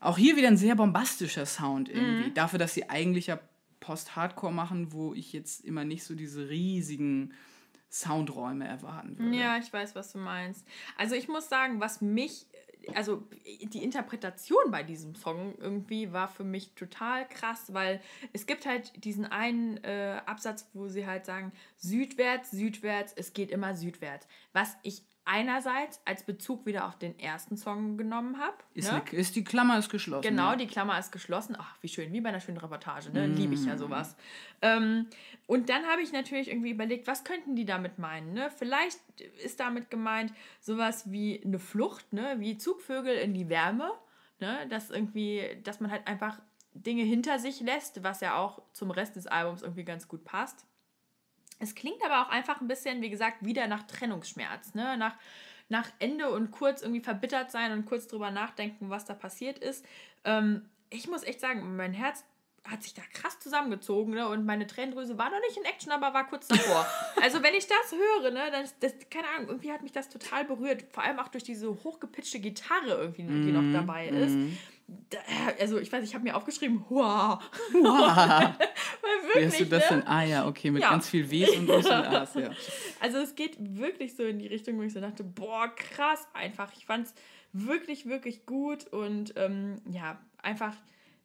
[0.00, 2.30] auch hier wieder ein sehr bombastischer Sound irgendwie.
[2.30, 2.34] Mhm.
[2.34, 3.38] Dafür, dass sie eigentlich ja
[3.80, 7.32] Post-Hardcore machen, wo ich jetzt immer nicht so diese riesigen
[7.92, 9.36] Soundräume erwarten würde.
[9.36, 10.66] Ja, ich weiß, was du meinst.
[10.96, 12.46] Also ich muss sagen, was mich,
[12.94, 18.00] also die Interpretation bei diesem Song irgendwie war für mich total krass, weil
[18.32, 23.50] es gibt halt diesen einen äh, Absatz, wo sie halt sagen, südwärts, südwärts, es geht
[23.50, 24.26] immer südwärts.
[24.54, 28.56] Was ich einerseits als Bezug wieder auf den ersten Song genommen habe.
[28.74, 29.02] Ist, ne?
[29.02, 30.22] eine, ist die Klammer ist geschlossen.
[30.22, 30.56] Genau, ja.
[30.56, 31.56] die Klammer ist geschlossen.
[31.58, 33.26] Ach, wie schön, wie bei einer schönen Reportage, ne?
[33.26, 34.16] Liebe ich ja sowas.
[34.60, 35.06] Ähm,
[35.46, 38.50] und dann habe ich natürlich irgendwie überlegt, was könnten die damit meinen, ne?
[38.50, 38.98] Vielleicht
[39.42, 42.36] ist damit gemeint sowas wie eine Flucht, ne?
[42.38, 43.92] Wie Zugvögel in die Wärme,
[44.40, 44.66] ne?
[44.68, 46.40] Dass irgendwie, dass man halt einfach
[46.74, 50.66] Dinge hinter sich lässt, was ja auch zum Rest des Albums irgendwie ganz gut passt.
[51.62, 54.96] Es klingt aber auch einfach ein bisschen, wie gesagt, wieder nach Trennungsschmerz, ne?
[54.96, 55.14] Nach,
[55.68, 59.86] nach Ende und kurz irgendwie verbittert sein und kurz drüber nachdenken, was da passiert ist.
[60.24, 62.24] Ähm, ich muss echt sagen, mein Herz
[62.64, 64.28] hat sich da krass zusammengezogen ne?
[64.28, 66.86] und meine Tränendrüse war noch nicht in Action, aber war kurz davor.
[67.22, 70.08] also wenn ich das höre, ne, dann ist das, keine Ahnung, irgendwie hat mich das
[70.08, 70.84] total berührt.
[70.90, 74.36] Vor allem auch durch diese hochgepitchte Gitarre irgendwie, die noch dabei ist.
[75.10, 75.18] Da,
[75.60, 77.38] also ich weiß, ich habe mir aufgeschrieben, wow.
[77.72, 78.52] Weil
[79.22, 79.96] Wie wirklich, hast du das ne?
[79.98, 80.06] denn?
[80.06, 80.90] Ah ja, okay, mit Ja.
[80.90, 82.50] ganz viel Ws und Us und As, ja.
[83.00, 86.72] Also es geht wirklich so in die Richtung, wo ich so dachte, boah, krass einfach.
[86.76, 87.14] Ich fand es
[87.52, 90.74] wirklich, wirklich gut und ähm, ja, einfach,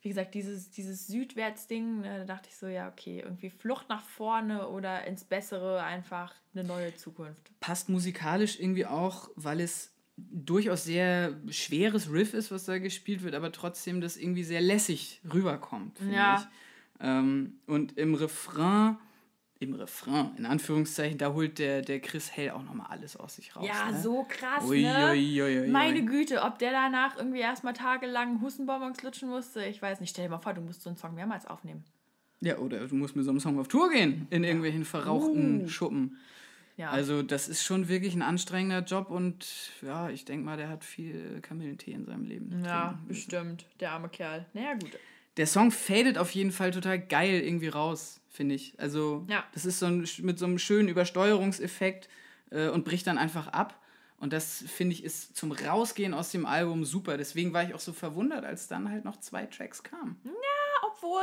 [0.02, 4.02] wie gesagt, dieses, dieses Südwärts-Ding, ne, da dachte ich so, ja, okay, irgendwie Flucht nach
[4.02, 7.52] vorne oder ins Bessere, einfach eine neue Zukunft.
[7.60, 13.36] Passt musikalisch irgendwie auch, weil es durchaus sehr schweres Riff ist, was da gespielt wird,
[13.36, 16.36] aber trotzdem das irgendwie sehr lässig rüberkommt, finde Ja.
[16.42, 17.06] ich.
[17.06, 18.98] Ähm, und im Refrain,
[19.60, 23.56] im Refrain, in Anführungszeichen, da holt der, der Chris Hell auch nochmal alles aus sich
[23.56, 23.68] raus.
[23.68, 24.02] Ja, ne?
[24.02, 25.12] so krass, Ui, ne?
[25.12, 26.04] ui, ui, Meine.
[26.06, 30.10] Güte, ob der danach irgendwie erstmal tagelang Hustenbonbons lutschen musste, ich weiß nicht.
[30.10, 31.84] Stell dir mal vor, du musst so einen Song mehrmals aufnehmen.
[32.42, 35.68] Ja, oder du musst mit so einem Song auf Tour gehen, in irgendwelchen verrauchten Uh.
[35.68, 36.18] Schuppen.
[36.78, 36.92] Ja.
[36.92, 39.46] Also das ist schon wirklich ein anstrengender Job und
[39.82, 42.64] ja, ich denke mal, der hat viel Kamillentee in seinem Leben.
[42.64, 43.66] ja, bestimmt.
[43.80, 44.46] Der arme Kerl.
[44.54, 44.92] Naja, gut.
[45.38, 48.74] Der Song fadet auf jeden Fall total geil irgendwie raus, finde ich.
[48.80, 49.44] Also Ja.
[49.54, 52.10] das ist so ein, mit so einem schönen Übersteuerungseffekt
[52.52, 53.80] äh, und bricht dann einfach ab.
[54.20, 57.18] Und das finde ich ist zum Rausgehen aus dem Album super.
[57.18, 60.20] Deswegen war ich auch so verwundert, als dann halt noch zwei Tracks kamen.
[60.88, 61.22] Obwohl,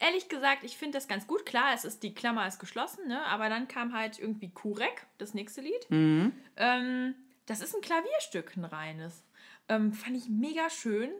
[0.00, 1.46] ehrlich gesagt, ich finde das ganz gut.
[1.46, 3.24] Klar, es ist die Klammer ist geschlossen, ne?
[3.26, 5.90] Aber dann kam halt irgendwie Kurek, das nächste Lied.
[5.90, 6.32] Mhm.
[6.56, 7.14] Ähm,
[7.46, 9.24] das ist ein Klavierstück, ein reines.
[9.68, 11.10] Ähm, fand ich mega schön.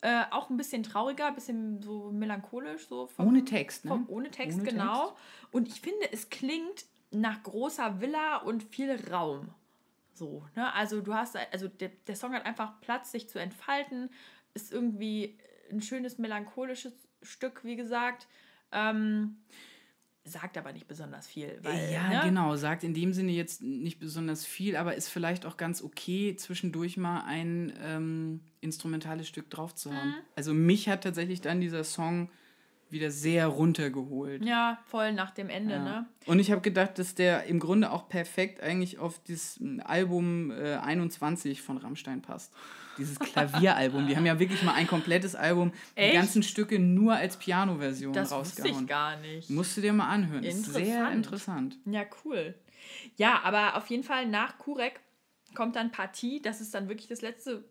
[0.00, 2.86] Äh, auch ein bisschen trauriger, ein bisschen so melancholisch.
[2.86, 3.90] So vom, Ohne Text, ne?
[3.90, 5.16] Vom, ohne Text, Ohne genau.
[5.50, 9.48] Und ich finde, es klingt nach großer Villa und viel Raum.
[10.12, 10.72] So, ne?
[10.74, 14.10] Also du hast, also der, der Song hat einfach Platz, sich zu entfalten.
[14.54, 15.38] Ist irgendwie
[15.70, 18.26] ein schönes melancholisches Stück, wie gesagt.
[18.72, 19.36] Ähm,
[20.24, 21.58] sagt aber nicht besonders viel.
[21.62, 22.20] Weil, Ja, ne?
[22.24, 22.54] genau.
[22.56, 26.96] Sagt in dem Sinne jetzt nicht besonders viel, aber ist vielleicht auch ganz okay, zwischendurch
[26.96, 30.08] mal ein ähm, instrumentales Stück drauf zu haben.
[30.10, 30.14] Mhm.
[30.36, 32.30] Also mich hat tatsächlich dann dieser Song
[32.90, 34.42] wieder sehr runtergeholt.
[34.44, 35.84] Ja, voll nach dem Ende, Ja.
[35.84, 36.06] ne?
[36.26, 40.76] Und ich habe gedacht, dass der im Grunde auch perfekt eigentlich auf das Album äh,
[40.76, 42.52] 21 von Rammstein passt.
[42.98, 44.06] Dieses Klavieralbum.
[44.06, 46.14] Die haben ja wirklich mal ein komplettes Album, die Echt?
[46.14, 48.82] ganzen Stücke nur als Piano-Version Das wusste rausgehauen.
[48.82, 49.50] ich gar nicht.
[49.50, 50.44] Musst du dir mal anhören.
[50.44, 51.14] Ist sehr Interessant.
[51.14, 51.78] interessant.
[51.86, 52.54] Ja, cool.
[53.16, 55.00] Ja, aber auf jeden Fall nach Kurek
[55.54, 56.40] kommt dann Partie.
[56.42, 57.64] Das ist dann wirklich das letzte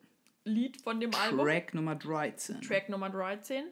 [0.44, 1.46] Lied von dem Album.
[1.46, 2.62] Track Nummer 13.
[2.62, 3.66] Track Nummer 13.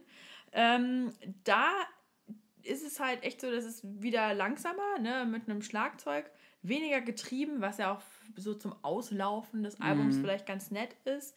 [0.52, 1.12] Ähm,
[1.44, 1.70] da
[2.64, 6.26] ist es halt echt so, dass es wieder langsamer, ne, mit einem Schlagzeug,
[6.68, 8.02] weniger getrieben, was ja auch
[8.36, 11.36] so zum Auslaufen des Albums vielleicht ganz nett ist.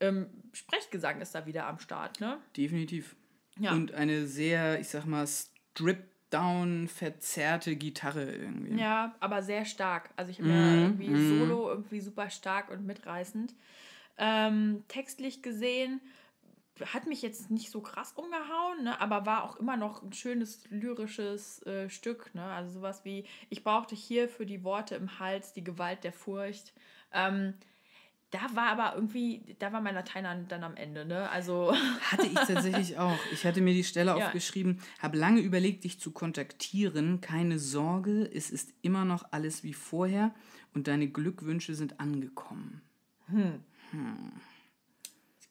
[0.00, 2.38] Ähm, Sprechgesang ist da wieder am Start, ne?
[2.56, 3.16] Definitiv.
[3.58, 3.72] Ja.
[3.72, 8.78] Und eine sehr, ich sag mal, stripped-down, verzerrte Gitarre irgendwie.
[8.80, 10.10] Ja, aber sehr stark.
[10.16, 13.54] Also ich habe Mhm, ja irgendwie Solo irgendwie super stark und mitreißend.
[14.18, 16.00] Ähm, textlich gesehen
[16.92, 20.64] hat mich jetzt nicht so krass umgehauen, ne, aber war auch immer noch ein schönes
[20.70, 22.34] lyrisches äh, Stück.
[22.34, 22.42] Ne?
[22.44, 26.72] Also sowas wie, ich brauchte hier für die Worte im Hals die Gewalt der Furcht.
[27.12, 27.54] Ähm,
[28.32, 31.04] da war aber irgendwie, da war mein Latein dann- am Ende.
[31.04, 31.30] Ne?
[31.30, 31.72] Also
[32.10, 33.16] Hatte ich tatsächlich auch.
[33.32, 34.26] Ich hatte mir die Stelle Ja.
[34.26, 37.20] aufgeschrieben, habe lange überlegt, dich zu kontaktieren.
[37.20, 40.34] Keine Sorge, es ist immer noch alles wie vorher
[40.74, 42.82] und deine Glückwünsche sind angekommen.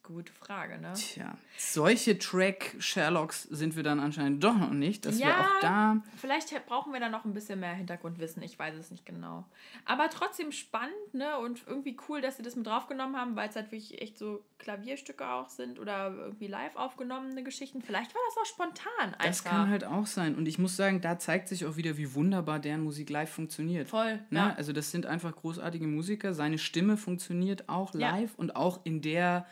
[0.04, 0.94] Gute Frage, ne?
[0.96, 5.40] Tja, solche Track-Sherlocks sind wir dann anscheinend doch noch nicht, dass wir Ja.
[5.42, 9.06] auch da Vielleicht brauchen wir da noch ein bisschen mehr Hintergrundwissen, ich weiß es nicht
[9.06, 9.46] genau.
[9.86, 11.38] Aber trotzdem spannend, ne?
[11.40, 14.44] Und irgendwie cool, dass sie das mit draufgenommen haben, weil es halt wirklich echt so
[14.60, 17.82] Klavierstücke auch sind oder irgendwie live aufgenommene Geschichten.
[17.82, 19.26] Vielleicht war das auch spontan einfach.
[19.26, 20.36] Das kann halt auch sein.
[20.36, 23.90] Und ich muss sagen, da zeigt sich auch wieder, wie wunderbar deren Musik live funktioniert.
[23.90, 24.40] Voll, Ne?
[24.40, 24.54] ja.
[24.56, 26.34] Also das sind einfach großartige Musiker.
[26.34, 28.12] Seine Stimme funktioniert auch Ja.
[28.12, 29.46] live und auch in der,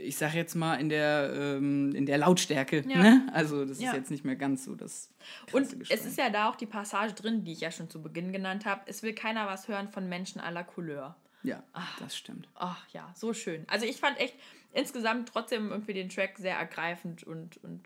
[0.00, 2.84] ich sag jetzt mal, in der, ähm, in der Lautstärke.
[2.88, 2.98] Ja.
[3.02, 3.28] Ne?
[3.32, 3.90] Also das Ja.
[3.90, 5.10] ist jetzt nicht mehr ganz so das
[5.52, 8.02] Und krasse es ist ja da auch die Passage drin, die ich ja schon zu
[8.02, 8.82] Beginn genannt habe.
[8.86, 11.16] Es will keiner was hören von Menschen aller Couleur.
[11.42, 11.62] Ja,
[12.00, 12.48] das stimmt.
[12.54, 13.64] Ach ja, so schön.
[13.68, 14.34] Also ich fand echt
[14.72, 17.82] insgesamt trotzdem irgendwie den Track sehr ergreifend und, und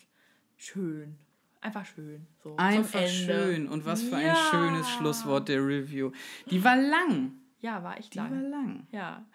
[0.56, 1.16] schön.
[1.60, 2.26] Einfach schön.
[2.42, 3.68] So, Einfach schön.
[3.68, 4.34] Und was für ein Ja.
[4.50, 6.10] schönes Schlusswort der Review.
[6.50, 7.32] Die war lang.
[7.60, 8.50] Ja, war echt Die war lang.
[8.50, 8.86] lang.
[8.92, 9.26] Ja.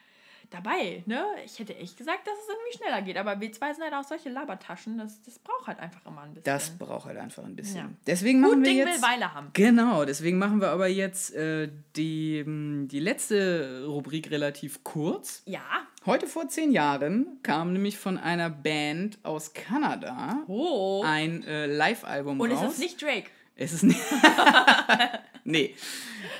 [0.55, 1.25] Dabei, ne?
[1.45, 3.17] Ich hätte echt gesagt, dass es irgendwie schneller geht.
[3.17, 4.97] Aber W2 sind halt auch solche Labertaschen.
[4.97, 6.43] Das, das braucht halt einfach immer ein bisschen.
[6.45, 7.75] Das braucht halt einfach ein bisschen.
[7.77, 7.89] Ja.
[8.07, 9.01] Deswegen machen Gut wir Ding jetzt.
[9.03, 9.49] will Weile haben.
[9.51, 12.43] Genau, deswegen machen wir aber jetzt äh, die,
[12.87, 15.43] die letzte Rubrik relativ kurz.
[15.45, 15.61] Ja.
[16.05, 21.01] Heute vor zehn Jahren kam nämlich von einer Band aus Kanada Oh.
[21.05, 22.61] ein äh, Live-Album Und raus.
[22.63, 23.29] es ist nicht Drake.
[23.57, 23.99] Es ist nicht.
[25.45, 25.73] nee.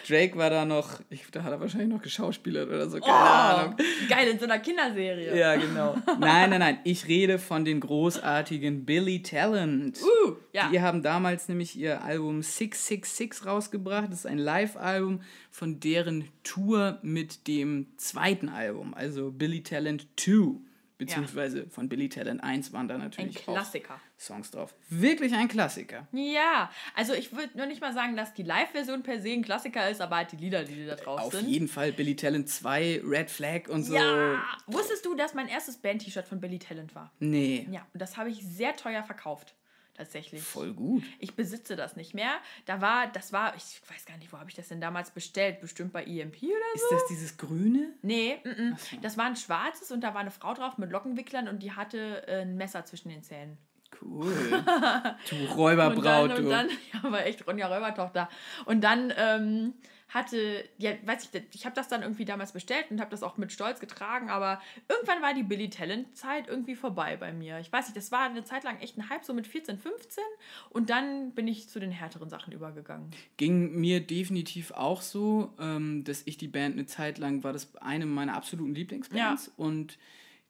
[0.08, 3.76] Drake war da noch, ich, da hat er wahrscheinlich noch geschauspielert oder so, keine Ahnung.
[3.80, 5.38] Oh, geil, in so einer Kinderserie.
[5.38, 5.96] Ja, genau.
[6.20, 6.80] Nein, nein, nein.
[6.84, 10.00] Ich rede von den großartigen Billy Talent.
[10.02, 10.70] Uh, ja.
[10.70, 14.12] Die haben damals nämlich ihr Album 666 rausgebracht.
[14.12, 20.60] Das ist ein Live-Album von deren Tour mit dem zweiten Album, also Billy Talent 2.
[20.98, 23.96] Beziehungsweise von Billy Talent 1 waren da natürlich Klassiker.
[23.96, 24.74] auch Songs drauf.
[24.90, 26.08] Wirklich ein Klassiker.
[26.14, 29.90] Ja, also ich würde nur nicht mal sagen, dass die Live-Version per se ein Klassiker
[29.90, 31.48] ist, aber halt die Lieder, die da drauf Auf sind.
[31.50, 33.94] jeden Fall Billy Talent 2, Red Flag und so.
[33.96, 34.42] Ja!
[34.68, 37.12] Wusstest du, dass mein erstes Band-T-Shirt von Billy Talent war?
[37.20, 39.56] Nee, Ja, und das habe ich sehr teuer verkauft.
[39.98, 40.42] Tatsächlich.
[40.44, 41.04] voll gut.
[41.20, 42.32] Ich besitze das nicht mehr.
[42.66, 45.62] Da war, das war, ich weiß gar nicht, wo habe ich das denn damals bestellt?
[45.62, 46.84] Bestimmt bei EMP oder so?
[46.84, 47.94] Ist das dieses Grüne?
[48.02, 49.02] Nee, mm -mm.
[49.02, 52.28] das war ein schwarzes und da war eine Frau drauf mit Lockenwicklern und die hatte
[52.28, 53.58] äh, ein Messer zwischen den Zähnen.
[54.02, 54.34] Cool.
[55.30, 56.50] Du Und Räuberbraut, dann, und du.
[56.50, 58.30] dann, ja, war echt Ronja Räubertochter.
[58.66, 59.74] Und dann ähm,
[60.08, 63.38] hatte, ja, weiß ich, ich habe das dann irgendwie damals bestellt und habe das auch
[63.38, 67.60] mit Stolz getragen, aber irgendwann war die Billy Talent Zeit irgendwie vorbei bei mir.
[67.60, 70.24] Ich weiß nicht, das war eine Zeit lang echt ein Hype, so mit 14, 15
[70.70, 73.12] und dann bin ich zu den härteren Sachen übergegangen.
[73.38, 77.76] Ging mir definitiv auch so, ähm, dass ich die Band eine Zeit lang war das
[77.78, 79.98] eine meiner absoluten Lieblingsbands und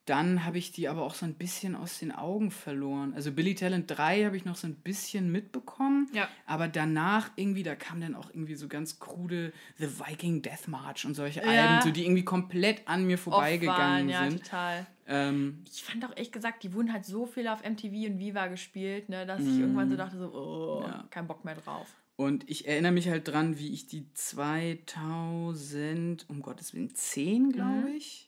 [0.06, 3.14] dann habe ich die aber auch so ein bisschen aus den Augen verloren.
[3.16, 6.28] Also Billy Talent 3 habe ich noch so ein bisschen mitbekommen, Ja.
[6.46, 11.06] aber danach irgendwie, da kam dann auch irgendwie so ganz krude The Viking Death March
[11.06, 11.48] und solche Ja.
[11.48, 14.44] Alben, so die irgendwie komplett an mir vorbeigegangen ja, sind.
[14.44, 14.86] total.
[15.08, 18.46] Ähm, Ich fand auch echt gesagt, die wurden halt so viel auf MTV und Viva
[18.48, 21.88] gespielt, ne, dass ich irgendwann so dachte, so, oh, kein Bock mehr drauf.
[22.16, 27.90] Und ich erinnere mich halt dran, wie ich die 2000, um Gottes Willen, 10, glaube
[27.92, 28.25] ich,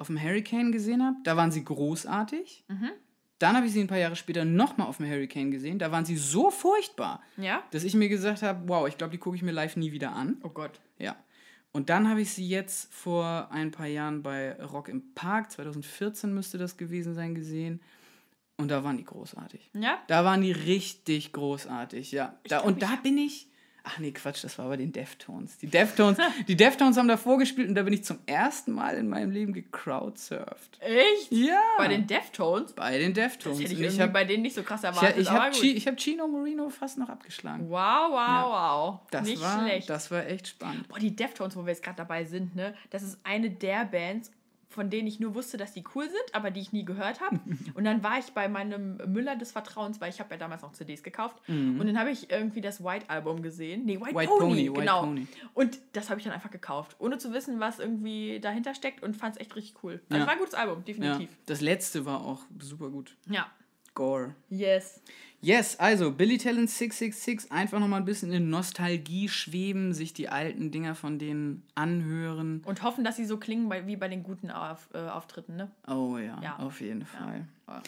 [0.00, 1.16] auf dem Hurricane gesehen habe.
[1.24, 2.64] Da waren sie großartig.
[3.38, 5.78] Dann habe ich sie ein paar Jahre später nochmal auf dem Hurricane gesehen.
[5.78, 7.62] Da waren sie so furchtbar, Ja?
[7.70, 10.12] dass ich mir gesagt habe, wow, ich glaube, die gucke ich mir live nie wieder
[10.12, 10.38] an.
[10.42, 10.80] Oh Gott.
[10.98, 11.16] Ja.
[11.72, 16.34] Und dann habe ich sie jetzt vor ein paar Jahren bei Rock im Park, 2014
[16.34, 17.80] müsste das gewesen sein, gesehen.
[18.56, 19.70] Und da waren die großartig.
[19.74, 19.98] Ja?
[20.08, 22.38] Da waren die richtig großartig, ja.
[22.48, 23.48] Da, glaub, und da bin ich.
[23.82, 25.56] Ach nee, Quatsch, das war bei den Deftones.
[25.58, 29.08] Die Deftones, die Deftones haben da vorgespielt und da bin ich zum ersten Mal in
[29.08, 30.78] meinem Leben gecrowdsurft.
[30.80, 31.30] Echt?
[31.30, 31.60] Ja.
[31.78, 32.72] Bei den Deftones?
[32.72, 33.58] bei den Deftones.
[33.58, 35.18] Das hätte ich irgendwie hab- bei denen nicht so krass ich, erwartet.
[35.18, 37.68] ich aber habe ich hab Chino Marino fast noch abgeschlagen.
[37.70, 39.00] Wow, wow, wow.
[39.10, 39.88] Das nicht war, schlecht.
[39.88, 40.88] Das war echt spannend.
[40.88, 42.74] Boah, die Deftones, wo wir jetzt gerade dabei sind, ne?
[42.90, 44.30] Das ist eine der Bands,
[44.70, 47.38] von denen ich nur wusste, dass die cool sind, aber die ich nie gehört habe.
[47.74, 50.72] Und dann war ich bei meinem Müller des Vertrauens, weil ich habe ja damals noch
[50.72, 51.36] CDs gekauft.
[51.48, 53.84] Und dann habe ich irgendwie das White Album gesehen.
[53.84, 54.16] Nee, White, Mhm.
[54.16, 55.00] White Pony, Pony, White genau.
[55.02, 55.26] Pony.
[55.54, 59.16] Und das habe ich dann einfach gekauft, ohne zu wissen, was irgendwie dahinter steckt und
[59.16, 60.00] fand es echt richtig cool.
[60.08, 60.26] Also Ja.
[60.26, 61.30] war ein gutes Album, Ja, definitiv.
[61.46, 63.16] das letzte war auch super gut.
[63.28, 63.50] Ja.
[63.94, 64.36] Gore.
[64.48, 65.02] Yes.
[65.42, 70.70] Yes, also Billy Talent 666, einfach nochmal ein bisschen in Nostalgie schweben, sich die alten
[70.70, 72.62] Dinger von denen anhören.
[72.66, 75.70] Und hoffen, dass sie so klingen wie bei den guten Auf, äh, Auftritten, ne?
[75.88, 76.56] Oh ja, Ja.
[76.58, 77.46] auf jeden Fall.
[77.66, 77.82] Ja.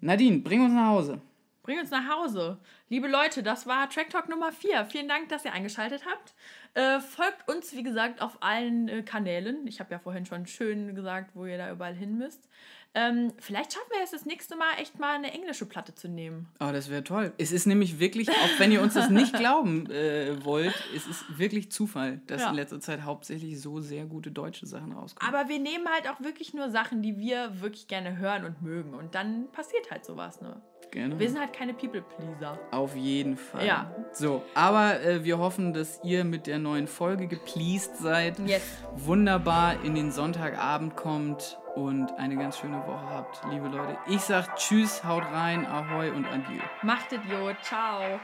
[0.00, 1.20] Nadine, bring uns nach Hause.
[1.62, 2.58] Bring uns nach Hause.
[2.88, 4.86] Liebe Leute, das war Track Talk Nummer 4.
[4.86, 6.34] Vielen Dank, dass ihr eingeschaltet habt.
[6.74, 9.66] Äh, folgt uns, wie gesagt, auf allen äh, Kanälen.
[9.68, 12.48] Ich habe ja vorhin schon schön gesagt, wo ihr da überall hin müsst.
[12.92, 16.48] Ähm, vielleicht schaffen wir es das nächste Mal echt mal eine englische Platte zu nehmen.
[16.58, 17.32] Oh, das wäre toll.
[17.38, 21.38] Es ist nämlich wirklich, auch wenn ihr uns das nicht glauben äh, wollt, es ist
[21.38, 22.50] wirklich Zufall, dass Ja.
[22.50, 25.32] in letzter Zeit hauptsächlich so sehr gute deutsche Sachen rauskommen.
[25.32, 28.94] Aber wir nehmen halt auch wirklich nur Sachen, die wir wirklich gerne hören und mögen.
[28.94, 30.60] Und dann passiert halt sowas, ne?
[30.90, 31.16] Gerne.
[31.20, 32.58] Wir sind halt keine People-Pleaser.
[32.72, 33.64] Auf jeden Fall.
[33.64, 33.94] Ja.
[34.12, 38.40] So, aber äh, wir hoffen, dass ihr mit der neuen Folge gepleased seid.
[38.40, 38.62] Yes.
[38.96, 43.96] Wunderbar in den Sonntagabend kommt und eine ganz schöne Woche habt, liebe Leute.
[44.06, 46.60] Ich sag Tschüss, haut rein, Ahoi und Adieu.
[46.82, 47.56] Macht Idiot.
[47.62, 48.20] Ciao.